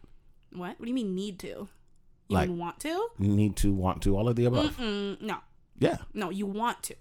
[0.53, 0.79] What?
[0.79, 1.47] What do you mean need to?
[1.47, 1.67] You
[2.29, 3.07] Like- mean want to?
[3.19, 4.75] Need to, want to, all of the above.
[4.77, 5.37] Mm, no.
[5.77, 6.95] Yeah, No, you want to.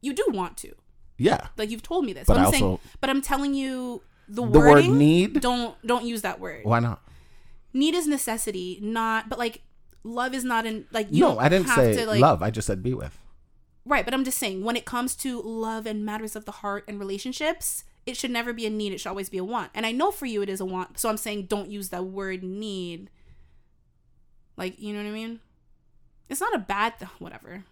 [0.00, 0.72] You do want to.
[1.18, 1.48] yeah.
[1.56, 2.26] Like you've told me this.
[2.26, 4.98] But But I'm I saying, but I'm telling you the, The word wording.
[4.98, 5.40] need?
[5.40, 6.64] Don't don't use that word.
[6.64, 7.02] Why not?
[7.72, 9.28] Need is necessity, not.
[9.28, 9.62] But like,
[10.06, 11.08] love is not in like.
[11.10, 12.42] You no, don't I didn't have say to, like, love.
[12.42, 13.18] I just said be with.
[13.84, 16.84] Right, but I'm just saying when it comes to love and matters of the heart
[16.88, 18.92] and relationships, it should never be a need.
[18.92, 19.70] It should always be a want.
[19.74, 20.98] And I know for you it is a want.
[20.98, 23.10] So I'm saying don't use that word need.
[24.56, 25.40] Like you know what I mean?
[26.28, 27.64] It's not a bad th- whatever.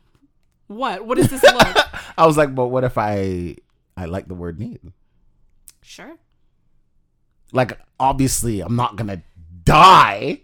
[0.67, 1.05] What?
[1.05, 1.79] What is this look?
[2.17, 3.57] I was like, but what if I
[3.97, 4.81] I like the word need?
[5.83, 6.17] sure.
[7.53, 9.23] Like, obviously, I'm not gonna
[9.65, 10.41] die.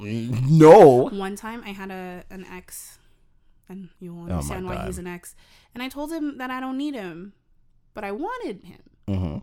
[0.00, 1.08] No.
[1.12, 2.98] One time I had a an ex,
[3.68, 4.86] and you will Oh understand why God.
[4.86, 5.34] he's an ex.
[5.74, 7.32] And I told him that I don't need him,
[7.94, 8.80] but I wanted him.
[9.08, 9.38] Mm-hmm.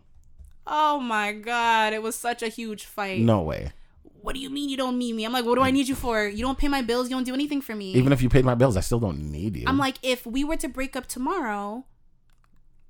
[0.66, 3.20] Oh my god, it was such a huge fight.
[3.20, 3.72] No way.
[4.20, 5.24] What do you mean you don't need me?
[5.24, 6.26] I'm like, what do I need you for?
[6.26, 7.08] You don't pay my bills.
[7.08, 7.92] You don't do anything for me.
[7.94, 9.64] Even if you paid my bills, I still don't need you.
[9.66, 11.86] I'm like, if we were to break up tomorrow,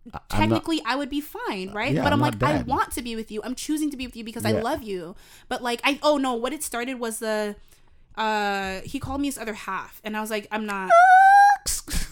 [0.06, 1.92] I'm not- technically I would be fine, right?
[1.92, 3.42] Yeah, but I'm, I'm like, I want to be with you.
[3.44, 5.16] I'm choosing to be with you because I love you.
[5.48, 7.56] But like, I oh no, what it started was the
[8.16, 10.90] uh he called me his other half, and I was like, I'm not.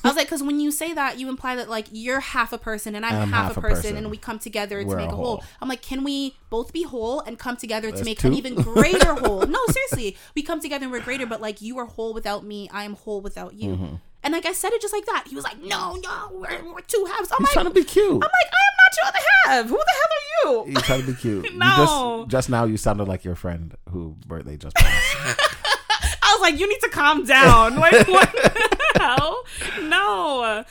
[0.04, 2.58] I was like, because when you say that, you imply that like you're half a
[2.58, 5.16] person and I'm, I'm half, a person, and we come together We're to make a
[5.16, 5.24] whole.
[5.38, 5.44] whole.
[5.60, 8.28] I'm like, can we both be whole and come together to make two?
[8.28, 9.46] an even greater whole?
[9.46, 11.26] No, seriously, we come together and we're greater.
[11.26, 12.68] But like, you are whole without me.
[12.72, 13.70] I am whole without you.
[13.70, 13.94] Mm-hmm.
[14.27, 15.24] And like I said it just like that.
[15.28, 17.31] He was like, no, no, we're, we're two halves.
[17.31, 18.11] I'm He's like, trying to be cute.
[18.11, 19.66] I'm like, I am not your other half.
[19.69, 20.73] Who the hell are you?
[20.73, 21.44] He's trying to be cute.
[21.53, 22.16] You No.
[22.24, 25.16] just, just now you sounded like your friend who birthday just passed.
[26.24, 27.77] I was like, you need to calm down.
[27.81, 29.44] Like, what the hell?
[29.82, 30.65] No.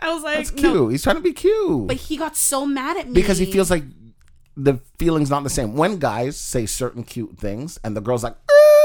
[0.00, 0.72] I was like, That's no.
[0.72, 0.90] cute.
[0.92, 1.86] He's trying to be cute.
[1.86, 3.84] But he got so mad at me because he feels like
[4.54, 5.76] the feeling's not the same.
[5.76, 8.36] When guys say certain cute things and the girl's like,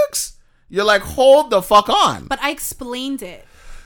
[0.10, 0.34] Ooks,
[0.70, 2.28] you're like, hold the fuck on.
[2.28, 3.46] But I explained it.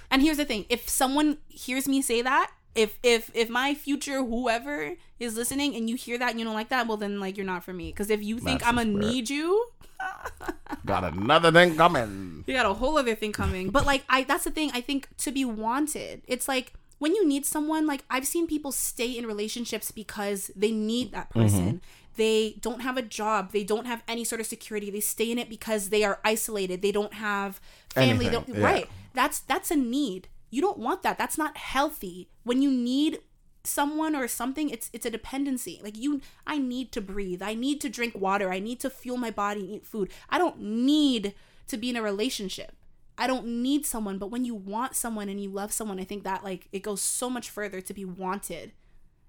[0.10, 4.24] And here's the thing: if someone hears me say that, if if if my future
[4.24, 7.38] whoever is listening and you hear that and you don't like that, well then like
[7.38, 7.88] you're not for me.
[7.90, 9.72] Because if you think That's I'm gonna need you,
[10.86, 12.44] Got another thing coming.
[12.48, 13.70] you got a whole other thing coming.
[13.70, 17.28] But like I that's the thing, I think to be wanted, it's like when you
[17.28, 21.42] need someone, like I've seen people stay in relationships because they need that mm-hmm.
[21.42, 21.82] person.
[22.16, 23.52] They don't have a job.
[23.52, 24.90] They don't have any sort of security.
[24.90, 26.82] They stay in it because they are isolated.
[26.82, 28.30] They don't have family.
[28.30, 28.66] They Anything, don't, yeah.
[28.66, 28.90] Right.
[29.18, 30.30] That's that's a need.
[30.52, 31.18] You don't want that.
[31.18, 32.30] That's not healthy.
[32.44, 33.18] When you need
[33.64, 35.80] someone or something, it's it's a dependency.
[35.82, 37.42] Like you I need to breathe.
[37.42, 38.52] I need to drink water.
[38.52, 40.12] I need to fuel my body and eat food.
[40.30, 41.34] I don't need
[41.68, 42.74] to be in a relationship.
[43.18, 46.24] I don't need someone, but when you want someone and you love someone, I think
[46.24, 48.74] that like it goes so much further to be wanted.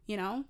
[0.06, 0.44] You know?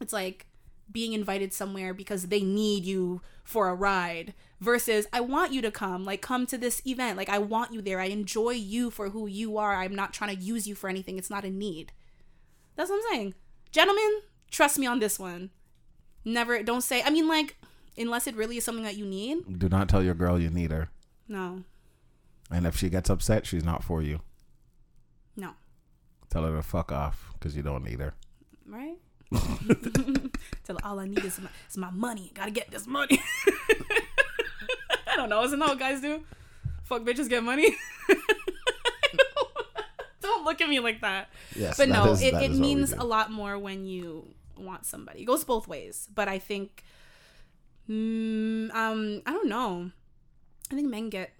[0.00, 0.46] It's like
[0.90, 5.70] being invited somewhere because they need you for a ride versus I want you to
[5.70, 7.16] come, like come to this event.
[7.16, 8.00] Like I want you there.
[8.00, 9.74] I enjoy you for who you are.
[9.74, 11.18] I'm not trying to use you for anything.
[11.18, 11.92] It's not a need.
[12.76, 13.34] That's what I'm saying.
[13.70, 15.50] Gentlemen, trust me on this one.
[16.24, 17.56] Never don't say I mean like
[17.98, 19.58] unless it really is something that you need.
[19.58, 20.88] Do not tell your girl you need her.
[21.28, 21.64] No.
[22.50, 24.20] And if she gets upset, she's not for you.
[25.36, 25.52] No.
[26.30, 28.14] Tell her to fuck off because you don't need her.
[28.66, 28.96] right?
[30.64, 32.30] Tell her all I need is my, is my money.
[32.34, 33.20] Gotta get this money.
[35.06, 35.42] I don't know.
[35.44, 36.22] Isn't that what guys do?
[36.84, 37.74] Fuck bitches, get money.
[40.20, 41.28] don't look at me like that.
[41.54, 43.86] Yes, but that no, is- it, it is what we means a lot more when
[43.86, 45.22] you want somebody.
[45.22, 46.08] It goes both ways.
[46.14, 46.84] But I think,
[47.88, 49.90] mm, um, I don't know.
[50.70, 51.32] I think men get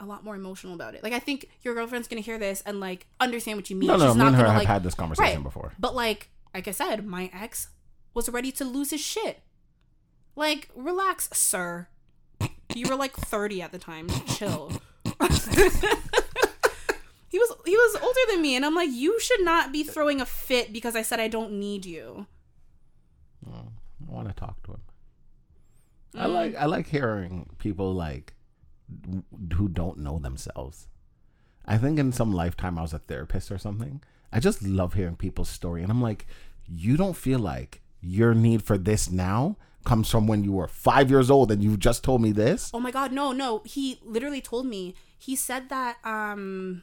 [0.00, 1.02] a lot more emotional about it.
[1.02, 3.88] Like I think your girlfriend's gonna hear this and like understand what you mean.
[3.88, 5.42] No, no, She's me not and her have like had this conversation Right.
[5.42, 5.72] before.
[5.78, 7.68] but like, like I said, my ex
[8.14, 9.42] was ready to lose his shit.
[10.36, 11.88] Like, relax, sir.
[12.74, 14.08] You were like 30 at the time.
[14.26, 14.72] Chill.
[15.04, 15.10] he
[17.38, 20.26] was he was older than me, and I'm like, you should not be throwing a
[20.26, 22.26] fit because I said I don't need you.
[23.46, 23.60] I
[24.06, 24.80] want to talk to him.
[26.14, 26.20] Mm.
[26.20, 28.32] I like I like hearing people like
[29.54, 30.88] who don't know themselves.
[31.66, 34.02] I think in some lifetime I was a therapist or something.
[34.36, 36.26] I just love hearing people's story, and I'm like,
[36.68, 39.56] you don't feel like your need for this now
[39.86, 42.70] comes from when you were five years old and you just told me this.
[42.74, 43.62] Oh my god, no, no.
[43.64, 44.94] He literally told me.
[45.18, 46.82] He said that um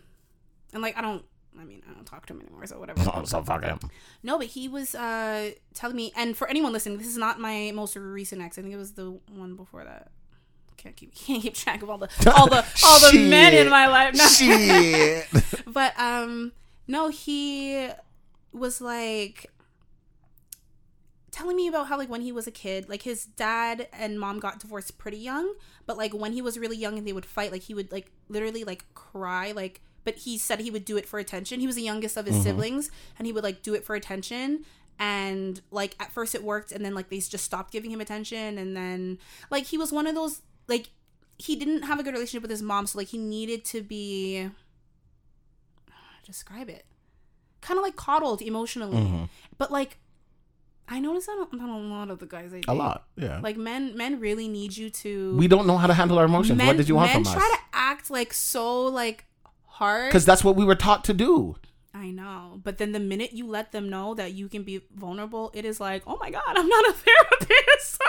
[0.74, 1.24] and like I don't
[1.60, 3.00] I mean, I don't talk to him anymore, so whatever.
[3.14, 3.78] Oh, so fuck him.
[4.24, 7.72] No, but he was uh telling me and for anyone listening, this is not my
[7.76, 8.58] most recent ex.
[8.58, 10.10] I think it was the one before that.
[10.78, 13.88] Can't keep can't keep track of all the all the all the men in my
[13.88, 14.16] life.
[14.16, 14.26] No.
[14.28, 15.28] Shit.
[15.68, 16.54] but um
[16.88, 17.89] no he
[18.51, 19.51] was like
[21.31, 24.39] telling me about how like when he was a kid like his dad and mom
[24.39, 25.53] got divorced pretty young
[25.88, 28.11] but like when he was really young and they would fight like he would like
[28.30, 31.60] literally like cry like but he said he would do it for attention.
[31.60, 32.43] He was the youngest of his mm-hmm.
[32.43, 34.65] siblings and he would like do it for attention.
[34.99, 38.57] And like at first it worked and then like they just stopped giving him attention
[38.57, 39.18] and then
[39.49, 40.89] like he was one of those like
[41.38, 44.49] he didn't have a good relationship with his mom so like he needed to be
[46.24, 46.86] describe it
[47.62, 49.24] kind of like coddled emotionally Mm-hmm.
[49.58, 49.98] but like
[50.90, 52.66] i noticed that on a lot of the guys i date.
[52.68, 53.40] A lot, yeah.
[53.41, 56.58] like men men really need you to we don't know how to handle our emotions.
[56.58, 59.26] men, what did you want men from try to act like so like
[59.66, 61.56] hard Because that's what we were taught to do.
[61.94, 65.52] i know but then the minute you let them know that you can be vulnerable
[65.54, 68.02] it is like oh my god i'm not a therapist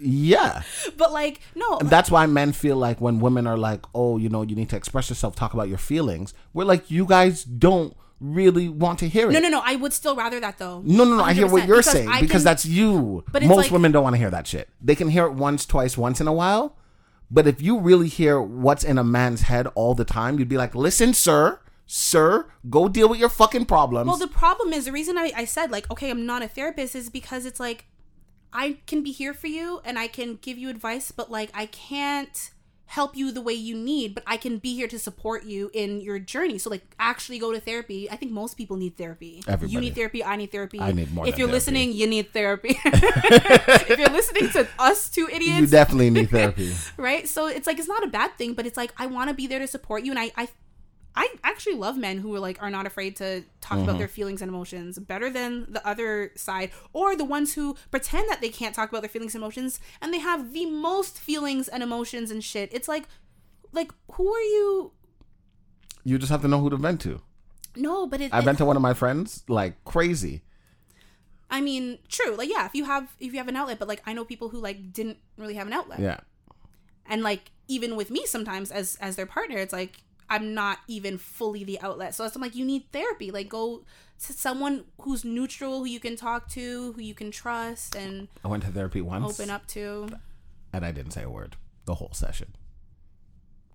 [0.00, 0.62] Yeah.
[0.96, 4.28] but like no And that's why men feel like when women are like, oh, you
[4.28, 7.96] know, you need to express yourself, talk about your feelings, we're like, you guys don't
[8.18, 9.32] really want to hear it.
[9.34, 11.22] no no no i would still rather that though No, no, no.
[11.22, 13.24] I hear what you're because saying I because can- that's you.
[13.30, 14.68] But it's Most like- women don't want to hear that shit.
[14.80, 16.76] They can hear it once, twice, once in a while.
[17.30, 20.56] But if you really hear what's in a man's head all the time, you'd be
[20.56, 24.06] like, listen, sir, sir, go deal with your fucking problems.
[24.08, 26.94] Well, the problem is the reason I, I said like, okay, I'm not a therapist
[26.94, 27.84] is because it's like
[28.56, 31.66] I can be here for you and I can give you advice, but like I
[31.66, 32.50] can't
[32.86, 36.00] help you the way you need, but I can be here to support you in
[36.00, 36.56] your journey.
[36.56, 38.10] So like actually go to therapy.
[38.10, 39.42] I think most people need therapy.
[39.66, 40.80] You need therapy, I need therapy.
[40.80, 41.52] I need more If you're therapy.
[41.52, 42.78] listening, you need therapy.
[42.84, 46.72] if you're listening to us two idiots, you definitely need therapy.
[46.96, 49.34] right so it's like it's not a bad thing but it's like i want to
[49.34, 50.48] be there to support you and i i
[51.18, 53.88] I actually love men who are like are not afraid to talk Mm-hmm.
[53.88, 58.28] about their feelings and emotions better than the other side or the ones who pretend
[58.30, 61.68] that they can't talk about their feelings and emotions and they have the most feelings
[61.68, 62.68] and emotions and shit.
[62.72, 63.04] It's like
[63.72, 64.92] like who are you?
[66.04, 67.20] You just have to know who to vent to.
[67.74, 70.42] No, but it, I vent to one of my friends like crazy.
[71.50, 72.34] I mean, true.
[72.34, 74.48] Like yeah, if you have if you have an outlet, but like I know people
[74.50, 76.00] who like didn't really have an outlet.
[76.00, 76.20] Yeah.
[77.06, 79.98] and like even with me sometimes as as their partner it's like
[80.30, 83.84] i'm not even fully the outlet so i'm like you need therapy like go
[84.18, 88.48] to someone who's neutral who you can talk to who you can trust and I
[88.48, 90.08] went to therapy once open up to
[90.72, 92.54] and I didn't say a word the whole session.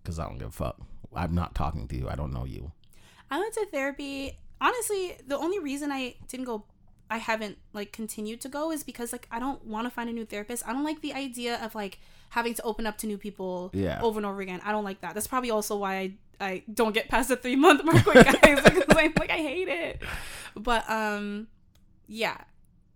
[0.02, 0.78] Because I don't give a fuck.
[1.16, 2.10] I'm not talking to you.
[2.10, 2.72] I don't know you.
[3.30, 4.38] I went to therapy.
[4.60, 6.66] Honestly, the only reason I didn't go,
[7.10, 10.14] I haven't like continued to go is because like I don't want to find a
[10.14, 10.68] new therapist.
[10.68, 12.00] I don't like the idea of like
[12.30, 14.02] having to open up to new people Yeah.
[14.02, 14.62] over and over again.
[14.64, 15.14] I don't like that.
[15.14, 18.62] That's probably also why I, I don't get past the three month mark with guys
[18.64, 20.02] because I'm like I hate it.
[20.56, 21.48] But um,
[22.08, 22.38] yeah.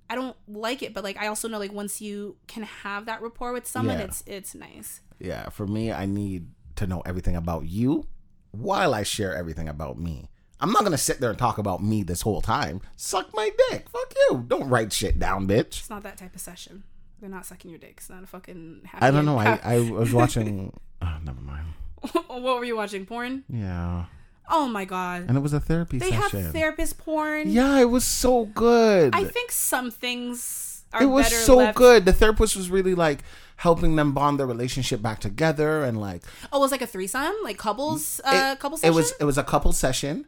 [0.07, 3.21] I don't like it, but like I also know like once you can have that
[3.23, 4.05] rapport with someone, Yeah.
[4.05, 5.01] it's it's nice.
[5.19, 8.05] Yeah, for me, I need to know everything about you
[8.51, 10.29] while I share everything about me.
[10.59, 12.81] I'm not gonna sit there and talk about me this whole time.
[12.95, 13.89] Suck my dick.
[13.89, 14.45] Fuck you.
[14.47, 15.79] Don't write shit down, bitch.
[15.79, 16.83] It's not that type of session.
[17.19, 17.95] They're not sucking your dick.
[17.97, 18.81] It's not a fucking.
[18.85, 19.39] Happy I don't know.
[19.39, 20.71] I, I was watching.
[21.01, 21.67] Oh, never mind.
[22.27, 23.05] what were you watching?
[23.05, 23.43] Porn?
[23.49, 24.05] Yeah,
[24.49, 25.25] Oh my god.
[25.27, 26.41] and it was a therapy They session.
[26.41, 27.49] have therapist porn.
[27.49, 29.15] yeah, it was so good.
[29.15, 32.05] I think some things are it was better so left- good.
[32.05, 33.23] The therapist was really like
[33.57, 37.33] helping them bond their relationship back together and like Oh, it was like a threesome,
[37.43, 40.25] like couples, uh, it, couple it was it was a couple session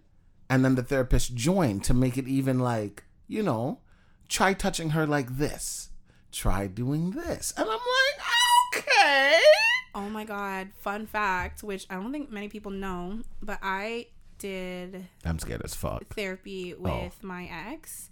[0.49, 3.79] and then the therapist joined to make it even like you know
[4.29, 5.89] try touching her like this
[6.31, 9.39] try doing this and i'm like okay
[9.99, 10.69] Oh my god!
[10.79, 14.07] Fun fact, which I don't think many people know, but I
[14.37, 16.79] did i'm scared as fuck therapy Oh.
[16.83, 18.11] with my ex,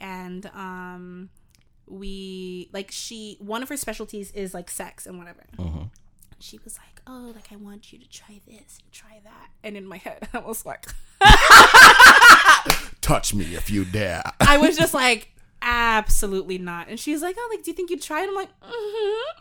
[0.00, 1.28] and um,
[1.86, 5.44] we like she one of her specialties is like sex and whatever.
[5.58, 5.90] Mhm.
[6.38, 9.76] She was like, "Oh, like I want you to try this and try that," and
[9.76, 10.86] in my head, I was like,
[13.02, 15.28] touch me if you dare I was just like,
[15.62, 16.88] absolutely not.
[16.88, 18.28] And she's like, oh, like, do you think you'd try it?
[18.28, 19.32] I'm like, mm-hmm.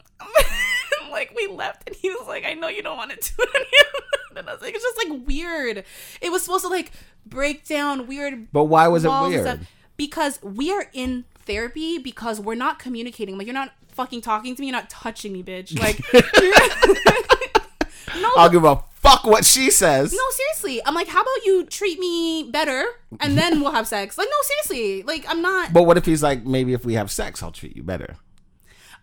[1.11, 3.49] like we left, and he was like, I know you don't want to do it.
[3.56, 5.84] anymore." and I was like, it's just like weird.
[6.22, 6.91] It was supposed to like
[7.26, 9.61] break down weird but why was it weird
[9.98, 13.38] because we are in therapy because we're not communicating.
[13.38, 14.68] Like you're not fucking talking to me.
[14.68, 15.77] You're not touching me, bitch.
[15.80, 15.99] Like.
[18.22, 20.82] no, i'll give a fuck what she says no, seriously.
[20.86, 22.84] I'm like, how about you treat me better
[23.19, 24.18] and then we'll have sex?
[24.18, 25.03] Like, no, seriously.
[25.03, 25.73] Like, I'm not.
[25.73, 28.18] but what if he's like maybe if we have sex i'll treat you better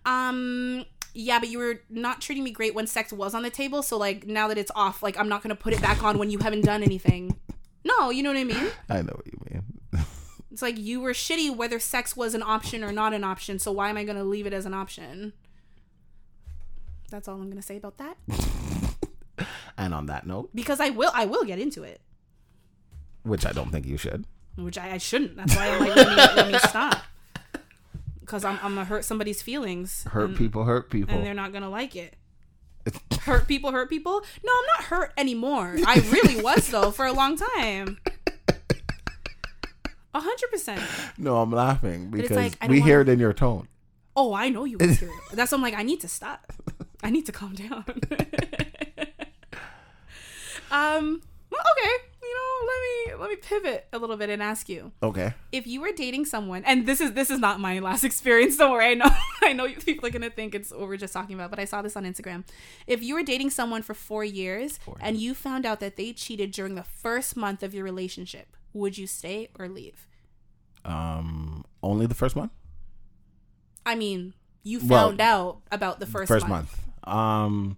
[0.04, 0.84] Um,
[1.14, 3.82] yeah, but you were not treating me great when sex was on the table.
[3.82, 6.30] So, like, now that it's off, like, I'm not gonna put it back on when
[6.30, 7.36] you haven't done anything.
[7.84, 8.70] No, you know what I mean?
[8.88, 9.64] i know what you mean
[10.52, 13.58] It's like you were shitty whether sex was an option or not an option.
[13.58, 15.32] So why am I gonna leave it as an option?
[17.10, 18.16] That's all I'm gonna say about that.
[19.78, 22.00] and on that note Because I will, I will get into it,
[23.22, 24.26] which i don't think you should
[24.56, 25.36] which I, I shouldn't.
[25.36, 27.02] That's why I'm like, let me, let me stop.
[28.22, 30.04] Because I'm, I'm gonna hurt somebody's feelings.
[30.04, 32.14] hurt and- people hurt people and they're not gonna like it.
[33.20, 34.22] hurt people, hurt people.
[34.44, 35.76] No, I'm not hurt anymore.
[35.86, 37.98] I really was though for a long time.
[40.14, 40.82] A hundred percent.
[41.16, 43.66] no i'm laughing because like, we hear wanna- it in your tone
[44.14, 45.10] Oh, I know you was here.
[45.32, 46.52] That's why I'm like, I need to stop.
[47.02, 47.84] I need to calm down.
[50.70, 51.22] um.
[51.50, 52.11] Well, okay.
[52.32, 55.66] You know, let me let me pivot a little bit and ask you okay if
[55.66, 58.56] you were dating someone, and this is this is not my last experience.
[58.56, 58.86] Don't worry.
[58.86, 59.10] I know
[59.42, 61.66] I know you people are gonna think it's what we're just talking about, but I
[61.66, 62.44] saw this on Instagram.
[62.86, 66.52] If you were dating someone for four years and you found out that they cheated
[66.52, 70.06] during the first month of your relationship, would you stay or leave?
[70.84, 72.50] um only the first one
[73.84, 76.70] I mean, you Well, found out about the first, first month.
[77.04, 77.16] month.
[77.16, 77.76] Um,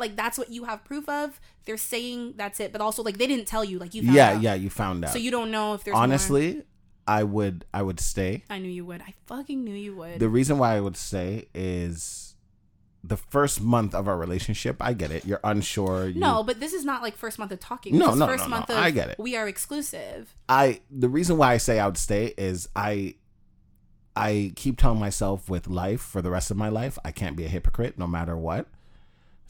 [0.00, 1.40] Like that's what you have proof of.
[1.66, 3.78] They're saying that's it, but also like they didn't tell you.
[3.78, 4.42] Like you found yeah, out.
[4.42, 5.12] yeah, you found out.
[5.12, 6.02] So you don't know if there's more.
[6.02, 6.62] honestly,
[7.06, 8.44] I would, I would stay.
[8.48, 9.02] I knew you would.
[9.02, 10.18] I fucking knew you would.
[10.18, 12.30] The reason why I would stay is
[13.02, 14.76] the first month of our relationship.
[14.80, 15.24] I get it.
[15.24, 16.08] You're unsure.
[16.08, 17.96] You, no, but this is not like first month of talking.
[17.96, 18.56] No, no, first no, no.
[18.56, 19.18] month of I get it.
[19.18, 20.34] We are exclusive.
[20.48, 20.80] I.
[20.90, 23.16] The reason why I say I would stay is I.
[24.16, 27.44] I keep telling myself with life for the rest of my life, I can't be
[27.44, 28.66] a hypocrite no matter what.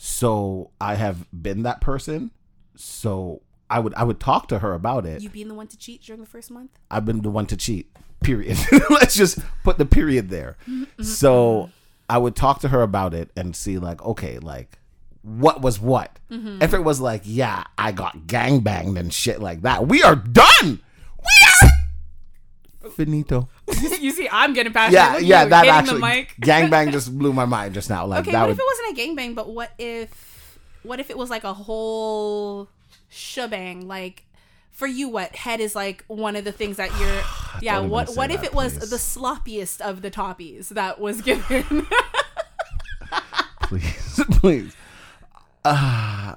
[0.03, 2.31] So I have been that person.
[2.75, 5.21] So I would I would talk to her about it.
[5.21, 6.71] You being the one to cheat during the first month.
[6.91, 7.95] I've been the one to cheat.
[8.23, 8.57] Period.
[8.91, 10.57] Let's just put the period there.
[11.03, 11.69] So
[12.09, 14.79] I would talk to her about it and see like, okay, like
[15.21, 16.19] what was what?
[16.31, 16.63] Mm-hmm.
[16.63, 20.81] If it was like, yeah, I got gangbanged and shit like that, we are done.
[21.19, 23.51] We are finito.
[24.01, 24.99] you see, I'm getting passionate.
[25.01, 26.35] Yeah, Look yeah, that actually The mic.
[26.41, 28.07] gangbang just blew my mind just now.
[28.07, 29.35] Like Okay, that what would if it wasn't a gangbang?
[29.35, 32.69] But what if, what if it was like a whole
[33.09, 33.87] shebang?
[33.89, 34.25] Like,
[34.71, 37.23] for you, what head is like one of the things that you're.
[37.63, 37.75] Yeah.
[37.81, 38.91] don't What say What if that, it was please.
[38.91, 41.87] the sloppiest of the toppies that was given?
[43.63, 44.75] please, please.
[45.65, 46.35] Uh,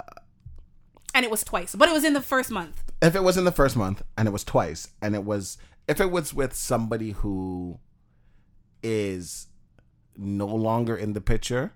[1.14, 2.84] and it was twice, but it was in the first month.
[3.02, 5.58] if it was in the first month and it was twice and it was
[5.88, 7.80] if it was with somebody who
[8.82, 9.48] is
[10.18, 11.74] no longer in the picture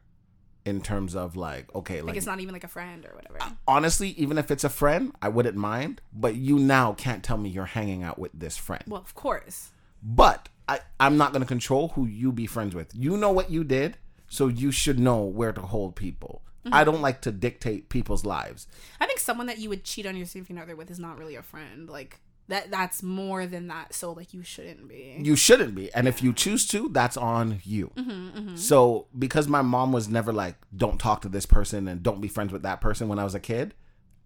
[0.65, 3.39] in terms of like okay, like, Like it's not even like a friend or whatever.
[3.67, 6.01] honestly, even if it's a friend, I wouldn't mind.
[6.13, 8.84] But you now can't tell me you're hanging out with this friend.
[8.88, 9.69] Well, of course.
[10.03, 12.93] But I, I'm not going to control who you be friends with.
[12.93, 13.97] You know what you did,
[14.27, 16.43] so you should know where to hold people.
[16.65, 16.73] Mm-hmm.
[16.73, 18.67] I don't like to dictate people's lives.
[18.99, 21.35] I think someone that you would cheat on your significant other with is not really
[21.35, 21.89] a friend.
[21.89, 22.19] Like
[22.49, 23.94] that that's more than that.
[23.94, 25.18] So like you shouldn't be.
[25.22, 25.94] You shouldn't be.
[25.94, 27.91] And if you choose to, that's on you.
[27.95, 28.56] Mm-hmm, mm-hmm.
[28.56, 32.28] So, because my mom was never like, don't talk to this person and don't be
[32.28, 33.74] friends with that person when I was a kid,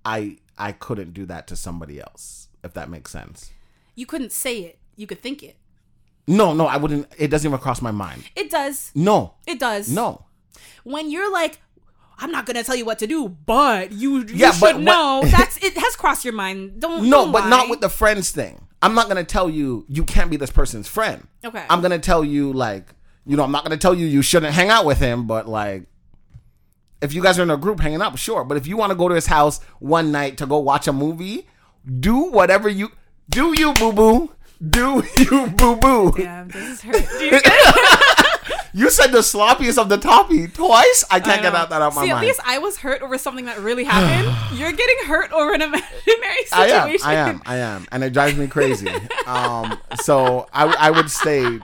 [0.05, 3.51] I I couldn't do that to somebody else, if that makes sense.
[3.95, 4.79] You couldn't say it.
[4.95, 5.57] You could think it.
[6.27, 7.07] No, no, I wouldn't.
[7.17, 8.23] It doesn't even cross my mind.
[8.35, 8.91] It does.
[8.93, 9.89] No, It does.
[9.91, 10.25] no.
[10.83, 11.59] When you're like,
[12.21, 15.21] I'm not gonna tell you what to do, but you, you Yeah, should but know.
[15.25, 16.79] That's it has crossed your mind.
[16.79, 18.67] Don't No, don't but not with the friends thing.
[18.81, 21.27] I'm not gonna tell you you can't be this person's friend.
[21.43, 21.65] Okay.
[21.69, 22.93] I'm gonna tell you like,
[23.25, 25.83] you know, I'm not gonna tell you you shouldn't hang out with him, but like,
[27.01, 28.43] if you guys are in a group hanging out, sure.
[28.43, 30.93] But if you want to go to his house one night to go watch a
[30.93, 31.47] movie,
[31.99, 32.91] do whatever you
[33.29, 33.57] do.
[33.57, 34.31] You boo boo.
[34.63, 36.11] Do you boo boo?
[36.15, 38.27] Damn, this is hurt.
[38.73, 41.03] You said the sloppiest of the toppy twice.
[41.11, 43.17] I can't I get out that out my See, at least I was hurt over
[43.17, 44.33] something that really happened.
[44.59, 47.07] You're getting hurt over an imaginary I situation.
[47.07, 48.89] am, I am, I am, and it drives me crazy.
[49.27, 51.59] um, so I, I would say,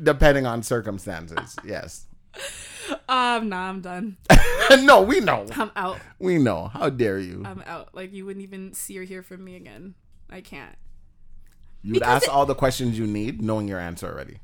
[0.00, 2.06] depending on circumstances, yes.
[3.08, 4.16] Um, nah, I'm done.
[4.82, 5.98] no, we know, I'm out.
[6.18, 6.68] we know.
[6.72, 7.42] How dare you?
[7.44, 7.94] I'm out.
[7.94, 9.94] Like you wouldn't even see or hear from me again.
[10.30, 10.76] I can't.
[11.82, 14.38] You'd because ask it- all the questions you need, knowing your answer already.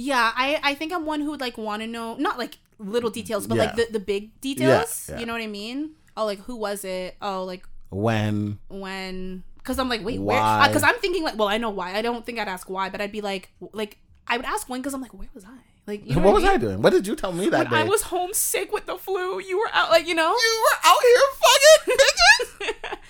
[0.00, 3.10] Yeah, I I think I'm one who would like want to know not like little
[3.10, 3.64] details, but Yeah.
[3.64, 5.08] like the the big details.
[5.10, 5.18] yeah.
[5.18, 5.96] You know what I mean?
[6.16, 7.16] Oh, like who was it?
[7.20, 8.58] Oh, like When?
[8.68, 9.42] when?
[9.58, 10.40] Because I'm like, wait, where?
[10.40, 10.64] Why?
[10.64, 11.94] Uh, because I'm thinking like, well, I know why.
[11.96, 13.98] I don't think I'd ask why, but I'd be like, like
[14.28, 15.58] I would ask when because I'm like, where was I?
[15.88, 16.80] Like, you know what was I I doing?
[16.80, 17.84] What did you tell me that When day?
[17.86, 20.30] I was homesick with the flu, you were out, like you know.
[20.30, 22.98] you were out here fucking bitches.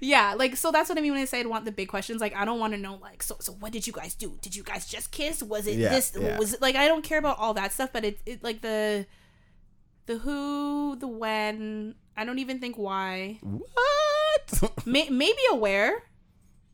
[0.00, 2.20] Yeah, like so that's what I mean when I say I want the big questions.
[2.20, 4.38] Like I don't want to know like so so what did you guys do?
[4.42, 5.42] Did you guys just kiss?
[5.42, 6.12] Was it Yeah, this?
[6.18, 6.38] yeah.
[6.38, 9.06] Was it like I don't care about all that stuff, but it it like the
[10.06, 11.94] the who, the when.
[12.16, 13.38] I don't even think why.
[13.42, 14.72] what?
[14.86, 16.02] May, maybe aware,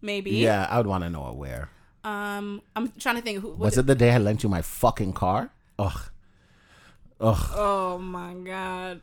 [0.02, 0.32] maybe.
[0.32, 1.68] yeah, I would want to know where.
[2.02, 3.40] Um, I'm trying to think.
[3.40, 5.50] Who Was it the day I lent you my fucking car?
[5.78, 6.00] Ugh.
[7.20, 7.50] Ugh.
[7.54, 9.00] Oh my god.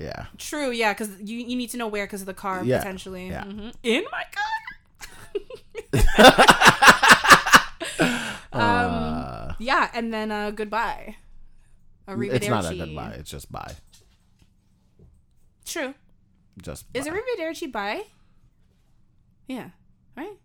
[0.00, 0.26] Yeah.
[0.38, 0.70] True.
[0.70, 3.28] Yeah, because you you need to know where because of the car Yeah, potentially.
[3.28, 3.44] yeah.
[3.44, 3.74] Mhm.
[3.82, 5.92] In my car.
[8.52, 8.60] um.
[8.60, 11.16] Uh, Yeah, and then uh goodbye.
[12.08, 13.14] It's not a goodbye.
[13.18, 13.74] It's just bye.
[15.64, 15.94] True.
[16.62, 17.12] Just Is bye.
[17.12, 18.02] arrivederci bye?
[19.46, 19.70] Yeah.
[20.16, 20.36] Right?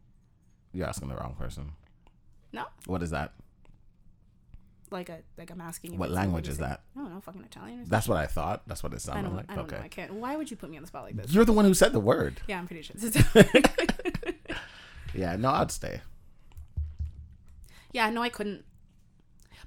[0.74, 1.72] You're asking the wrong person.
[2.52, 2.66] No.
[2.86, 3.34] What is that?
[4.92, 5.98] Like a like I'm asking you.
[6.00, 6.82] What language is that?
[6.96, 7.82] I don't know, fucking Italian.
[7.82, 8.64] Or That's what I thought.
[8.68, 9.36] That's what it sounded don't.
[9.36, 9.46] like.
[9.50, 9.78] I don't okay.
[9.78, 9.84] know.
[9.84, 10.14] I can't.
[10.14, 11.34] Why would you put me on the spot like this?
[11.34, 12.42] You're the one who said the word.
[12.48, 12.96] yeah, I'm pretty sure.
[15.14, 16.02] Yeah, no, I'd stay.
[17.94, 18.66] yeah, no, I couldn't.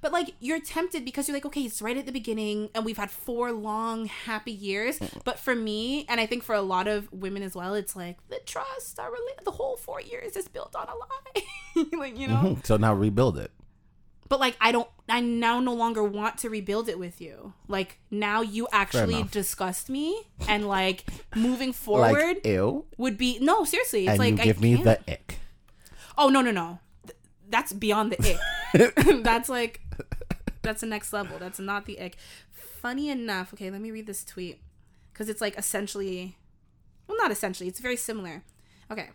[0.01, 2.99] But like you're tempted because you're like, okay, it's right at the beginning, and we've
[2.99, 5.01] had four long, happy years.
[5.25, 8.17] But for me, and I think for a lot of women as well, it's like
[8.29, 11.87] the trust, our rela- the whole four years is built on a lie.
[11.99, 12.35] like you know.
[12.57, 12.67] Mhm.
[12.67, 13.51] So now rebuild it.
[14.29, 17.55] But like I don't I now no longer want to rebuild it with you.
[17.67, 23.65] Like now you actually disgust me and like moving forward Like ew, would be no,
[23.65, 24.03] seriously.
[24.07, 24.85] It's and like you give I me can't.
[25.07, 25.39] the ick.
[26.19, 26.79] Oh no no no.
[27.07, 27.17] Th-
[27.49, 28.39] That's beyond the
[28.75, 29.23] ick.
[29.25, 29.81] that's like
[30.63, 31.39] that's the next level.
[31.39, 32.17] That's not the ick.
[32.53, 34.61] Funny enough, okay, let me read this tweet.
[35.15, 36.37] Cause it's like essentially
[37.07, 38.43] well not essentially, it's very similar.
[38.91, 39.09] Okay.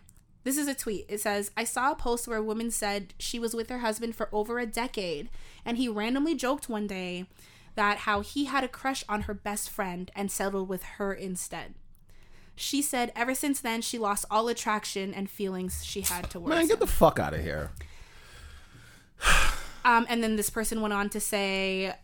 [0.44, 1.06] This is a tweet.
[1.08, 4.14] It says, I saw a post where a woman said she was with her husband
[4.14, 5.30] for over a decade,
[5.64, 7.26] and he randomly joked one day
[7.74, 11.74] that how he had a crush on her best friend and settled with her instead.
[12.54, 16.54] She said ever since then she lost all attraction and feelings she had towards her.
[16.54, 16.68] Man, him.
[16.68, 17.72] get the fuck out of here.
[19.84, 21.94] Um, and then this person went on to say,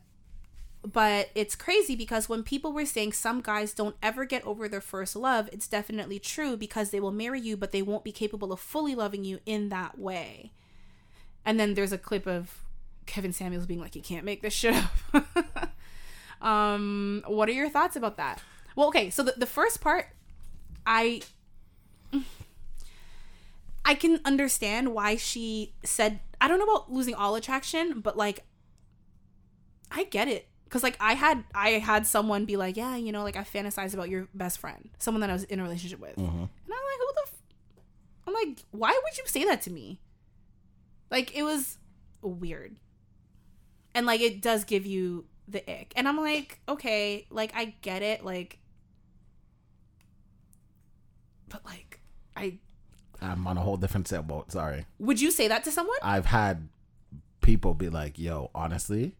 [0.82, 4.80] but it's crazy because when people were saying some guys don't ever get over their
[4.80, 8.52] first love, it's definitely true because they will marry you, but they won't be capable
[8.52, 10.52] of fully loving you in that way.
[11.44, 12.64] And then there's a clip of
[13.06, 14.74] Kevin Samuels being like, "You can't make this shit
[15.12, 15.70] up."
[16.42, 18.42] um, what are your thoughts about that?
[18.76, 20.06] Well, okay, so the, the first part,
[20.86, 21.22] I
[23.84, 28.44] I can understand why she said I don't know about losing all attraction, but like
[29.90, 30.48] I get it.
[30.70, 33.92] Cause like I had I had someone be like, yeah, you know, like I fantasize
[33.92, 36.24] about your best friend, someone that I was in a relationship with, mm-hmm.
[36.24, 37.22] and I'm like, who the?
[37.24, 37.42] F-?
[38.28, 40.00] I'm like, why would you say that to me?
[41.10, 41.76] Like it was
[42.22, 42.78] weird,
[43.96, 45.92] and like it does give you the ick.
[45.96, 48.60] And I'm like, okay, like I get it, like
[51.48, 52.00] but like
[52.36, 52.58] I
[53.20, 54.52] I'm on a whole different sailboat.
[54.52, 54.86] Sorry.
[54.98, 55.98] would you say that to someone?
[56.02, 56.68] I've had
[57.42, 59.16] people be like, "Yo, honestly,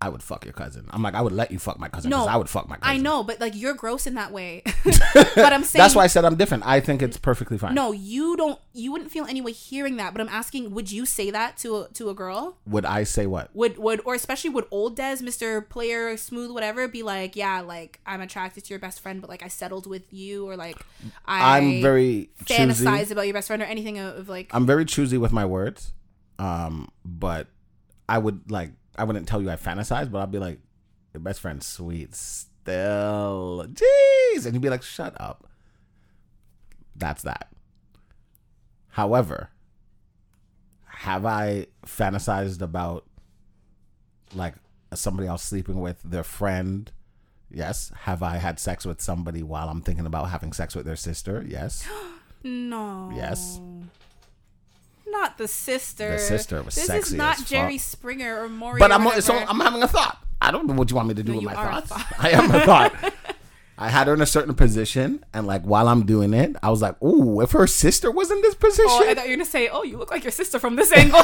[0.00, 2.26] I would fuck your cousin." I'm like, I would let you fuck my cousin because
[2.26, 2.96] No, I would fuck my cousin.
[2.96, 4.62] I know, but like you're gross in that way.
[4.84, 6.66] but I'm saying That's why I said I'm different.
[6.66, 7.74] I think it's perfectly fine.
[7.74, 8.58] No, you don't.
[8.72, 10.12] You wouldn't feel any way hearing that.
[10.12, 12.58] But I'm asking, would you say that to a, to a girl?
[12.66, 13.54] Would I say what?
[13.54, 18.00] Would would or especially would old Des, Mister Player, Smooth, whatever, be like, yeah, like
[18.06, 20.76] I'm attracted to your best friend, but like I settled with you, or like
[21.26, 22.84] I I'm very choosy.
[22.84, 24.50] fantasize about your best friend, or anything of, of like.
[24.52, 25.92] I'm very choosy with my words.
[26.38, 27.48] Um, but
[28.08, 30.58] I would like I wouldn't tell you I fantasize, but I'll be like,
[31.12, 33.66] your best friend's sweet still.
[33.68, 34.44] Jeez.
[34.44, 35.48] And you'd be like, shut up.
[36.94, 37.48] That's that.
[38.90, 39.50] However,
[40.86, 43.04] have I fantasized about
[44.34, 44.54] like
[44.94, 46.90] somebody else sleeping with their friend?
[47.50, 47.92] Yes.
[48.00, 51.44] Have I had sex with somebody while I'm thinking about having sex with their sister?
[51.46, 51.86] Yes.
[52.42, 53.12] no.
[53.14, 53.60] Yes.
[55.20, 56.12] Not the sister.
[56.12, 57.48] The sister was This sexy is not as fuck.
[57.48, 58.78] Jerry Springer or Maury.
[58.78, 60.22] But or I'm so I'm having a thought.
[60.40, 61.88] I don't know what you want me to do No, with my thoughts.
[61.88, 62.06] thought.
[62.18, 63.14] I am a thought.
[63.78, 66.80] I had her in a certain position, and like while I'm doing it, I was
[66.80, 69.44] like, "Ooh, if her sister was in this position, Oh, I thought you were gonna
[69.44, 71.22] say, "Oh, you look like your sister from this angle."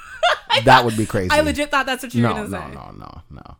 [0.64, 2.74] that would be crazy." I legit thought that's what you were no, gonna no, say.
[2.74, 3.56] no, no, no.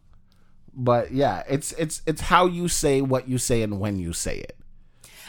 [0.75, 4.37] But yeah, it's it's it's how you say what you say and when you say
[4.39, 4.57] it.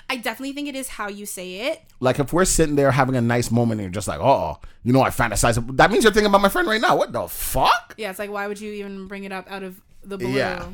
[0.09, 1.81] I definitely think it is how you say it.
[1.99, 4.91] Like if we're sitting there having a nice moment and you're just like, "Oh, you
[4.91, 6.97] know, I fantasize," that means you're thinking about my friend right now.
[6.97, 7.93] What the fuck?
[7.97, 10.29] Yeah, it's like why would you even bring it up out of the blue?
[10.29, 10.67] Yeah,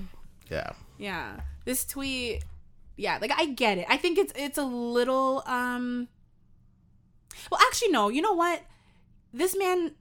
[0.50, 0.72] yeah.
[0.98, 1.40] Yeah.
[1.66, 2.44] This tweet
[2.98, 3.86] yeah, like I get it.
[3.90, 6.08] I think it's it's a little um
[7.52, 8.10] Well, actually no.
[8.10, 8.62] You know what?
[9.34, 9.92] This man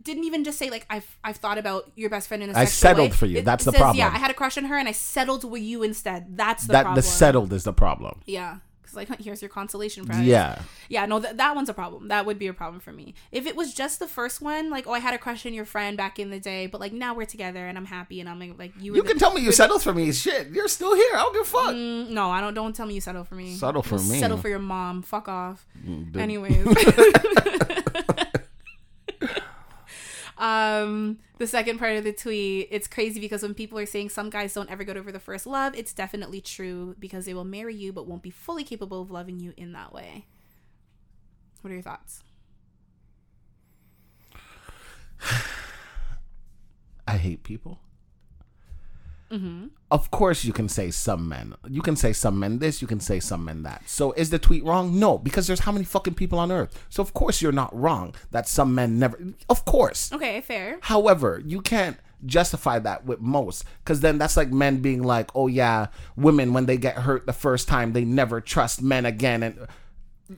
[0.00, 2.64] didn't even just say like I've I've thought about your best friend in a I
[2.66, 3.16] settled way.
[3.16, 3.38] for you.
[3.38, 3.98] It That's the says, problem.
[3.98, 6.36] Yeah, I had a crush on her and I settled with you instead.
[6.36, 6.96] That's the that problem.
[6.96, 8.20] the settled is the problem.
[8.24, 8.58] Yeah.
[8.88, 10.24] Cuz like here's your consolation prize.
[10.24, 10.62] Yeah.
[10.88, 12.08] Yeah, no, th- that one's a problem.
[12.08, 13.14] That would be a problem for me.
[13.30, 15.64] If it was just the first one, like, oh, I had a crush on your
[15.66, 18.38] friend back in the day, but like now we're together and I'm happy and I'm
[18.58, 18.94] like, you.
[18.96, 20.12] You the- can tell me you settled for me.
[20.12, 21.10] Shit, you're still here.
[21.14, 21.74] I don't give a fuck.
[21.74, 22.54] Mm, no, I don't.
[22.54, 23.54] Don't tell me you settle for me.
[23.54, 24.18] Settle for me.
[24.18, 25.02] Settle for your mom.
[25.02, 25.66] Fuck off.
[25.84, 26.16] dude.
[26.16, 26.66] Anyways.
[30.38, 34.30] um, the second part of the tweet, it's crazy because when people are saying some
[34.30, 37.74] guys don't ever get over the first love, it's definitely true because they will marry
[37.74, 40.26] you but won't be fully capable of loving you in that way.
[41.60, 42.22] What are your thoughts?
[47.06, 47.80] I hate people.
[49.30, 49.66] Mm-hmm.
[49.90, 51.54] Of course, you can say some men.
[51.68, 52.80] You can say some men this.
[52.80, 53.82] You can say some men that.
[53.86, 54.98] So, is the tweet wrong?
[54.98, 56.86] No, because there's how many fucking people on earth.
[56.88, 59.18] So, of course, you're not wrong that some men never.
[59.48, 60.12] Of course.
[60.12, 60.78] Okay, fair.
[60.82, 65.46] However, you can't justify that with most because then that's like men being like, oh
[65.46, 65.86] yeah,
[66.16, 69.42] women when they get hurt the first time they never trust men again.
[69.42, 69.66] And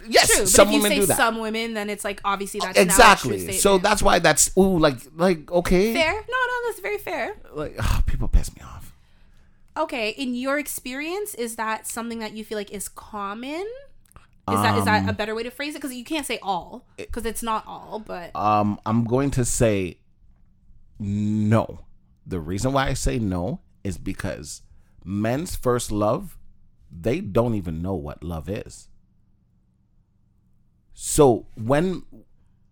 [0.07, 1.17] yes, True, but some if you women say do that.
[1.17, 2.85] some women, then it's like obviously that's now a
[3.17, 3.53] true exactly.
[3.53, 5.95] So that's why that's ooh like like okay.
[5.95, 6.12] fair.
[6.12, 7.37] No, no, that's very fair.
[7.53, 8.80] Like people piss me off.
[9.76, 13.66] Okay, in your experience, is that something that you feel like is common?
[14.51, 15.78] Is that is that Um, a better way to phrase it?
[15.78, 20.01] Because you can't say all, because it's not all, but Um, I'm going to say
[20.98, 21.86] no.
[22.26, 24.62] The reason why I say no is because
[25.05, 26.36] men's first love,
[26.90, 28.88] they don't even know what love is.
[30.92, 32.02] So when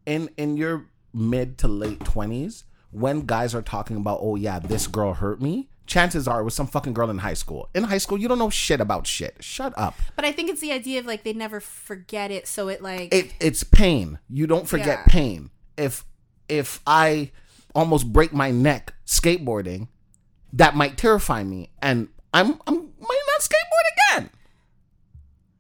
[0.05, 4.87] in in your mid to late twenties, when guys are talking about, oh yeah, this
[4.87, 7.69] girl hurt me, chances are it was some fucking girl in high school.
[7.75, 9.37] In high school, you don't know shit about shit.
[9.41, 9.97] Shut up.
[10.15, 13.13] but I think it's the idea of like they never forget it, so it like
[13.13, 14.21] it it's pain.
[14.29, 15.05] You don't forget Yeah.
[15.09, 15.51] pain.
[15.77, 16.05] If
[16.49, 17.33] if I
[17.75, 19.89] almost break my neck skateboarding,
[20.53, 24.31] that might terrify me, and I'm I'm might not skateboard again.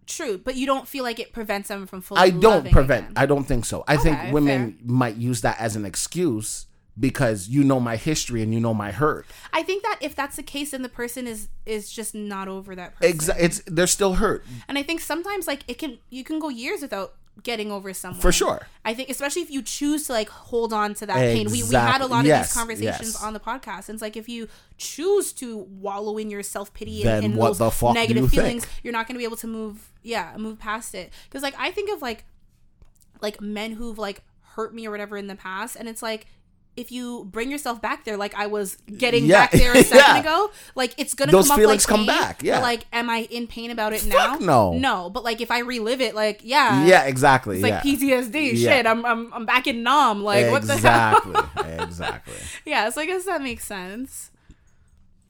[0.07, 2.21] true, but you don't feel like it prevents them from fully.
[2.21, 3.05] I don't prevent.
[3.11, 3.13] again.
[3.17, 3.85] I don't think so.
[3.87, 6.67] I Okay, think women might use that as an excuse
[6.99, 9.27] because you know my history and you know my hurt.
[9.53, 12.75] I think that if that's the case, then the person is is just not over
[12.75, 13.19] that person.
[13.19, 16.49] Exa- it's they're still hurt And I think sometimes like it can you can go
[16.49, 18.20] years without getting over someone.
[18.20, 18.66] for sure.
[18.85, 21.51] I think especially if you choose to like hold on to that pain.
[21.51, 23.23] We we had a lot of yes, these conversations yes.
[23.23, 23.89] on the podcast.
[23.89, 27.61] And it's like if you choose to wallow in your self pity and, and those
[27.83, 28.81] negative you feelings, think?
[28.83, 31.12] you're not gonna be able to move yeah, move past it.
[31.25, 32.25] Because like I think of like
[33.20, 36.27] like men who've like hurt me or whatever in the past and it's like
[36.79, 39.41] if you bring yourself back there, like I was getting Yeah.
[39.47, 40.21] back there a second Yeah.
[40.21, 42.61] ago, like it's gonna Those come up feelings like come pain, back, yeah.
[42.61, 44.47] Like, am I in pain about it Fuck now?
[44.47, 44.73] no.
[44.79, 45.11] no.
[45.11, 47.57] But like, if I relive it, like, yeah, yeah, exactly.
[47.57, 47.83] it's like.
[47.83, 48.57] PTSD.
[48.57, 50.23] Shit, I'm I'm I'm back in Nam.
[50.23, 51.17] Like, what the hell?
[51.17, 51.75] exactly.
[51.85, 52.35] exactly.
[52.65, 54.31] Yeah, so I guess that makes sense.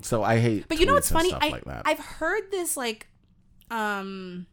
[0.03, 0.67] So I hate.
[0.69, 1.33] But you know what's funny?
[1.33, 1.63] I like.
[1.85, 3.07] I've heard this like
[3.71, 4.47] um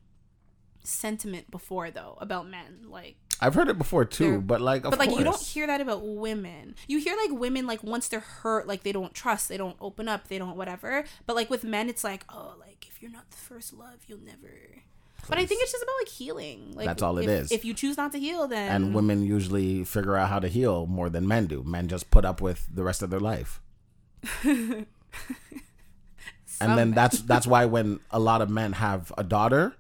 [0.83, 4.91] sentiment before though about men like I've heard it before too, They're- but like, of
[4.91, 8.19] but like you don't hear that about women you hear like women like once they're
[8.19, 11.63] hurt like they don't trust they don't open up they don't whatever but like with
[11.63, 14.51] men it's like oh like if you're not the first love you'll never
[15.27, 17.51] but i think it's just about like healing like That's all it if, is.
[17.51, 20.85] if you choose not to heal then and women usually figure out how to heal
[20.85, 21.63] more than men do.
[21.63, 23.59] Men just put up with the rest of their life.
[24.43, 24.85] and
[26.59, 26.91] then men.
[26.91, 29.75] that's that's why when a lot of men have a daughter,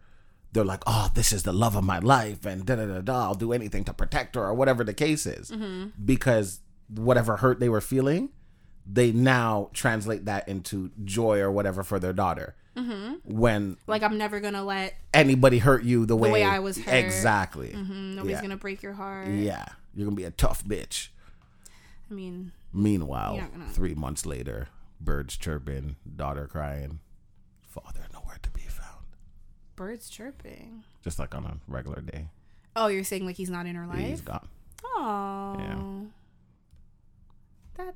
[0.55, 3.23] they're like, "Oh, this is the love of my life," and da da da da.
[3.25, 5.89] I'll do anything to protect her, or whatever the case is, Mm-hmm.
[6.03, 8.29] because whatever hurt they were feeling,
[8.91, 12.55] they now translate that into joy or whatever for their daughter.
[12.75, 13.33] Mm-hmm.
[13.39, 16.93] When like i'm never gonna let anybody hurt you the way, way I was hurt.
[16.93, 18.41] exactly, mm, nobody's Yeah.
[18.41, 19.63] gonna break your heart yeah,
[19.93, 21.07] you're gonna be a tough bitch.
[22.11, 24.67] i mean Meanwhile, gonna- three months later,
[24.99, 26.99] birds chirping, daughter crying,
[27.61, 29.05] father nowhere to be found.
[29.75, 32.27] Birds chirping Just like on a regular day,
[32.75, 34.47] oh you're saying like he's not in her he's life gone.
[34.97, 35.55] Oh.
[35.59, 36.05] Yeah.
[37.75, 37.95] That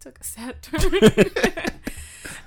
[0.00, 0.80] took a sad turn.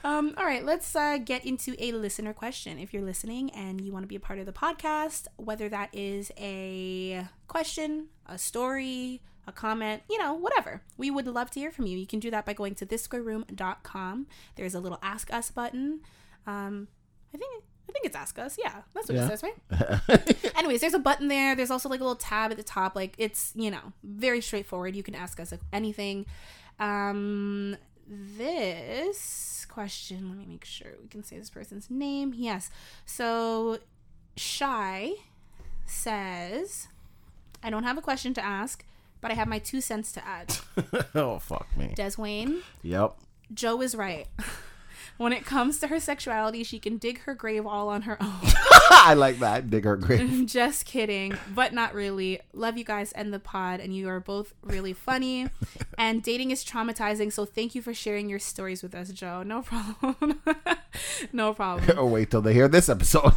[0.04, 2.78] um, all right, let's uh, get into a listener question.
[2.78, 5.90] If you're listening and you want to be a part of the podcast, whether that
[5.94, 11.72] is a question, a story, a comment, you know, whatever, we would love to hear
[11.72, 11.98] from you.
[11.98, 14.28] You can do that by going to thisquareroom.com.
[14.56, 16.02] There's a little ask us button.
[16.46, 16.88] Um,
[17.34, 17.64] I think.
[17.98, 18.58] I think it's ask us.
[18.64, 19.26] Yeah, that's what Yeah.
[19.26, 20.56] it says, right?
[20.58, 21.56] Anyways, there's a button there.
[21.56, 22.96] There's also like a little tab at the top.
[22.96, 24.96] Like it's, you know, very straightforward.
[24.96, 26.26] You can ask us anything.
[26.80, 27.76] Um
[28.08, 32.34] this question, let me make sure we can say this person's name.
[32.36, 32.70] Yes.
[33.06, 33.80] So
[34.36, 35.14] Shy
[35.86, 36.88] says,
[37.64, 38.86] I don't have a question to ask,
[39.22, 40.56] but I have my two cents to add.
[41.16, 41.94] oh fuck me.
[41.96, 43.16] Des Wayne, Yep.
[43.54, 44.28] Joe is right.
[45.18, 48.40] when it comes to her sexuality, she can dig her grave all on her own.
[48.90, 49.70] I like that.
[49.70, 50.46] Dig her grave.
[50.46, 52.40] Just kidding, but not really.
[52.54, 55.48] Love you guys and the pod, and you are both really funny.
[55.98, 59.44] and dating is traumatizing, so thank you for sharing your stories with us, Joe.
[59.44, 60.42] No problem.
[61.34, 61.98] no problem.
[61.98, 63.34] or wait till they hear this episode.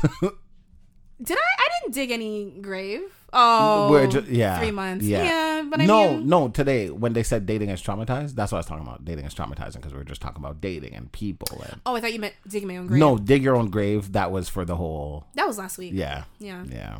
[1.22, 1.40] Did I?
[1.58, 3.02] I didn't dig any grave.
[3.32, 4.58] Oh, ju- yeah.
[4.58, 5.04] three months.
[5.04, 5.22] Yeah.
[5.22, 6.48] Yeah, but I no, mean, no.
[6.48, 9.04] Today, when they said dating is traumatized, that's what I was talking about.
[9.04, 11.80] Dating is traumatizing because we were just talking about dating and people and.
[11.86, 12.98] oh, I thought you meant digging my own grave.
[12.98, 14.12] No, dig your own grave.
[14.12, 15.26] That was for the whole.
[15.34, 15.92] that was last week.
[15.94, 16.24] Yeah.
[16.38, 16.64] yeah.
[16.68, 16.98] Yeah.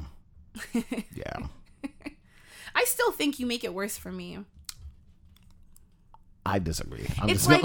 [1.14, 1.36] Yeah.
[2.74, 4.38] I still think you make it worse for me.
[6.46, 7.06] I disagree.
[7.20, 7.64] I'm It's like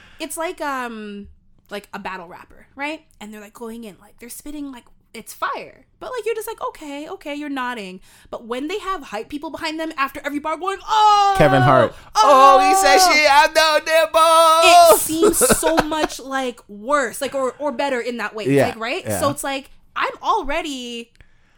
[0.20, 1.28] it's like um
[1.70, 3.02] like a battle rapper, right?
[3.20, 4.84] And they're like going in like they're spitting like
[5.14, 5.86] it's fire.
[6.00, 8.00] But like you're just like, okay, okay, you're nodding.
[8.30, 11.94] But when they have hype people behind them after every bar going, oh Kevin Hart.
[12.16, 14.96] Oh, oh he said she had no nipples.
[14.96, 18.46] It seems so much like worse, like or or better in that way.
[18.48, 19.04] Yeah, Like, right?
[19.04, 19.20] yeah.
[19.20, 21.10] So it's like I'm already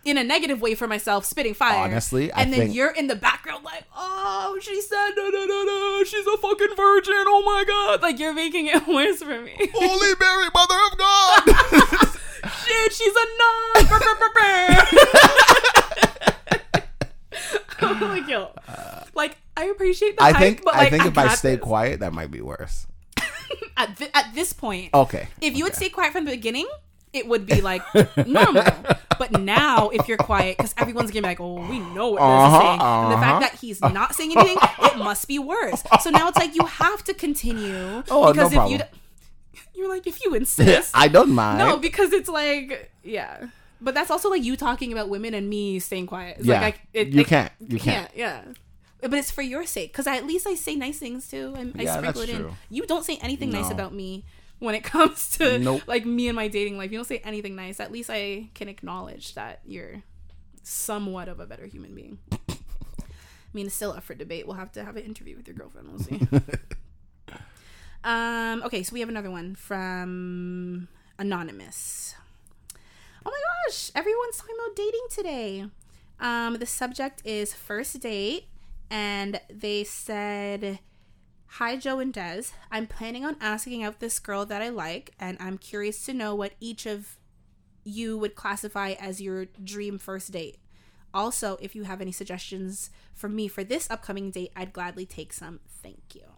[0.05, 1.79] in a negative way for myself, spitting fire.
[1.83, 5.45] Honestly, I and then think- you're in the background like, oh, she said no, no,
[5.45, 7.15] no, no, she's a fucking virgin.
[7.27, 8.03] Oh my god!
[8.03, 9.57] Like you're making it worse for me.
[9.75, 12.13] Holy Mary, Mother of God.
[12.65, 13.87] Shit, she's a nun.
[17.79, 18.51] I'm like yo,
[19.15, 21.57] like I appreciate the I hype, think but I like, think if I got stay
[21.57, 21.65] this.
[21.65, 22.87] quiet, that might be worse.
[23.77, 25.29] at, thi- at this point, Okay.
[25.41, 26.67] if you would stay quiet from the beginning,
[27.13, 27.83] it would be like
[28.27, 28.65] normal.
[29.19, 32.51] But now, if you're quiet, because everyone's gonna be like, "Oh, we know what Uh-huh,
[32.51, 33.21] this is saying," and the uh-huh.
[33.23, 35.83] fact that he's not saying anything, it must be worse.
[36.03, 38.79] So now it's like you have to continue Oh, no because if you, problem.
[38.81, 38.85] d-
[39.77, 41.59] you're like, if you insist, I don't mind.
[41.59, 43.47] no, because it's like, yeah.
[43.81, 46.39] But that's also like you talking about women and me staying quiet.
[46.39, 46.61] It's yeah.
[46.61, 47.53] like I, it, you it- can't.
[47.61, 48.11] You can't.
[48.15, 48.53] yeah, yeah.
[49.09, 51.83] But it's for your sake, because at least I say nice things too, and I
[51.83, 52.37] Yeah, sprinkle it in.
[52.39, 52.57] true.
[52.71, 54.25] You don't say anything nice about me
[54.59, 55.83] when it comes to Nope.
[55.87, 56.91] like me and my dating life.
[56.91, 57.79] You don't say anything nice.
[57.79, 60.03] At least I can acknowledge that you're
[60.63, 62.19] somewhat of a better human being.
[62.49, 62.55] I
[63.53, 64.47] mean, it's still up for debate.
[64.47, 65.89] We'll have to have an interview with your girlfriend.
[65.89, 66.21] We'll see.
[68.07, 68.63] Um.
[68.65, 70.89] Okay, so we have another one from
[71.19, 72.15] anonymous.
[73.25, 75.67] Oh my gosh, everyone's talking about dating today.
[76.21, 78.47] Um, the subject is first date,
[78.91, 80.79] and they said,
[81.59, 82.45] Hi, Joe and Des.
[82.71, 86.35] I'm planning on asking out this girl that I like, and I'm curious to know
[86.35, 87.19] what each of
[87.83, 90.59] you would classify as your dream first date.
[91.15, 95.33] Also, if you have any suggestions for me for this upcoming date, I'd gladly take
[95.33, 95.61] some.
[95.83, 96.36] Thank you.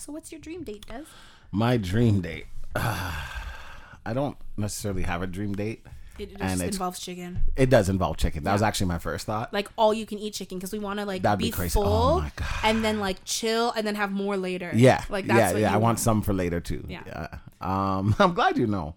[0.00, 1.04] So, what's your dream date, Des?
[1.52, 2.46] My dream date.
[2.74, 5.84] I don't necessarily have a dream date.
[6.18, 8.44] It just And involves chicken, It does involve chicken.
[8.44, 9.52] That was actually my first thought.
[9.54, 11.70] like all you can eat chicken, because we want to like That'd be, be crazy.
[11.72, 12.30] full Oh
[12.62, 14.70] and then like chill and then have more later.
[14.74, 15.74] Yeah, like that's yeah, what yeah.
[15.74, 16.84] I want some for later too.
[16.88, 17.28] Yeah.
[17.60, 18.94] Um, I'm glad you know.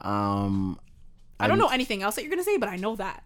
[0.00, 0.78] Um,
[1.40, 3.22] I don't know anything else that you're gonna say, but I know that.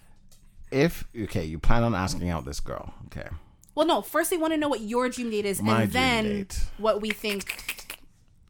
[0.70, 2.94] if okay, you plan on asking out this girl.
[3.06, 3.28] Okay.
[3.74, 4.02] Well, no.
[4.02, 6.60] First, they want to know what your dream date is, My and then date.
[6.78, 7.98] what we think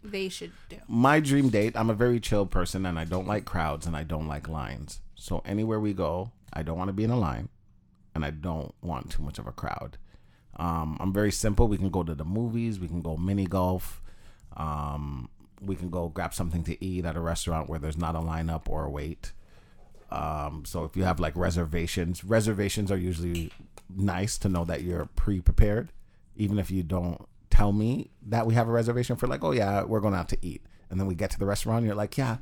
[0.02, 0.76] they should do.
[0.88, 4.02] my dream date i'm a very chill person and i don't like crowds and i
[4.02, 7.50] don't like lines so anywhere we go i don't want to be in a line
[8.14, 9.98] and i don't want too much of a crowd
[10.56, 14.00] um, i'm very simple we can go to the movies we can go mini golf
[14.56, 15.28] um,
[15.60, 18.70] we can go grab something to eat at a restaurant where there's not a lineup
[18.70, 19.32] or a wait
[20.10, 23.50] um, so if you have like reservations reservations are usually
[23.94, 25.92] nice to know that you're pre-prepared
[26.36, 29.82] even if you don't tell me that we have a reservation for like oh yeah
[29.82, 32.16] we're going out to eat and then we get to the restaurant and you're like
[32.16, 32.36] yeah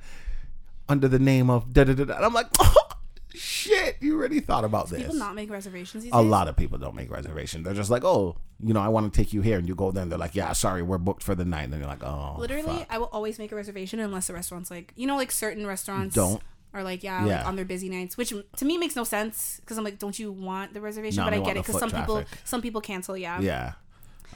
[0.89, 2.75] under the name of da da da da and i'm like oh,
[3.35, 6.15] shit you already thought about this People not make reservations a days.
[6.15, 9.21] lot of people don't make reservations they're just like oh you know i want to
[9.23, 11.35] take you here and you go there and they're like yeah sorry we're booked for
[11.35, 12.87] the night and then you're like oh Literally, fuck.
[12.91, 16.15] I will always make a reservation unless the restaurant's like, you know, like certain restaurants
[16.15, 16.43] Don't.
[16.75, 17.39] Are like, yeah, Yeah.
[17.39, 20.19] like on their busy nights, which to me makes no sense because I'm like, don't
[20.19, 21.25] you want the reservation?
[21.25, 23.17] No, but I get it because some foot people, some people cancel.
[23.17, 23.73] Yeah, yeah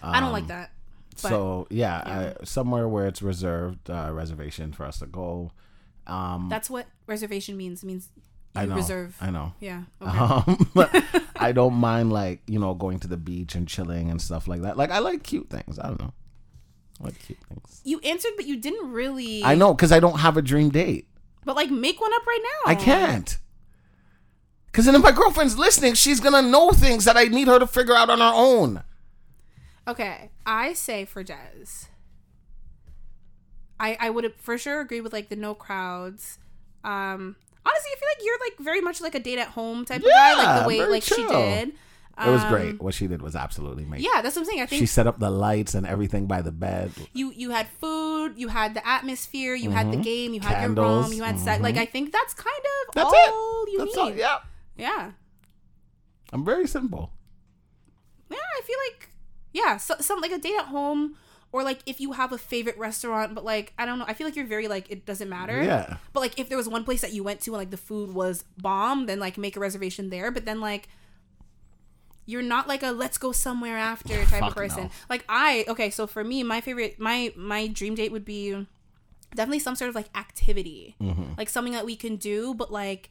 [0.03, 0.71] I don't like that.
[1.23, 5.53] But so yeah, I, somewhere where it's reserved uh, reservation for us to go
[6.07, 7.83] um that's what reservation means.
[7.83, 8.09] It means
[8.55, 9.17] i know reserve.
[9.21, 9.83] i know Yeah.
[10.03, 10.19] Okay.
[10.19, 14.49] Um, I don't mind like you know going to the beach and chilling and stuff
[14.49, 14.77] like that.
[14.77, 15.79] Like I like cute things.
[15.79, 16.13] I don't know.
[17.01, 17.81] I like cute things.
[17.85, 19.45] you answered, but you didn't really.
[19.45, 21.09] I know because I don't have a dream date.
[21.45, 22.71] But like, make one up right now.
[22.71, 23.39] I can't.
[24.67, 27.67] Because then if my girlfriend's listening, she's gonna know things that I need her to
[27.67, 28.83] figure out on her own.
[29.87, 31.87] Okay, I say for Jez.
[33.79, 36.39] I I would for sure agree with like the no crowds.
[36.85, 37.37] Um,
[37.67, 40.09] honestly, I feel like you're like very much like a date at home type of
[40.09, 41.73] guy, like the way like she did.
[42.27, 42.81] It was Um, great.
[42.83, 44.09] What she did was absolutely amazing.
[44.13, 44.63] Yeah, that's what I'm saying.
[44.63, 46.93] I think She set up the lights and everything by the bed.
[47.13, 50.71] you you had food, you had the atmosphere, you had the game, you had your
[50.71, 50.75] Mm-hmm.
[50.77, 51.05] Candles.
[51.07, 51.63] rom, you had sex.
[51.63, 53.73] Like I think that's kind of That's all it.
[53.73, 54.03] you That's need.
[54.03, 54.15] all.
[54.15, 54.39] Yeah.
[54.77, 55.11] yeah.
[56.33, 57.13] I'm very simple.
[58.31, 59.09] Yeah, I feel like
[59.53, 61.17] yeah, so, some like a date at home
[61.53, 64.27] or like if you have a favorite restaurant, but like I don't know, I feel
[64.27, 65.63] like you're very like it doesn't matter.
[65.63, 65.97] Yeah.
[66.15, 68.15] But like if there was one place that you went to and like the food
[68.15, 70.31] was bomb, then like make a reservation there.
[70.31, 70.89] But then like
[72.27, 74.85] you're not like a let's go somewhere after type Fuck of person.
[74.85, 74.91] no.
[75.11, 78.67] Like I okay, so for me, my favorite my my dream date would be
[79.35, 80.97] definitely some sort of like activity.
[81.01, 81.35] Mm-hmm.
[81.37, 83.11] Like something that we can do, but like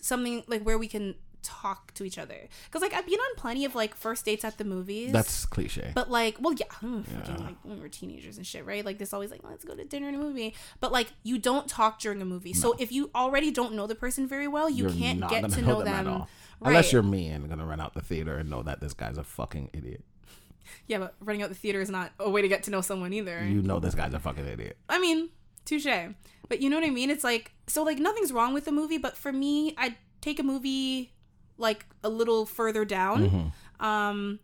[0.00, 2.48] something like where we can talk to each other.
[2.70, 5.12] Cause like I've been on plenty of like first dates at the movies.
[5.12, 5.92] That's cliche.
[5.94, 8.84] But like, well, yeah, mm, freaking, like when we were teenagers and shit, right?
[8.84, 10.54] Like this always like let's go to dinner and a movie.
[10.80, 13.94] But like you don't talk during a movie, so if you already don't know the
[13.94, 16.24] person very well, you You're can't get to know know them them.
[16.60, 16.70] Right.
[16.70, 19.24] Unless you're me and gonna run out the theater and know that this guy's a
[19.24, 20.02] fucking idiot.
[20.86, 23.12] yeah, but running out the theater is not a way to get to know someone
[23.12, 23.44] either.
[23.44, 24.76] You know this guy's a fucking idiot.
[24.88, 25.30] I mean,
[25.64, 25.86] touche.
[26.48, 27.10] But you know what I mean?
[27.10, 30.42] It's like so like nothing's wrong with the movie, but for me, I'd take a
[30.42, 31.12] movie
[31.58, 33.52] like a little further down.
[33.80, 34.40] Um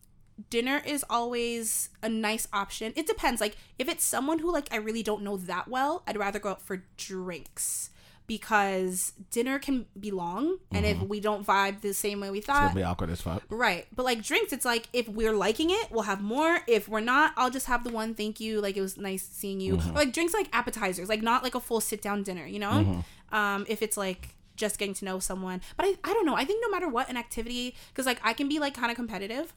[0.51, 2.93] dinner is always a nice option.
[2.97, 3.41] It depends.
[3.41, 6.51] Like if it's someone who like I really don't know that well, I'd rather go
[6.51, 7.91] out for drinks
[8.27, 12.47] because dinner can be long and if we don't vibe the same way we It's
[12.47, 13.43] thought, gonna be awkward as fuck.
[13.51, 13.87] Right.
[13.95, 16.61] But like drinks, it's like if we're liking it, we'll have more.
[16.67, 18.61] If we're not, I'll just have the one thank you.
[18.61, 19.77] Like it was nice seeing you.
[19.77, 19.95] Mm-hmm.
[19.95, 22.71] Like drinks like appetizers, like not like a full sit down dinner, you know?
[22.71, 23.35] Mm-hmm.
[23.35, 25.61] Um, if it's like just getting to know someone.
[25.77, 26.35] But I, I don't know.
[26.35, 28.97] I think no matter what an activity, because like I can be like kind of
[28.97, 29.53] competitive.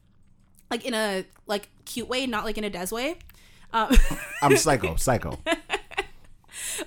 [0.71, 3.19] Like in a like cute way, not like in a des way.
[3.71, 3.95] Um,
[4.41, 5.39] I'm psycho, psycho.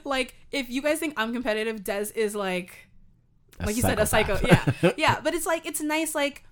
[0.04, 2.88] Like if you guys think I'm competitive, Des is like
[3.60, 4.38] A like you said, a psycho.
[4.44, 5.20] Yeah, yeah.
[5.22, 6.14] But it's like it's nice.
[6.14, 6.44] Like,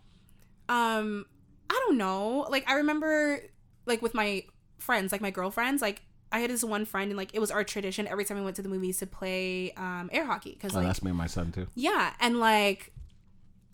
[0.68, 1.26] um,
[1.70, 2.46] I don't know.
[2.50, 3.40] Like I remember,
[3.86, 4.44] like with my
[4.78, 6.02] friends, like my girlfriends, like
[6.32, 8.56] I had this one friend, and like it was our tradition every time we went
[8.56, 11.26] to the movies to play um air hockey because Oh, like that's me and my
[11.26, 11.66] son too.
[11.74, 12.92] yeah, and like.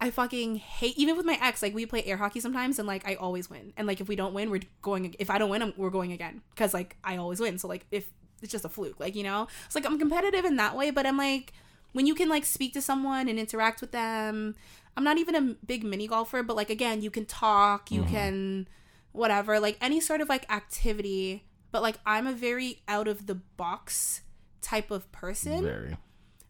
[0.01, 1.63] I fucking hate even with my ex.
[1.63, 3.73] Like we play air hockey sometimes, and like I always win.
[3.77, 5.15] And like if we don't win, we're going.
[5.21, 7.57] If I don't win, I'm, we're going again because like I always win.
[7.59, 8.11] So like if
[8.43, 10.91] it's just a fluke, like you know, it's like I'm competitive in that way.
[10.91, 11.53] But I'm like
[11.93, 14.55] when you can like speak to someone and interact with them.
[14.97, 18.69] I'm not even a big mini golfer, but like again, you can talk, you can
[19.13, 21.45] whatever, like any sort of like activity.
[21.71, 24.23] But like I'm a very out of the box
[24.61, 25.63] type of person.
[25.63, 25.97] Very.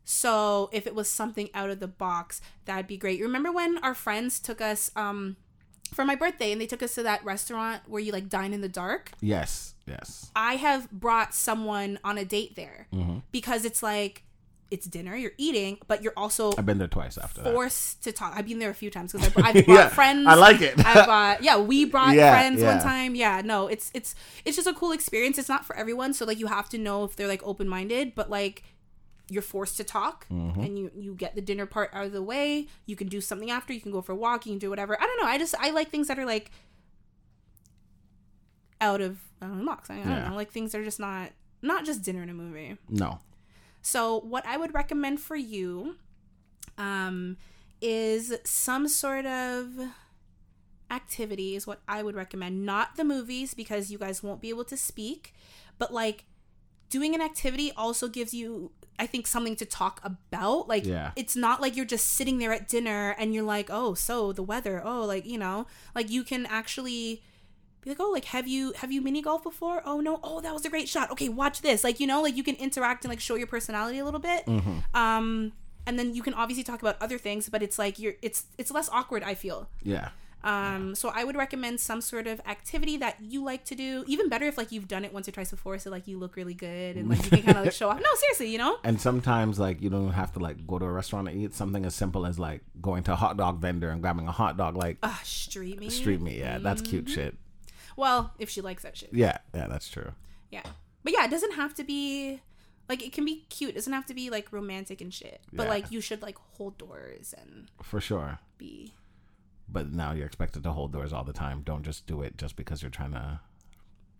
[0.05, 3.21] So if it was something out of the box, that'd be great.
[3.21, 5.37] Remember when our friends took us um
[5.93, 8.61] for my birthday and they took us to that restaurant where you like dine in
[8.61, 9.13] the dark?
[9.21, 10.31] Yes, yes.
[10.37, 13.19] I have brought someone on a date there Mm-hmm.
[13.33, 14.23] because it's like
[14.71, 17.53] it's dinner, you're eating, but you're also I've been there twice after that.
[17.53, 18.33] forced to talk.
[18.35, 20.27] I've been there a few times because I've brought Yeah, friends.
[20.27, 20.79] I like it.
[20.85, 23.15] I brought yeah, we brought Yeah, friends one time.
[23.15, 24.15] Yeah, no, it's it's
[24.47, 25.37] it's just a cool experience.
[25.37, 28.15] It's not for everyone, so like you have to know if they're like open minded,
[28.15, 28.63] but like
[29.29, 30.61] you're forced to talk Mm-hmm.
[30.63, 32.67] and you you get the dinner part out of the way.
[32.87, 33.75] You can do something after.
[33.75, 34.47] You can go for a walk.
[34.47, 34.97] You can do whatever.
[34.99, 35.27] I don't know.
[35.29, 36.51] I just I like things that are like
[38.83, 39.89] out of I don't the box.
[39.91, 41.31] I, I don't know, like things are just not
[41.63, 42.77] not just dinner and a movie.
[42.89, 43.21] No.
[43.81, 45.97] So, what I would recommend for you
[46.79, 47.37] um,
[47.81, 49.67] is some sort of
[50.91, 52.65] activity, is what I would recommend.
[52.67, 55.35] Not the movies, because you guys won't be able to speak,
[55.79, 56.25] but like
[56.91, 60.69] doing an activity also gives you, I think, something to talk about.
[60.69, 61.13] Like, Yeah.
[61.17, 64.43] it's not like you're just sitting there at dinner and you're like, oh, so the
[64.43, 67.23] weather, oh, like, you know, like you can actually
[67.83, 69.83] be like, oh, like have you have you mini golf before?
[69.85, 71.11] Oh no, oh that was a great shot.
[71.11, 71.83] Okay, watch this.
[71.85, 74.47] Like you know, like you can interact and like show your personality a little bit.
[74.95, 75.53] Um,
[75.87, 78.71] and then you can obviously talk about other things, but it's like you're it's it's
[78.71, 79.23] less awkward.
[79.23, 79.69] I feel.
[79.83, 80.11] Yeah.
[80.45, 84.03] Um, so I would recommend some sort of activity that you like to do.
[84.09, 86.35] Even better if like you've done it once or twice before, so like you look
[86.35, 87.99] really good and like you can kind of like show off.
[87.99, 88.77] No, seriously, you know.
[88.83, 91.85] And sometimes like you don't have to like go to a restaurant and eat something
[91.87, 94.77] as simple as like going to a hot dog vendor and grabbing a hot dog
[94.77, 95.93] like Ah, street meat.
[95.93, 96.39] street meat.
[96.39, 97.15] Yeah, that's cute Mm-hmm.
[97.15, 97.37] shit.
[97.97, 99.11] Well, if she likes that shit.
[99.13, 100.13] Yeah, yeah, that's true.
[100.51, 100.63] Yeah.
[101.05, 102.41] But yeah, it doesn't have to be
[102.89, 103.71] like it can be cute.
[103.71, 105.41] It doesn't have to be like romantic and shit.
[105.53, 105.71] But Yeah.
[105.71, 108.39] like you should like hold doors and For sure.
[108.59, 108.93] be
[109.69, 111.63] But now you're expected to hold doors all the time.
[111.63, 113.41] Don't just do it just because you're trying to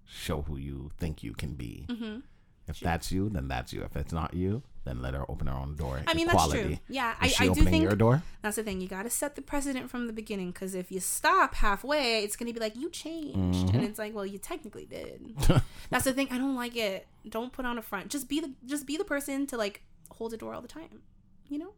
[0.07, 1.87] show who you think you can be.
[1.89, 2.21] Mm-hmm.
[2.69, 3.83] If that's you, then that's you.
[3.83, 6.03] If it's not you, then let her open her own door.
[6.07, 6.59] I mean Equality.
[6.63, 6.79] that's true.
[6.89, 8.23] Yeah, I, Is she I do think your door?
[8.43, 8.81] that's the thing.
[8.81, 12.35] You got to set the precedent from the beginning because if you stop halfway, it's
[12.37, 13.77] gonna be like you changed, Mm-hmm.
[13.77, 15.35] and it's like, well, you technically did.
[15.91, 16.29] that's the thing.
[16.31, 17.07] I don't like it.
[17.29, 18.09] Don't put on a front.
[18.11, 21.03] Just be the just be the person to like hold the door all the time.
[21.49, 21.73] You know.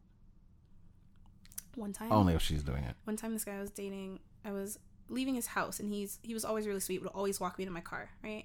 [1.75, 2.13] One time.
[2.13, 2.95] Only if she's doing it.
[3.05, 4.79] one time this guy I was dating i was
[5.09, 7.71] leaving his house and he's he was always really sweet would always walk me to
[7.71, 8.45] my car right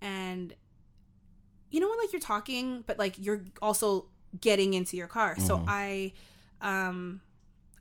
[0.00, 0.54] and
[1.70, 4.06] you know when like you're talking but like you're also
[4.40, 6.12] getting into your car so i
[6.60, 7.20] um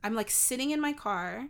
[0.04, 1.48] i'm like sitting in my car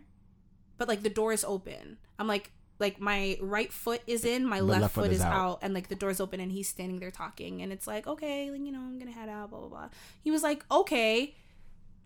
[0.78, 4.60] but like the door is open i'm like like my right foot is in my
[4.60, 5.58] left, foot, is out.
[5.62, 8.60] and like the door's open and he's standing there talking and it's like okay like,
[8.60, 9.88] you know i'm gonna head out blah blah blah
[10.22, 11.34] he was like okay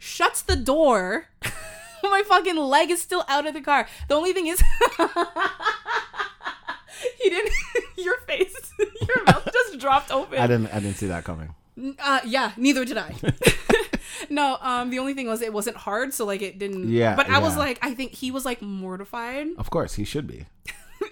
[0.00, 1.26] shuts the door.
[2.02, 3.86] My fucking leg is still out of the car.
[4.08, 4.60] The only thing is,
[7.20, 7.52] he didn't.
[7.96, 10.38] Your face, your mouth just dropped open.
[10.38, 10.68] I didn't.
[10.74, 11.54] I didn't see that coming.
[11.98, 13.14] Uh, yeah, neither did I.
[14.30, 16.88] no, um, the only thing was it wasn't hard, so like it didn't.
[16.88, 20.26] Yeah, But I was like, I think he was like mortified, Of course, he should
[20.26, 20.46] be.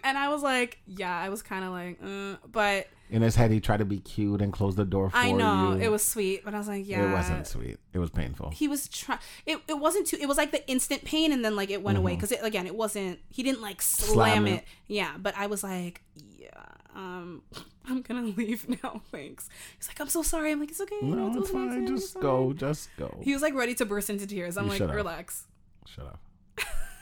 [0.04, 3.50] and I was like, yeah, I was kind of like, uh, but In his head,
[3.50, 5.22] he tried to be cute and close the door for you.
[5.22, 5.80] I know you.
[5.82, 7.78] it was sweet, but I was like, yeah, It wasn't sweet.
[7.92, 8.50] It was painful.
[8.50, 11.56] he was trying it, it wasn't too it was like the instant pain and then
[11.56, 12.18] like it went away Mm-hmm.
[12.18, 14.54] because it again it wasn't he didn't like slam, Slam it.
[14.56, 14.64] it.
[14.86, 16.02] yeah but i was like
[16.38, 16.48] yeah
[16.94, 17.42] um
[17.88, 19.48] i'm gonna leave now thanks
[19.78, 21.86] he's like i'm so sorry i'm like it's okay No, it's fine.
[21.86, 22.52] Just go.
[22.52, 23.18] Just go.
[23.22, 24.94] he was like ready to burst into tears i'm You like should've.
[24.94, 25.44] relax
[25.86, 26.20] Shut up.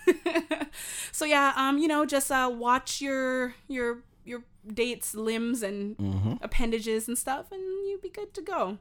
[1.12, 3.98] so yeah um you know just uh watch your your
[4.74, 6.34] dates limbs and Mm-hmm.
[6.43, 8.78] appendages and stuff and you'd be good to go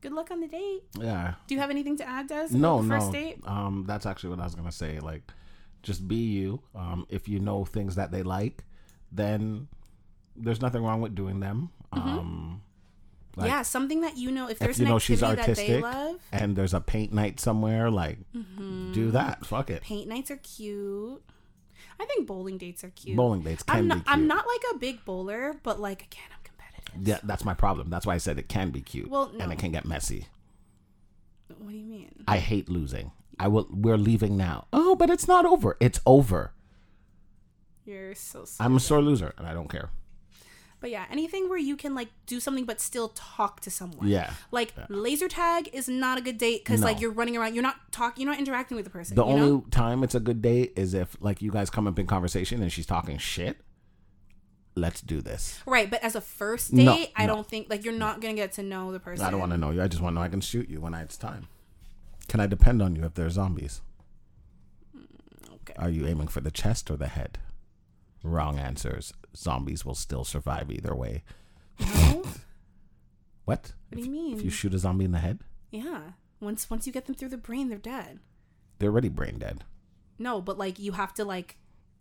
[0.00, 1.34] good luck on the date Yeah.
[1.46, 2.48] do you have anything to add Des?
[2.52, 2.88] No, no.
[2.98, 5.00] first date Um, that's actually what I was gonna say.
[5.00, 5.22] Like,
[5.82, 6.60] just be you.
[6.74, 8.64] Um, if you know things that they like,
[9.12, 9.68] then
[10.36, 11.70] there's nothing wrong with doing them.
[11.92, 12.62] Um,
[13.36, 14.46] like, yeah, something that you know.
[14.46, 16.80] If if there's you an know she's activity that they artistic love, and there's a
[16.80, 18.92] paint night somewhere, like, Mm-hmm.
[18.92, 19.44] do that.
[19.44, 19.82] Fuck it.
[19.82, 21.22] paint nights are cute.
[22.00, 23.16] I think bowling dates are cute.
[23.16, 23.94] Bowling dates can I'm not.
[23.98, 24.12] be cute.
[24.12, 27.06] I'm not like a big bowler, but like again, I'm competitive.
[27.08, 27.90] Yeah, that's my problem.
[27.90, 29.08] That's why I said it can be cute.
[29.08, 30.26] Well, and it can get messy.
[31.58, 32.24] What do you mean?
[32.26, 33.12] I hate losing.
[33.38, 33.66] I will.
[33.70, 34.66] We're leaving now.
[34.72, 35.76] Oh, but it's not over.
[35.80, 36.52] It's over.
[37.84, 38.44] You're so.
[38.44, 38.64] Stupid.
[38.64, 39.90] I'm a sore loser, and I don't care.
[40.84, 44.06] But yeah, anything where you can like do something but still talk to someone.
[44.06, 44.34] Yeah.
[44.50, 47.54] Like laser tag is not a good date because like you're running around.
[47.54, 48.20] You're not talking.
[48.22, 49.16] You're not interacting with the person.
[49.16, 49.64] The only know?
[49.70, 52.70] time it's a good date is if like you guys come up in conversation and
[52.70, 53.56] she's talking shit.
[54.74, 55.58] Let's do this.
[55.64, 55.88] right.
[55.90, 57.36] But as a first date, No, I no.
[57.36, 59.24] don't think like you're not gonna get to know the person.
[59.24, 59.80] I don't want to know you.
[59.80, 61.48] I just want to know I can shoot you when it's time.
[62.28, 63.80] Can I depend on you if there are zombies?
[64.94, 65.74] Mm, okay.
[65.78, 67.38] Are you aiming for the chest or the head?
[68.22, 69.14] Wrong answers.
[69.36, 71.22] Zombies will still survive either way.
[71.80, 72.24] No?
[73.44, 73.72] What?
[73.90, 74.38] What do you mean?
[74.38, 75.40] If you shoot a zombie in the head?
[75.70, 76.00] Yeah.
[76.40, 78.20] Once once you get them through the brain, they're dead.
[78.78, 79.64] They're already brain dead.
[80.18, 81.56] No, but like you have to like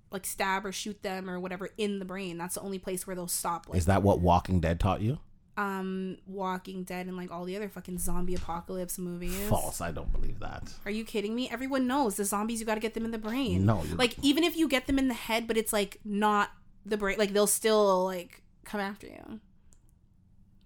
[0.10, 2.38] like stab or shoot them or whatever in the brain.
[2.38, 3.68] That's the only place where they'll stop.
[3.68, 5.20] Like Is that what Walking Dead taught you?
[5.56, 9.36] um Walking Dead and like all the other fucking zombie apocalypse movies.
[9.50, 9.82] False.
[9.82, 10.74] I don't believe that.
[10.86, 11.50] Are you kidding me?
[11.50, 12.60] Everyone knows the zombies.
[12.62, 13.66] You got to get them in the brain.
[13.66, 16.52] No, like even if you get them in the head, but it's like not
[16.86, 17.18] the brain.
[17.18, 19.40] Like they'll still like come after you.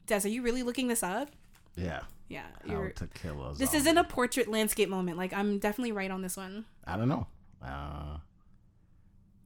[0.06, 1.30] Des, are you really looking this up?
[1.76, 2.02] Yeah.
[2.30, 5.18] Yeah, How to kill a This isn't a portrait landscape moment.
[5.18, 6.66] Like I'm definitely right on this one.
[6.86, 7.26] I don't know.
[7.64, 8.18] Uh,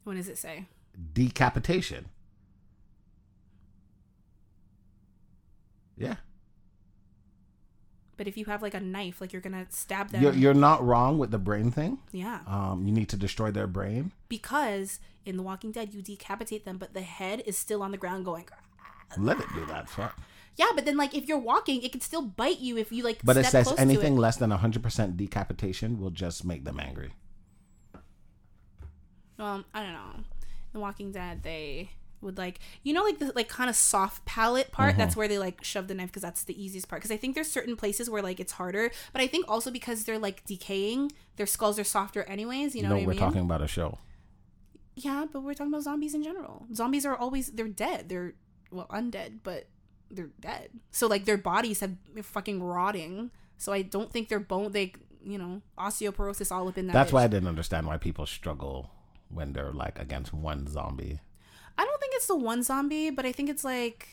[0.03, 0.65] What does it say?
[1.13, 2.05] decapitation.
[5.97, 6.15] Yeah.
[8.21, 10.21] But if you have like a knife, like you're gonna stab them.
[10.21, 11.97] You're, you're not wrong with the brain thing.
[12.11, 14.11] yeah, Um, you need to destroy their brain.
[14.29, 17.97] because in The Walking Dead, you decapitate them, but the head is still on the
[17.97, 18.45] ground going.
[19.17, 19.89] Let it do that.
[19.89, 20.19] Fuck.
[20.55, 23.21] Yeah, but then like if you're walking, it can still bite you if you like.
[23.23, 24.19] But it says anything it.
[24.19, 27.13] less than 100% decapitation will just make them angry.
[29.39, 30.23] Well, I don't know.
[30.73, 31.89] The Walking Dead, they
[32.21, 34.91] would like you know like the like kind of soft palate part.
[34.91, 34.99] Mm-hmm.
[34.99, 37.01] That's where they like shove the knife because that's the easiest part.
[37.01, 40.03] Because I think there's certain places where like it's harder, but I think also because
[40.03, 42.75] they're like decaying, their skulls are softer anyways.
[42.75, 43.19] You know no, we're mean?
[43.19, 43.97] talking about a show.
[44.95, 46.67] Yeah, but we're talking about zombies in general.
[46.73, 48.09] Zombies are always they're dead.
[48.09, 48.33] They're
[48.71, 49.67] well undead, but
[50.09, 50.69] they're dead.
[50.91, 53.31] So like their bodies have they're fucking rotting.
[53.57, 54.93] So I don't think their bone they
[55.23, 56.93] you know osteoporosis all up in that.
[56.93, 57.13] That's bitch.
[57.13, 58.91] why I didn't understand why people struggle
[59.29, 61.19] when they're like against one zombie.
[61.77, 64.07] I don't think it's the one zombie, but I think it's like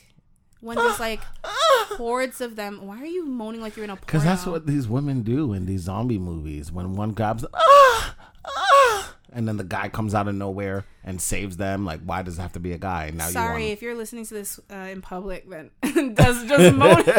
[0.61, 1.21] when there's like
[1.63, 2.85] hordes of them.
[2.85, 3.95] Why are you moaning like you're in a?
[3.95, 6.71] Because that's what these women do in these zombie movies.
[6.71, 8.15] When one grabs, ah,
[8.45, 11.85] ah, and then the guy comes out of nowhere and saves them.
[11.85, 13.11] Like, why does it have to be a guy?
[13.13, 15.71] Now Sorry you if you're listening to this uh, in public, then
[16.13, 17.03] does just moan.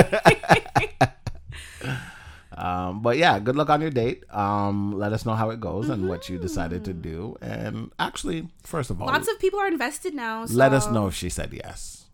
[2.57, 4.25] Um, but yeah, good luck on your date.
[4.35, 7.37] Um, let us know how it goes and what you decided to do.
[7.41, 10.47] And actually, first of all, Lots of people are invested now.
[10.47, 12.07] So let us know if she said yes.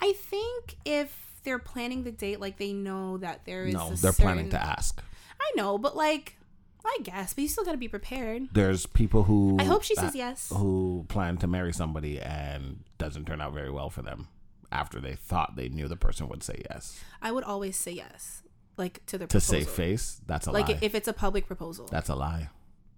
[0.00, 3.74] I think if they're planning the date, like they know that there is.
[3.74, 5.02] No, they're planning to ask.
[5.40, 6.36] I know, but like,
[6.84, 8.48] I guess, but you still got to be prepared.
[8.52, 10.50] There's people who I hope she says that- yes.
[10.54, 14.28] who plan to marry somebody and doesn't turn out very well for them
[14.72, 16.98] after they thought they knew the person would say yes.
[17.22, 18.42] I would always say yes,
[18.78, 19.54] like to the To proposal.
[19.54, 20.60] save face, that's a lie.
[20.60, 20.78] Like lie.
[20.82, 21.86] if it's a public proposal.
[21.90, 22.48] that's a lie.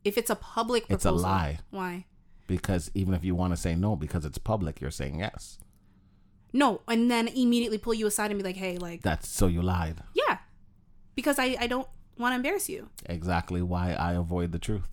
[0.05, 1.59] if it's a public It's a proposal, lie.
[1.71, 2.07] Why?
[2.47, 5.59] Because even if you want to say no because it's public, you're saying yes.
[6.53, 9.63] No, and then immediately pull you aside and be like, "Hey, like, That's so you
[9.63, 10.03] lied.
[10.15, 10.39] yeah,"
[11.15, 11.87] because I I don't
[12.19, 12.89] want to embarrass you.
[13.07, 14.89] Exactly why I avoid the truth.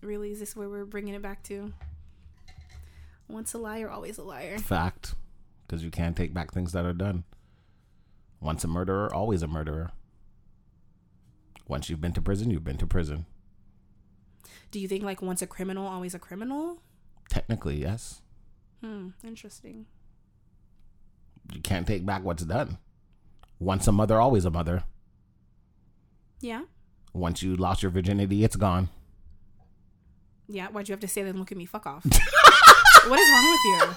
[0.00, 1.72] Really, is this where we're bringing it back to?
[3.28, 4.58] Once a liar, always a liar.
[4.58, 5.14] Fact.
[5.66, 7.24] Because you can't take back things that are done.
[8.40, 9.90] Once a murderer, always a murderer.
[11.66, 13.26] Once you've been to prison, you've been to prison.
[14.70, 16.80] Do you think like once a criminal, always a criminal?
[17.30, 18.22] Technically, yes.
[18.82, 19.86] Hmm, interesting.
[21.52, 22.78] You can't take back what's done.
[23.58, 24.84] Once a mother, always a mother.
[26.40, 26.62] Yeah,
[27.12, 28.88] Once you lost your virginity, it's gone.
[30.46, 30.68] yeah.
[30.68, 31.30] Why'd you have to say that?
[31.30, 32.04] and Look at me, fuck off.
[32.04, 33.96] what is wrong with you?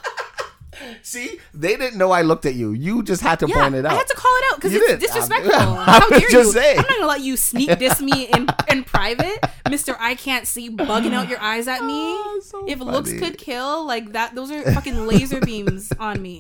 [1.02, 2.72] See, they didn't know I looked at you.
[2.72, 3.92] You just had to Yeah, point it out.
[3.94, 5.00] I had to call it out because it's did.
[5.08, 5.54] disrespectful.
[5.54, 6.44] I How dare you?
[6.52, 6.78] saying.
[6.80, 9.40] I'm not gonna let you sneak diss me in in private,
[9.70, 9.96] Mister.
[10.00, 11.94] I can't see, bugging out your eyes at me.
[11.94, 16.40] Oh, so if looks could kill, like that, those are fucking laser beams on me.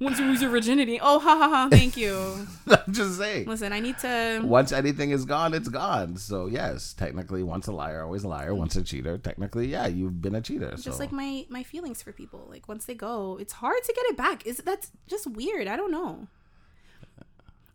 [0.00, 1.68] Once you lose your virginity, oh ha ha ha!
[1.70, 2.46] Thank you.
[2.68, 3.46] I'm just saying.
[3.46, 4.42] Listen, I need to.
[4.44, 6.16] Once anything is gone, it's gone.
[6.16, 8.54] So yes, technically, once a liar, always a liar.
[8.54, 10.70] Once a cheater, technically, yeah, you've been a cheater.
[10.70, 13.92] Just so like my my feelings for people, like once they go, it's hard to
[13.92, 14.46] get it back.
[14.46, 15.68] Is that's just weird?
[15.68, 16.26] I don't know.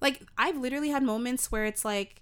[0.01, 2.21] Like I've literally had moments where it's like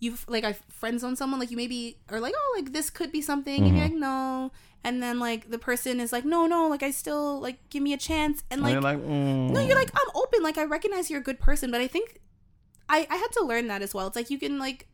[0.00, 3.12] you've like I've friend zone someone, like you maybe are like, oh, like this could
[3.12, 3.94] be something, and you're Mm-hmm.
[3.94, 4.52] like, no,
[4.88, 7.92] and then like the person is like, no, no, like I still like give me
[7.92, 10.64] a chance, and And like, you're like, mm, no, you're like I'm open, like I
[10.64, 12.20] recognize you're a good person, but I think
[12.88, 14.06] I I had to learn that as well.
[14.08, 14.86] It's like you can like.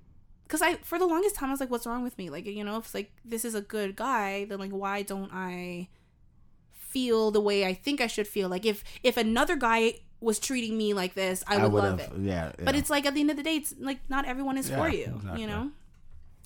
[0.47, 2.63] Cause I, for the longest time, I was like, "What's wrong with me?" Like, you
[2.63, 5.89] know, if like this is a good guy, then like, why don't I
[6.71, 8.51] feel the way I think I should feel?
[8.51, 12.11] Like, if if another guy was treating me like this, I would love it.
[12.21, 14.69] yeah, But it's like at the end of the day, it's like not everyone is
[14.69, 15.41] for you, exactly.
[15.41, 15.71] you know.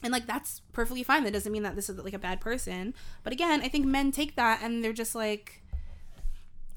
[0.03, 1.25] And like that's perfectly fine.
[1.25, 2.95] That doesn't mean that this is like a bad person.
[3.25, 5.63] But again, I think men take that and they're just like,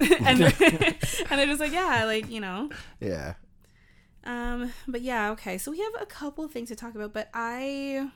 [0.00, 0.52] and they're,
[1.30, 2.70] and they're just like, yeah, like you know.
[3.00, 3.34] yeah.
[4.24, 5.58] Um, but yeah, okay.
[5.58, 8.08] So we have a couple of things to talk about, but I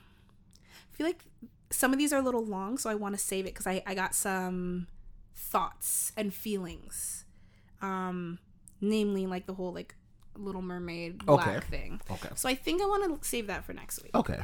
[0.91, 1.23] feel like
[1.69, 3.83] some of these are a little long, so I want to save it because I,
[3.85, 4.87] I got some
[5.35, 7.25] thoughts and feelings.
[7.81, 8.39] Um,
[8.81, 9.95] namely like the whole like
[10.35, 11.59] Little Mermaid black Okay.
[11.67, 12.01] thing.
[12.09, 12.29] Okay.
[12.35, 14.15] So I think I want to save that for next week.
[14.15, 14.39] Okay.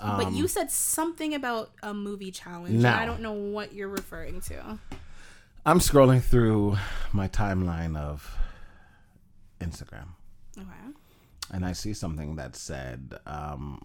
[0.00, 2.74] But you said something about a movie challenge.
[2.74, 4.78] and Now- I don't know what you're referring to.
[5.66, 6.76] I'm scrolling through
[7.12, 8.36] my timeline of
[9.60, 10.08] Instagram.
[10.56, 10.66] Okay.
[11.52, 13.80] and I see something that said, um,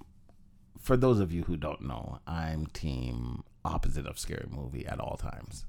[0.81, 5.17] for those of you who don't know, I'm team opposite of scary movie at all
[5.17, 5.65] times.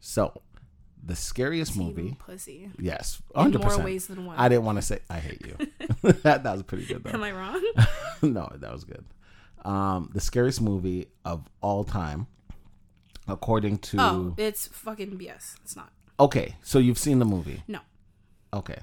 [0.00, 0.40] So,
[1.02, 2.70] the scariest Team movie, pussy.
[2.78, 3.60] yes, 100%.
[3.60, 4.36] more ways than one.
[4.38, 5.56] I didn't want to say I hate you.
[6.22, 7.10] that, that was pretty good though.
[7.10, 7.22] Am.
[7.22, 7.62] I wrong?
[8.22, 9.04] no, that was good.
[9.64, 12.26] Um, the scariest movie of all time,
[13.26, 13.96] according to.
[14.00, 15.56] oh, it's fucking BS.
[15.62, 15.90] It's not.
[16.20, 17.62] Okay, so you've seen the movie.
[17.66, 17.80] No.
[18.52, 18.78] Okay,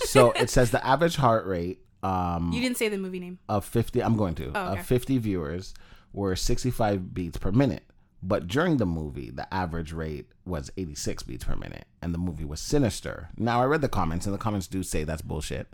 [0.00, 1.80] so it says the average heart rate.
[2.02, 3.38] Um, You didn't say the movie name.
[3.48, 4.80] of 50 i'm going to Oh, okay.
[4.80, 5.74] of 50 viewers
[6.14, 7.82] were 65 beats per minute
[8.22, 12.46] but during the movie the average rate was 86 beats per minute and the movie
[12.46, 15.68] was sinister now i read the comments and the comments do say that's bullshit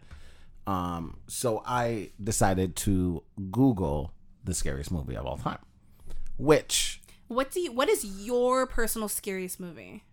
[0.66, 4.12] um, so i decided to google
[4.46, 5.58] the scariest movie of all time
[6.38, 7.72] which What do you?
[7.72, 10.04] What is your personal scariest movie?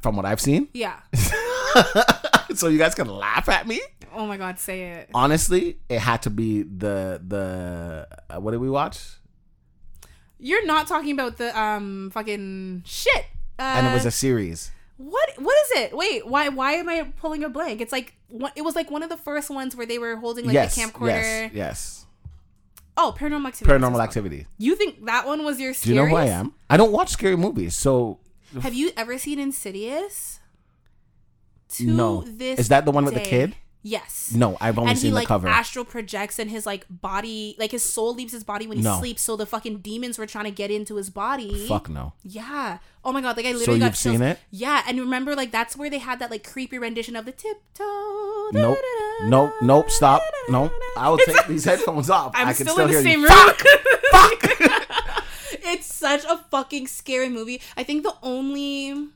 [0.00, 1.00] from what i've seen Yeah.
[2.54, 3.80] so you guys can laugh at me
[4.14, 5.10] Oh my god, say it.
[5.14, 8.98] honestly it had to be the the uh, what did we watch
[10.38, 13.26] You're not talking about the um fucking shit.
[13.58, 15.28] Uh, and it was a series what?
[15.38, 15.94] What is it?
[15.96, 16.48] Wait, why?
[16.48, 17.82] Why am I pulling a blank?
[17.82, 20.46] It's like one, it was like one of the first ones where they were holding
[20.46, 21.08] like yes, the camcorder.
[21.08, 22.05] yes, yes.
[22.96, 23.78] Oh, Paranormal Activity.
[23.78, 24.46] Paranormal Activity.
[24.58, 25.84] You think that one was your scariest?
[25.84, 26.54] Do you know who I am?
[26.70, 28.20] I don't watch scary movies, so
[28.62, 30.40] Have you ever seen Insidious?
[31.68, 32.22] To no.
[32.26, 33.54] This Is that the one with the kid?
[33.88, 34.32] Yes.
[34.34, 35.46] No, I've only and seen he the like cover.
[35.46, 38.98] astral projects and his like body, like his soul leaves his body when he No.
[38.98, 39.22] sleeps.
[39.22, 41.68] So the fucking demons were trying to get into his body.
[41.68, 42.12] Fuck no.
[42.24, 42.78] Yeah.
[43.04, 43.36] Oh my god.
[43.36, 44.32] Like I literally got you've seen chills.
[44.32, 44.38] it?
[44.50, 44.82] Yeah.
[44.88, 48.50] And remember, like that's where they had that like creepy rendition of the tiptoe.
[48.52, 48.78] Nope.
[49.22, 49.52] Nope.
[49.62, 49.88] Nope.
[49.90, 50.20] Stop.
[50.48, 50.72] Nope.
[50.96, 52.32] I will take these headphones off.
[52.34, 53.28] I'm I can still, still in the hear same you.
[53.28, 53.54] room.
[54.10, 54.42] Fuck.
[55.62, 57.60] it's such a fucking scary movie.
[57.76, 59.10] I think the only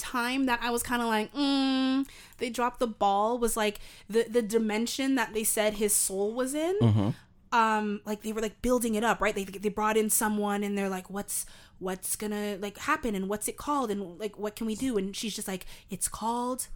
[0.00, 2.06] time that I was kind of like, mm,
[2.38, 3.78] they dropped the ball was like
[4.08, 6.76] the the dimension that they said his soul was in.
[6.80, 7.10] Mm-hmm.
[7.52, 9.34] Um, like they were like building it up, right?
[9.34, 11.46] They they brought in someone and they're like, what's
[11.78, 14.96] what's gonna like happen and what's it called and like what can we do?
[14.96, 16.68] And she's just like, it's called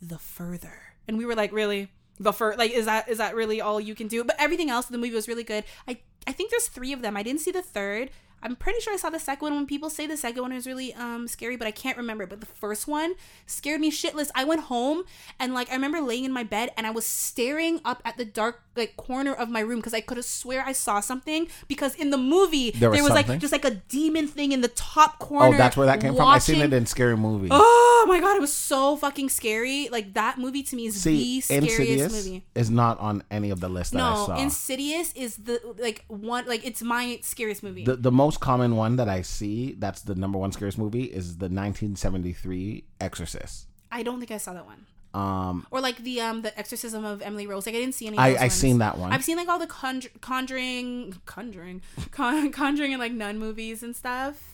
[0.00, 0.94] the further.
[1.06, 1.88] And we were like, really?
[2.18, 4.24] The fur like is that is that really all you can do?
[4.24, 5.64] But everything else in the movie was really good.
[5.88, 7.16] I I think there's three of them.
[7.16, 8.10] I didn't see the third.
[8.42, 10.66] I'm pretty sure I saw the second one when people say the second one is
[10.66, 12.26] really um scary, but I can't remember.
[12.26, 13.14] But the first one
[13.46, 14.30] scared me shitless.
[14.34, 15.04] I went home
[15.38, 18.24] and like I remember laying in my bed and I was staring up at the
[18.24, 21.94] dark like corner of my room because I could have swear I saw something because
[21.94, 25.54] in the movie There was like just like a demon thing in the top corner.
[25.54, 26.26] Oh, that's where that came from.
[26.28, 27.48] I seen it in Scary Movie.
[27.50, 29.88] Oh my god, it was so fucking scary.
[29.90, 32.44] Like that movie to me is See, the scariest Insidious movie.
[32.54, 34.36] is not on any of the list that I No, saw.
[34.36, 37.84] Insidious is the like one like it's my scariest movie.
[37.84, 41.38] the, the most common one that I see that's the number one scariest movie is
[41.38, 43.66] the 1973 Exorcist.
[43.90, 44.86] I don't think I saw that one.
[45.14, 47.66] Um, Or like the um the Exorcism of Emily Rose.
[47.66, 48.16] Like I didn't see any.
[48.18, 48.52] I I ones.
[48.54, 49.12] seen that one.
[49.12, 53.94] I've seen like all the conjur- conjuring, conjuring, con- conjuring and like nun movies and
[53.94, 54.51] stuff.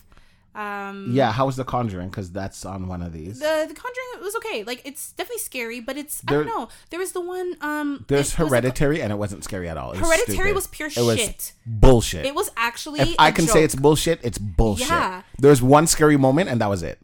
[0.55, 2.09] Um, yeah, how was The Conjuring?
[2.09, 3.39] Because that's on one of these.
[3.39, 4.63] The the Conjuring was okay.
[4.63, 6.69] Like it's definitely scary, but it's I don't know.
[6.89, 8.05] There was the one um.
[8.07, 9.91] There's it was a- Hereditary, and it wasn't scary at all.
[9.91, 10.55] It was Hereditary stupid.
[10.55, 11.53] was pure it was shit.
[11.65, 12.25] bullshit.
[12.25, 12.99] It was actually.
[13.01, 13.53] if I a can joke.
[13.53, 14.87] say it's bullshit, it's bullshit.
[14.89, 15.21] Yeah.
[15.37, 16.99] There's one scary moment, and that was it.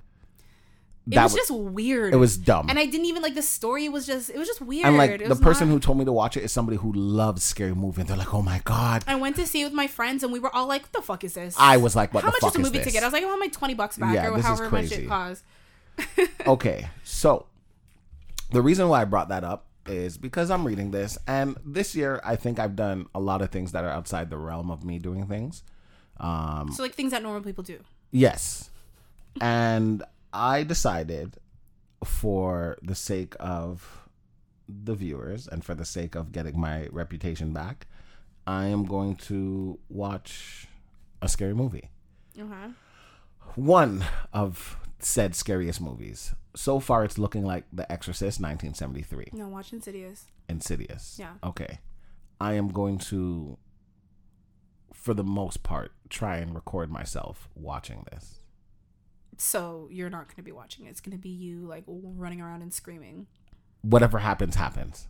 [1.07, 2.13] It That was just weird.
[2.13, 2.67] it was dumb.
[2.67, 3.87] and I didn't even like the story.
[3.89, 4.87] Was just it was just weird.
[4.87, 6.91] and like It the person not- who told me to watch it is somebody who
[6.93, 9.73] loves scary movie, and they're like, "Oh my god!" I went to see it with
[9.73, 12.11] my friends, and we were all like, "What the fuck is this?" I was like,
[12.13, 13.03] "What How the much fuck is a movie this?" ticket?
[13.03, 15.43] I was like, "I want my twenty bucks back, Yeah, or however much it costs."
[16.47, 17.45] okay, so
[18.51, 22.19] the reason why I brought that up is because I'm reading this, and this year
[22.23, 24.97] I think I've done a lot of things that are outside the realm of me
[24.97, 25.61] doing things.
[26.19, 27.79] Um, So like things that normal people do.
[28.11, 28.71] Yes.
[29.41, 30.03] And
[30.35, 31.37] I decided
[32.03, 34.09] for the sake of
[34.67, 37.87] the viewers and for the sake of getting my reputation back,
[38.45, 40.67] I am going to watch
[41.21, 41.89] a scary movie.
[42.37, 42.71] Okay.
[43.55, 44.03] One
[44.33, 46.35] of said scariest movies.
[46.55, 50.25] So far, it's looking like The Exorcist 1973, No, watch Insidious.
[50.49, 51.17] Insidious.
[51.17, 51.33] Yeah.
[51.43, 51.79] Okay.
[52.41, 53.57] I am going to,
[54.93, 58.39] for the most part, try and record myself watching this.
[59.37, 60.89] So you're not going to be watching it.
[60.89, 63.27] It's going to be you like running around and screaming.
[63.81, 65.07] whatever happens happens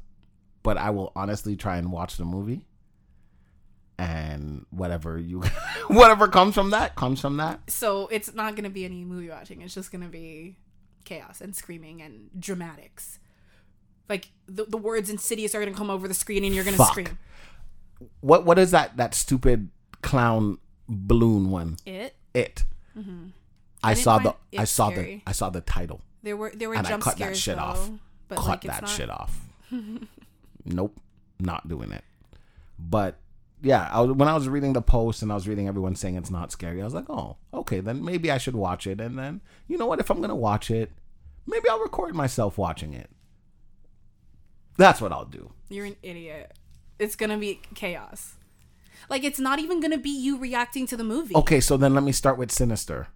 [0.64, 2.66] but i will honestly try and watch the movie
[3.98, 5.42] and whatever you
[5.88, 9.30] whatever comes from that comes from that So it's not going to be any movie
[9.30, 9.62] watching.
[9.62, 10.58] It's just going to be
[11.06, 13.20] chaos and screaming and dramatics.
[14.10, 17.18] Like the, the words insidious are gonna come over the screen and you're gonna scream.
[18.20, 19.70] What what is that that stupid
[20.02, 20.58] clown
[20.88, 21.78] balloon one?
[21.88, 22.16] It.
[22.34, 22.66] It.
[22.98, 23.28] Mm-hmm.
[23.86, 24.02] I, Mm-hmm.
[24.04, 25.16] saw the I saw scary.
[25.26, 26.02] the I saw the title.
[26.24, 27.90] There were there were And I jump cut that shit though, off.
[28.28, 28.90] but Cut like that not.
[28.90, 29.40] shit off.
[30.66, 31.00] nope,
[31.40, 32.04] not doing it.
[32.80, 33.18] But
[33.62, 36.16] yeah, I was, when I was reading the post and I was reading everyone saying
[36.16, 39.00] it's not scary, I was like, oh, okay, then maybe I should watch it.
[39.00, 40.00] And then you know what?
[40.00, 40.92] If I'm gonna watch it,
[41.48, 43.10] maybe I'll record myself watching it.
[44.78, 45.52] That's what I'll do.
[45.70, 46.54] You're an idiot.
[47.00, 48.34] It's gonna be chaos.
[49.10, 51.36] Like it's not even gonna be you reacting to the movie.
[51.36, 53.08] Okay, so then let me start with Sinister.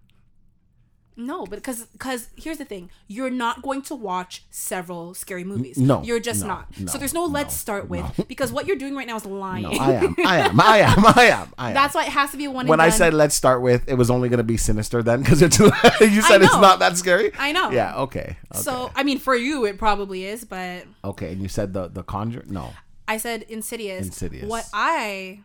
[1.20, 5.76] No, but because because here's the thing, you're not going to watch several scary movies.
[5.76, 6.78] no, you're just no, not.
[6.78, 9.26] no, so there's no let's no, start with because what you're doing right now is
[9.26, 9.64] lying.
[9.64, 10.16] No, I am.
[10.18, 10.60] I am.
[10.60, 11.06] I am.
[11.06, 11.54] I am.
[11.58, 11.74] I am.
[11.74, 12.66] That's why it has to be a one.
[12.66, 12.98] when I done.
[12.98, 15.58] said let's start with, it was only gonna be Sinister then because it's
[16.00, 17.32] you said it's not that scary.
[17.38, 17.70] I know.
[17.70, 17.96] Yeah.
[17.96, 18.36] Okay.
[18.52, 18.62] okay.
[18.62, 22.02] So I mean, for you, it probably is, but okay, and you said the the
[22.02, 22.44] Conjure.
[22.48, 22.72] No.
[23.06, 24.06] I said Insidious.
[24.06, 24.48] Insidious.
[24.48, 25.40] What I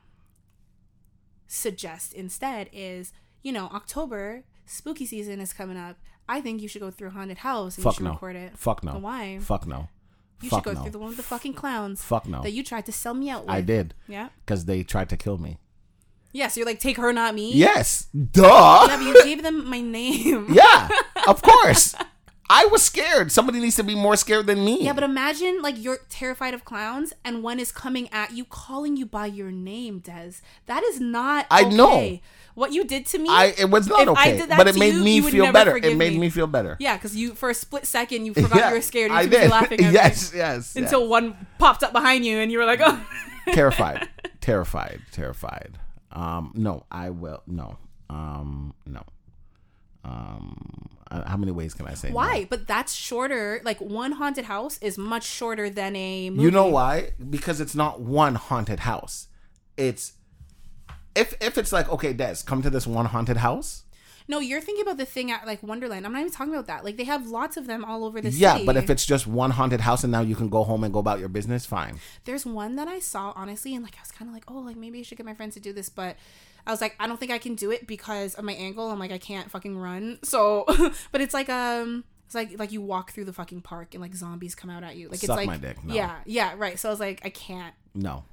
[1.47, 3.11] suggest instead is,
[3.41, 5.97] you know, October spooky season is coming up.
[6.27, 8.11] I think you should go through haunted house and Fuck you should no.
[8.11, 8.57] record it.
[8.57, 8.97] Fuck no.
[8.97, 9.39] Why?
[9.39, 9.89] Fuck no.
[10.41, 10.81] You Fuck should go no.
[10.81, 12.03] through the one with the fucking clowns.
[12.03, 12.41] Fuck no.
[12.41, 13.51] That you tried to sell me out with.
[13.51, 14.29] I did Yeah.
[14.45, 15.59] because they tried to kill me.
[16.33, 16.47] Yeah.
[16.49, 17.53] So you're like, take her, not me.
[17.53, 18.07] Yes.
[18.13, 18.87] Yeah, Duh.
[18.87, 20.47] but you gave them my name.
[20.51, 20.89] Yeah.
[21.27, 21.95] Of course.
[22.49, 23.31] I was scared.
[23.31, 24.83] Somebody needs to be more scared than me.
[24.83, 28.97] Yeah, but imagine like you're terrified of clowns and one is coming at you calling
[28.97, 30.33] you by your name, Des.
[30.67, 31.75] That is not I okay.
[31.75, 32.19] know.
[32.53, 34.93] What you did to me I it was not okay, did that but it made
[34.93, 35.75] you, me you feel better.
[35.75, 36.19] It made me.
[36.19, 36.77] me feel better.
[36.79, 39.25] Yeah, because you for a split second you forgot Yeah, you were scared and I
[39.25, 39.49] did.
[39.49, 40.75] laughing at yes, me yes.
[40.75, 41.09] until yes.
[41.09, 43.05] one popped up behind you and you were like, oh.
[43.53, 44.07] terrified,
[44.39, 45.79] terrified, terrified.
[46.11, 47.41] Um, no, I will.
[47.47, 47.77] No,
[48.09, 49.03] um, no.
[50.05, 52.09] Um, Uh, how many ways can I say?
[52.09, 52.15] no?
[52.15, 52.45] Why?
[52.49, 53.61] But that's shorter.
[53.63, 56.43] Like one haunted house is much shorter than a movie.
[56.43, 57.11] You know why?
[57.29, 59.27] Because it's not one haunted house.
[59.77, 60.13] It's
[61.15, 63.84] if if it's like okay, Des, come to this one haunted house.
[64.27, 66.05] No, you're thinking about the thing at like Wonderland.
[66.05, 66.83] I'm not even talking about that.
[66.83, 68.65] Like they have lots of them all over the Yeah, city.
[68.65, 70.99] but if it's just one haunted house and now you can go home and go
[70.99, 71.99] about your business, fine.
[72.23, 74.75] There's one that I saw honestly, and like I was kind of like, oh, like
[74.75, 76.15] maybe I should get my friends to do this, but
[76.65, 78.89] I was like, I don't think I can do it because of my ankle.
[78.89, 80.19] I'm like, I can't fucking run.
[80.23, 80.65] So,
[81.11, 84.15] but it's like um, it's like like you walk through the fucking park and like
[84.15, 85.07] zombies come out at you.
[85.07, 85.93] Like it's like my dick, no.
[85.93, 86.79] yeah, yeah, right.
[86.79, 87.75] So I was like, I can't.
[87.93, 88.23] No.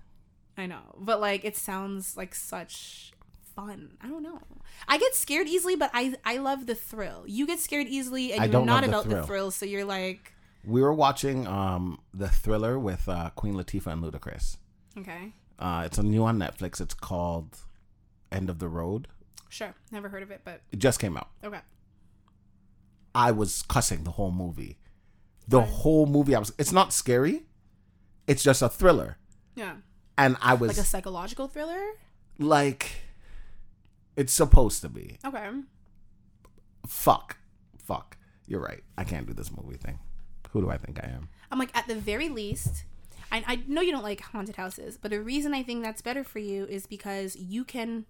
[0.57, 3.12] I know, but like it sounds like such
[3.55, 3.97] fun.
[4.01, 4.41] I don't know.
[4.89, 7.25] I get scared easily, but I I love the thrill.
[7.27, 9.27] You get scared easily, and I you're not the about the thrill.
[9.27, 10.33] thrill, so you're like,
[10.65, 14.57] We were watching um the thriller with uh, Queen Latifah and Ludacris.
[14.99, 16.81] okay, Uh, it's a new on Netflix.
[16.81, 17.57] It's called
[18.31, 19.09] End of the Road.
[19.49, 21.29] sure, never heard of it, but It just came out.
[21.45, 21.61] okay.
[23.15, 24.79] I was cussing the whole movie.
[25.47, 26.53] The whole movie, I was.
[26.59, 27.43] It's not scary.
[28.27, 29.19] It's just a thriller,
[29.57, 29.75] Yeah,
[30.17, 31.83] and I was like a psychological thriller.
[32.39, 32.93] like,
[34.17, 35.19] it's supposed to be.
[35.25, 35.51] Okay.
[36.87, 37.39] Fuck,
[37.79, 38.17] fuck.
[38.47, 38.83] You're right.
[38.99, 39.99] I can't do this movie thing.
[40.51, 41.29] Who do I think I am?
[41.51, 42.85] I'm like, at the very least,
[43.31, 46.25] I, I know you don't like haunted houses, but the reason I think that's better
[46.25, 48.05] for you is because you can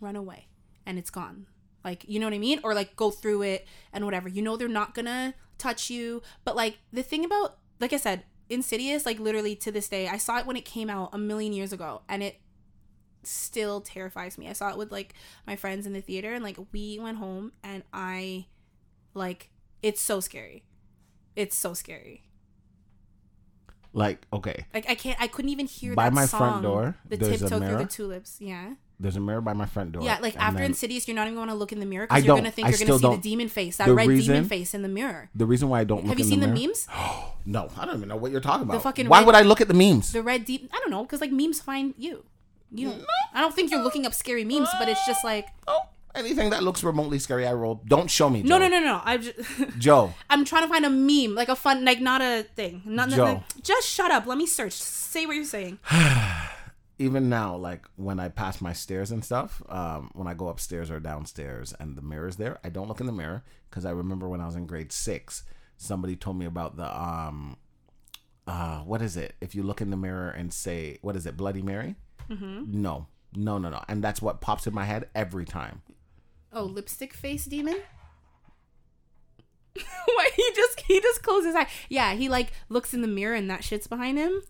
[0.00, 0.48] run away
[0.84, 1.46] and it's gone.
[1.84, 2.60] Like, you know what I mean?
[2.62, 4.28] Or like go through it and whatever.
[4.28, 6.22] You know they're not gonna touch you.
[6.44, 10.16] But like the thing about, like I said, Insidious, like literally to this day, I
[10.16, 12.40] saw it when it came out a million years ago and it
[13.22, 14.48] still terrifies me.
[14.48, 15.14] I saw it with like
[15.46, 18.46] my friends in the theater and like we went home and I
[19.14, 19.50] like
[19.82, 20.64] it's so scary.
[21.36, 22.24] It's so scary.
[23.92, 25.20] Like, okay, Like I can't.
[25.20, 28.36] I couldn't even hear By that my song, front door, The tiptoe through the tulips.
[28.40, 30.04] Yeah, there's a mirror by my front door.
[30.04, 30.18] yeah.
[30.20, 32.36] Like after then Insidious, you're not even going to look in the mirror because you're
[32.36, 34.34] going to think I you're going to see the demon face, that The red reason-
[34.34, 35.28] demon face in the mirror.
[35.34, 36.86] The reason why I don't look Have you seen the, mirror- memes?
[37.46, 38.74] No, I don't even know what you're talking about.
[38.74, 40.12] The fucking why red- would I look at the memes?
[40.12, 40.70] The red deep.
[40.72, 42.24] I don't know because like memes find you.
[42.72, 43.04] You don't.
[43.34, 45.80] I don't think you're looking up scary memes, but it's just like oh,
[46.14, 47.82] anything that looks remotely scary, I roll.
[47.86, 48.42] Don't show me.
[48.42, 48.48] Joe.
[48.48, 49.00] no, no, no, no.
[49.04, 49.38] I just.
[49.78, 50.14] Joe.
[50.28, 52.82] I'm trying to find a meme, like a fun, like not a thing.
[52.84, 53.24] Not, not- Joe.
[53.24, 54.26] like- just shut up.
[54.26, 54.72] Let me search.
[54.72, 55.78] Say what you're saying.
[56.98, 60.90] Even now, like when I pass my stairs and stuff, um, when I go upstairs
[60.90, 64.28] or downstairs and the mirror's there, I don't look in the mirror because I remember
[64.28, 65.42] when I was in grade six,
[65.78, 67.56] somebody told me about the um,
[68.46, 69.34] uh, what is it?
[69.40, 71.94] If you look in the mirror and say, what is it, Bloody Mary?
[72.30, 72.80] Mm-hmm.
[72.80, 75.82] No, no, no, no, and that's what pops in my head every time.
[76.52, 77.76] Oh, lipstick face demon.
[80.04, 81.66] Why he just he just closes his eye?
[81.88, 84.42] Yeah, he like looks in the mirror and that shit's behind him.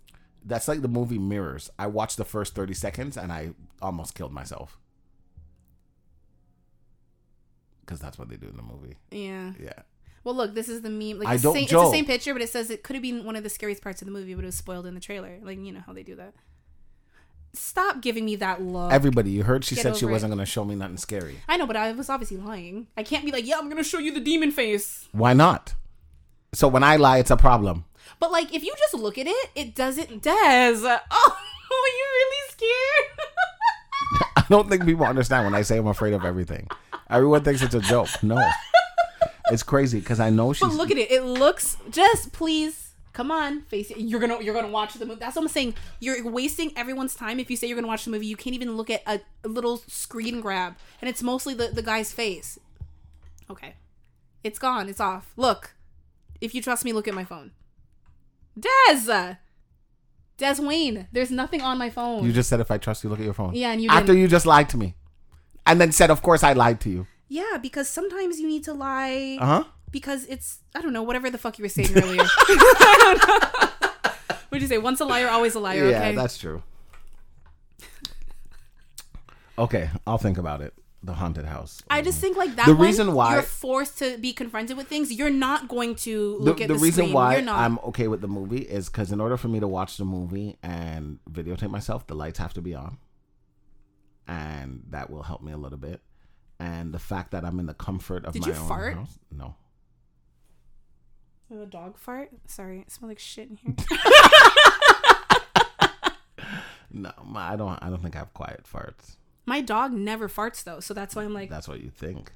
[0.45, 1.69] That's like the movie Mirrors.
[1.79, 3.51] I watched the first 30 seconds and I
[3.83, 4.79] almost killed myself.
[7.83, 8.97] Because that's what they do in the movie.
[9.11, 9.83] Yeah, Yeah.
[10.23, 11.19] Well, look, this is the meme.
[11.19, 13.25] Like I don't same, it's the same picture, but it says it could have been
[13.25, 15.39] one of the scariest parts of the movie, but it was spoiled in the trailer.
[15.43, 16.35] Like you know how they do that.
[17.53, 18.93] Stop giving me that look.
[18.93, 21.41] Everybody, you heard she Get said she wasn't going to show me nothing scary.
[21.49, 22.87] I know, but I was obviously lying.
[22.97, 25.09] I can't be like, yeah, I'm gonna show you the demon face.
[25.13, 25.75] Why not?
[26.53, 27.85] So when I lie, it's a problem.
[28.19, 30.23] But like, if you just look at it, it doesn't.
[30.23, 31.37] Des, oh,
[31.71, 33.19] are you really scared?
[34.37, 36.69] I don't think people understand when I say I'm afraid of everything.
[37.09, 38.09] Everyone thinks it's a joke.
[38.23, 38.41] No.
[39.53, 40.69] It's crazy because I know she's.
[40.69, 41.11] But look at it.
[41.11, 42.90] It looks just please
[43.21, 43.99] come on, face it.
[43.99, 45.21] You're gonna you're gonna watch the movie.
[45.21, 45.75] That's what I'm saying.
[46.01, 48.27] You're wasting everyone's time if you say you're gonna watch the movie.
[48.27, 51.83] You can't even look at a, a little screen grab, and it's mostly the the
[51.83, 52.59] guy's face.
[53.51, 53.75] Okay,
[54.43, 54.89] it's gone.
[54.89, 55.35] It's off.
[55.37, 55.75] Look,
[56.41, 57.51] if you trust me, look at my phone.
[58.59, 59.37] Des,
[60.39, 61.07] Des Wayne.
[61.13, 62.25] There's nothing on my phone.
[62.25, 63.55] You just said if I trust you, look at your phone.
[63.55, 64.21] Yeah, and you after didn't.
[64.21, 64.95] you just lied to me,
[65.67, 68.73] and then said, "Of course I lied to you." yeah, because sometimes you need to
[68.73, 69.37] lie.
[69.41, 69.65] Uh huh.
[69.91, 72.25] Because it's I don't know whatever the fuck you were saying earlier.
[74.49, 74.79] What'd you say?
[74.79, 75.89] Once a liar, always a liar.
[75.91, 76.15] Yeah, okay.
[76.17, 76.63] that's true.
[79.59, 80.75] Okay, I'll think about it.
[81.03, 81.83] The haunted house.
[81.89, 82.67] I just um, think like that.
[82.67, 86.37] The one, reason why- you're forced to be confronted with things, you're not going to
[86.39, 87.15] the, look at the the, reason screen.
[87.15, 87.59] why you're not.
[87.59, 90.59] I'm okay with the movie is because in order for me to watch the movie
[90.63, 92.99] and videotape myself, the lights have to be on,
[94.29, 96.01] and that will help me a little bit.
[96.59, 98.95] And the fact that I'm in the comfort of Did my you own fart?
[98.95, 99.55] house, no.
[101.51, 102.31] A dog fart.
[102.47, 103.75] Sorry, it smells like shit in here.
[106.93, 107.79] No, my, I don't.
[107.83, 109.17] I don't think I have quiet farts.
[109.47, 112.33] My dog never farts though, so that's why I'm like, That's what you think.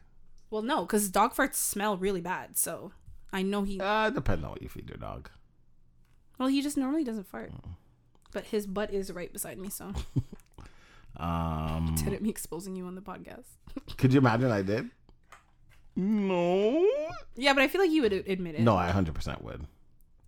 [0.48, 2.56] well, no, because dog farts smell really bad.
[2.56, 2.92] So
[3.32, 3.80] I know he.
[3.80, 5.28] Uh, depends on what you feed your dog.
[6.38, 7.52] Well, he just normally doesn't fart.
[8.32, 9.92] But his butt is right beside me, so
[11.16, 13.46] Um, did it me exposing you on the podcast?
[13.96, 14.88] could you imagine I did?
[15.96, 16.86] No.
[17.36, 18.60] Yeah, but I feel like you would admit it.
[18.62, 19.66] No, I hundred percent would.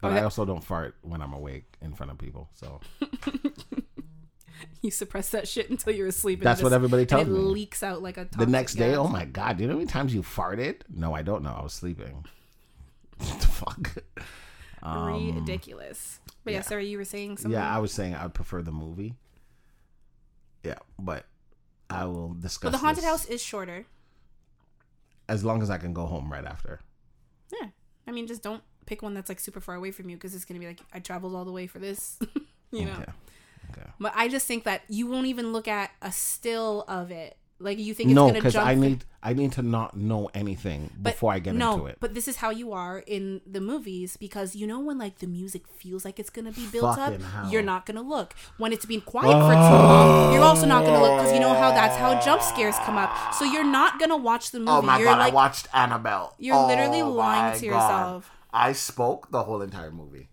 [0.01, 0.19] But Okay.
[0.21, 2.49] I also don't fart when I'm awake in front of people.
[2.55, 2.81] So
[4.83, 6.39] You suppress that shit until you're asleep.
[6.41, 7.39] And That's it what everybody tells it me.
[7.39, 8.29] leaks out like a.
[8.37, 8.99] the next day, gas.
[8.99, 10.83] oh my god, do you know how many times you farted?
[10.95, 11.55] No, I don't know.
[11.59, 12.25] I was sleeping.
[13.19, 13.95] what the fuck?
[14.83, 16.21] Um, ridiculous.
[16.45, 16.63] But yeah, yeah.
[16.63, 17.51] sorry, you were saying something.
[17.59, 19.15] yeah, I was saying I'd prefer the movie.
[20.63, 21.27] Yeah, but
[21.91, 22.71] I will discuss.
[22.71, 23.87] but the haunted this house is shorter.
[25.29, 26.81] As long as I can go home right after.
[27.53, 27.69] Yeah,
[28.07, 30.45] I mean, just don't pick one that's like super far away from you because it's
[30.45, 32.19] gonna be like I traveled all the way for this.
[32.73, 32.93] you know.
[32.93, 33.13] Okay.
[33.73, 33.91] Okay.
[33.99, 37.37] But I just think that you won't even look at a still of it.
[37.59, 38.67] Like you think it's No, gonna because jump.
[38.67, 41.97] I need I need to not know anything but before I get no, into it.
[42.01, 45.27] But this is how you are in the movies because you know when like the
[45.27, 47.51] music feels like it's gonna be built Fucking up, hell.
[47.51, 48.35] you're not gonna look.
[48.59, 50.33] When it's been quiet for too long, oh.
[50.35, 53.33] you're also not gonna look because you know how that's how jump scares come up.
[53.35, 54.71] So you're not gonna watch the oh movie.
[54.73, 56.35] Oh my you're god, like I watched Annabelle.
[56.39, 57.75] you're literally Oh lying to God.
[57.75, 58.31] yourself.
[58.53, 60.29] I spoke the whole entire movie.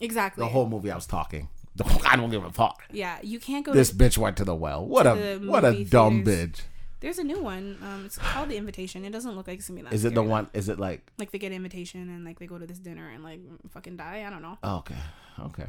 [0.00, 0.42] exactly.
[0.42, 1.48] The whole movie I was talking.
[2.08, 2.82] I don't give a fuck.
[2.90, 3.72] yeah, you can't go.
[3.72, 4.84] This to, bitch went to the well.
[4.84, 6.62] What a what a movie dumb bitch.
[7.00, 7.78] there's a new one.
[7.82, 9.04] Um, it's called The Invitation.
[9.04, 9.92] It doesn't look like it's gonna be that.
[9.92, 10.30] Is it the scary, though.
[10.30, 12.78] one is it like Like they get an invitation and like they go to this
[12.78, 13.40] dinner and like
[13.70, 14.24] fucking die.
[14.26, 14.58] I don't know.
[14.62, 14.96] oh, okay.
[15.40, 15.66] Okay.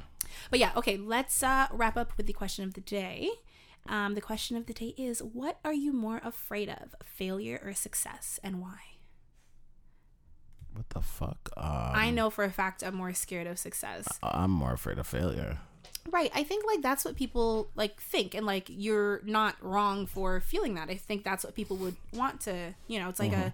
[0.49, 3.29] But yeah, okay, let's uh, wrap up with the question of the day.
[3.87, 7.73] Um, the question of the day is What are you more afraid of, failure or
[7.73, 8.77] success, and why?
[10.73, 11.49] What the fuck?
[11.57, 14.07] Um, I know for a fact I'm more scared of success.
[14.21, 15.59] I'm more afraid of failure.
[16.11, 16.31] Right.
[16.33, 20.75] I think like that's what people like think, and like you're not wrong for feeling
[20.75, 20.89] that.
[20.89, 23.47] I think that's what people would want to, you know, it's like mm-hmm.
[23.47, 23.53] a,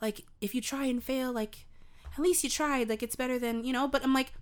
[0.00, 1.66] like if you try and fail, like
[2.12, 4.32] at least you tried, like it's better than, you know, but I'm like,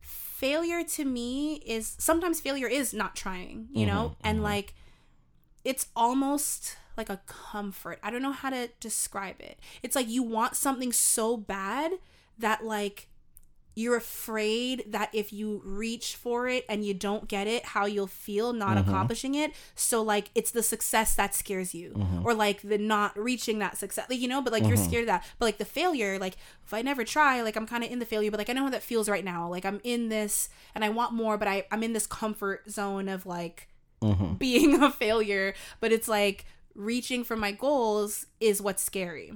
[0.00, 4.44] failure to me is sometimes failure is not trying, you know, mm-hmm, and mm-hmm.
[4.44, 4.74] like
[5.64, 7.98] it's almost like a comfort.
[8.02, 9.58] I don't know how to describe it.
[9.82, 11.92] It's like you want something so bad
[12.38, 13.08] that like
[13.80, 18.06] you're afraid that if you reach for it and you don't get it, how you'll
[18.06, 18.88] feel not mm-hmm.
[18.88, 19.52] accomplishing it.
[19.74, 22.26] So like it's the success that scares you, mm-hmm.
[22.26, 24.42] or like the not reaching that success, like, you know.
[24.42, 24.88] But like you're mm-hmm.
[24.88, 25.26] scared of that.
[25.38, 28.04] But like the failure, like if I never try, like I'm kind of in the
[28.04, 29.48] failure, but like I know how that feels right now.
[29.48, 33.08] Like I'm in this and I want more, but I I'm in this comfort zone
[33.08, 33.68] of like
[34.38, 35.54] being a failure.
[35.80, 36.44] But it's like
[36.74, 39.32] reaching for my goals is what's scary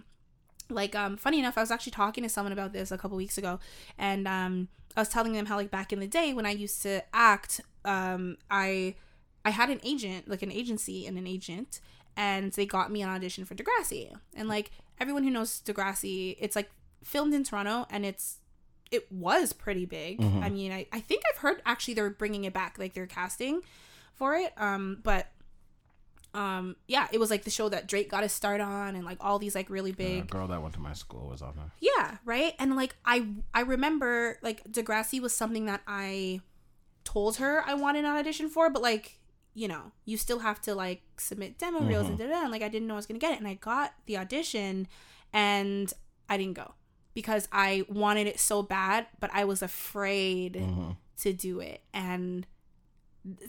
[0.71, 3.37] like um funny enough i was actually talking to someone about this a couple weeks
[3.37, 3.59] ago
[3.99, 6.81] and um i was telling them how like back in the day when i used
[6.83, 8.95] to act um i
[9.45, 11.81] i had an agent like an agency and an agent
[12.17, 14.13] and they got me an audition for degrassi.
[14.35, 14.71] And like
[15.01, 16.71] everyone who knows degrassi it's like
[17.03, 18.39] filmed in toronto and it's
[18.91, 20.23] it was pretty big.
[20.43, 23.61] I mean I, I think i've heard actually they're bringing it back like they're casting
[24.15, 25.27] for it um but
[26.35, 29.19] um yeah, it was like the show that Drake got his start on and like
[29.21, 31.71] all these like really big girl that went to my school was on there.
[31.81, 32.55] yeah, right?
[32.59, 36.41] And like I I remember like Degrassi was something that I
[37.05, 39.21] told her I wanted an audition for, but like,
[39.55, 42.63] you know, you still have to like submit demo reels and da da and like
[42.63, 43.39] I didn't know I was gonna get it.
[43.39, 44.89] And I got the audition
[45.33, 45.93] and
[46.29, 46.75] I didn't go
[47.13, 50.55] because I wanted it so bad, but I was afraid
[51.19, 51.83] to do it.
[51.93, 52.45] And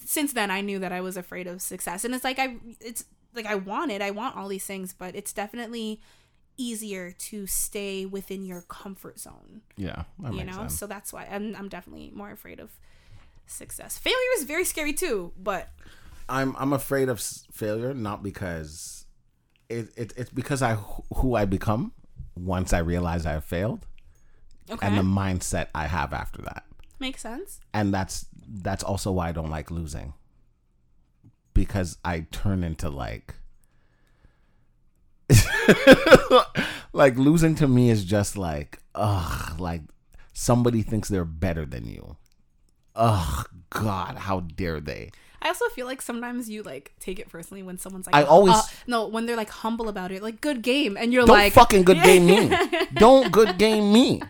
[0.05, 2.03] since then I knew that I was afraid of success.
[2.05, 5.15] And it's like I it's like I want it, I want all these things, but
[5.15, 6.01] it's definitely
[6.57, 10.53] easier to stay within your comfort zone, Yeah, you know?
[10.53, 10.79] sense.
[10.79, 12.71] So that's why I'm I'm definitely more afraid of
[13.45, 13.97] success.
[13.97, 15.69] Failure is very scary too, but
[16.29, 17.19] I'm I'm afraid of
[17.51, 19.05] failure, not because
[19.69, 20.75] it, it it's because I
[21.15, 21.91] who I become
[22.37, 23.85] once I realize I have failed,
[24.69, 24.85] okay.
[24.87, 26.63] and the mindset I have after that,
[26.99, 27.59] Makes sense.
[27.73, 30.13] and that's that's also why I don't like losing,
[31.53, 33.35] because I turn into like.
[36.93, 39.81] like losing to me is just like ugh like
[40.33, 42.15] somebody thinks they're better than you
[42.95, 45.09] ugh god how dare they
[45.41, 48.55] I also feel like sometimes you like take it personally when someone's like I always-
[48.55, 51.53] uh, no when they're like humble about it like good game and you're Don't like
[51.53, 52.55] fucking good game me.
[52.95, 54.21] Don't good game me.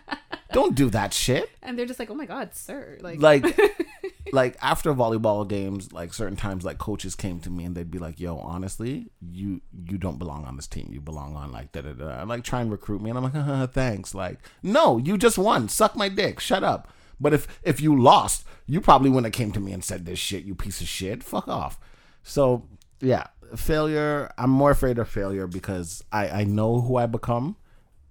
[0.52, 1.48] Don't do that shit.
[1.62, 3.44] and they're just like oh my god sir like Like,
[4.32, 7.98] like after volleyball games, like certain times, like coaches came to me and they'd be
[7.98, 10.88] like, "Yo, honestly, you you don't belong on this team.
[10.92, 13.70] You belong on like da da da." Like try and recruit me, and I'm like,
[13.72, 15.68] "Thanks." Like, no, you just won.
[15.68, 16.40] Suck my dick.
[16.40, 16.92] Shut up.
[17.20, 20.18] But if if you lost, you probably wouldn't have came to me and said this
[20.18, 20.44] shit.
[20.44, 21.22] You piece of shit.
[21.22, 21.78] Fuck off.
[22.22, 22.68] So
[23.00, 24.32] yeah, failure.
[24.38, 27.56] I'm more afraid of failure because I I know who I become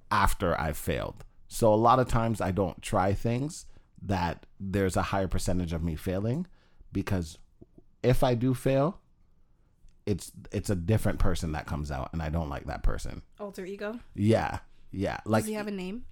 [0.10, 1.24] after I've failed.
[1.48, 3.66] So a lot of times I don't try things
[4.06, 6.46] that there's a higher percentage of me failing
[6.92, 7.38] because
[8.04, 9.00] if I do fail,
[10.06, 13.22] it's it's a different person that comes out and I don't like that person.
[13.40, 14.60] alter ego Yeah.
[14.92, 15.18] Yeah.
[15.26, 16.06] Like does he have a name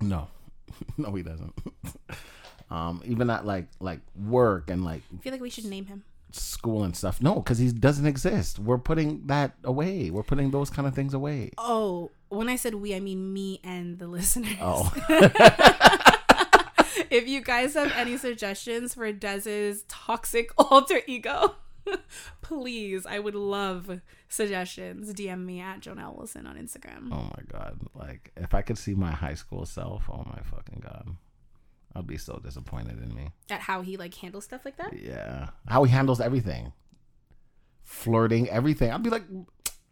[0.00, 0.26] no.
[0.96, 1.54] no he doesn't.
[2.70, 6.02] um even at like like work and like I feel like we should name him
[6.32, 7.20] school and stuff.
[7.22, 8.58] No, cuz he doesn't exist.
[8.58, 10.10] We're putting that away.
[10.10, 11.50] We're putting those kind of things away.
[11.58, 14.90] oh when I said we I mean me and the listeners Oh.
[17.10, 21.56] If you guys have any suggestions for Dez's toxic alter ego,
[22.42, 25.12] please, I would love suggestions.
[25.14, 27.08] DM me at Jonelle Wilson on Instagram.
[27.12, 27.80] Oh my god!
[27.94, 31.08] Like if I could see my high school self, oh my fucking god,
[31.94, 33.30] I'd be so disappointed in me.
[33.50, 34.92] At how he like handles stuff like that.
[34.98, 36.72] Yeah, how he handles everything,
[37.82, 38.92] flirting, everything.
[38.92, 39.24] I'd be like,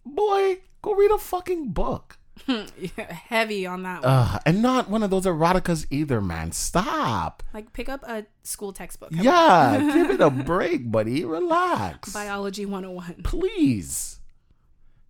[0.05, 2.19] boy, go read a fucking book.
[2.97, 4.11] heavy on that one.
[4.13, 6.53] Ugh, and not one of those eroticas either, man.
[6.53, 7.43] Stop.
[7.55, 9.11] like pick up a school textbook.
[9.13, 11.25] Yeah, give it a break, buddy.
[11.25, 12.13] Relax.
[12.13, 13.23] Biology 101.
[13.23, 14.21] Please.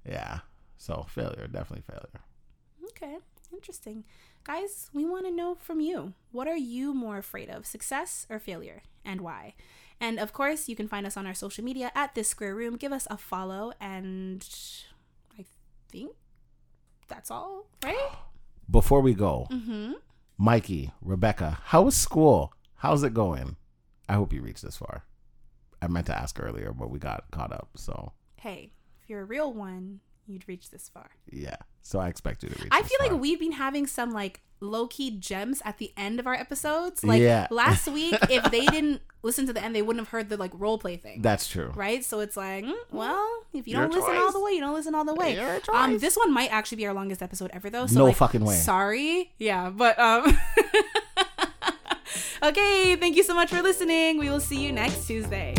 [0.08, 0.40] Yeah.
[0.78, 2.20] So failure, definitely failure.
[2.90, 3.18] Okay,
[3.52, 4.04] interesting.
[4.44, 6.14] Guys, we want to know from you.
[6.32, 9.54] What are you more afraid of, success or failure, and why?
[10.00, 12.76] And of course, you can find us on our social media at This Square Room.
[12.76, 14.46] Give us a follow, and
[15.38, 15.44] I
[15.92, 16.12] think
[17.10, 18.10] that's all, right?
[18.70, 19.92] Before we go, Mm-hmm.
[20.38, 22.54] Mikey, Rebecca, how was school?
[22.76, 23.56] How's it going?
[24.08, 25.04] I hope you reached this far.
[25.82, 27.68] I meant to ask earlier, but we got caught up.
[27.76, 28.72] So Hey,
[29.02, 31.10] if you're a real one, you'd reach this far.
[31.30, 31.56] yeah.
[31.82, 32.68] So I expect you to reach.
[32.72, 36.26] I feel like we've been having some like low key gems at the end of
[36.26, 37.02] our episodes.
[37.04, 37.46] Like Yeah.
[37.50, 40.50] last week, if they didn't listen to the end, they wouldn't have heard the like
[40.54, 41.22] role play thing.
[41.22, 41.72] That's true.
[41.74, 42.04] right?
[42.04, 44.74] So it's like, mm, well, if you Your don't listen all the way, you don't
[44.74, 45.34] listen all the way.
[45.34, 46.00] Your Um, choice.
[46.00, 47.86] this one might actually be our longest episode ever, though.
[47.86, 48.56] So No like, fucking way.
[48.56, 50.36] Sorry, yeah, but um.
[52.42, 54.18] okay, thank you so much for listening.
[54.18, 55.54] We will see you next Tuesday.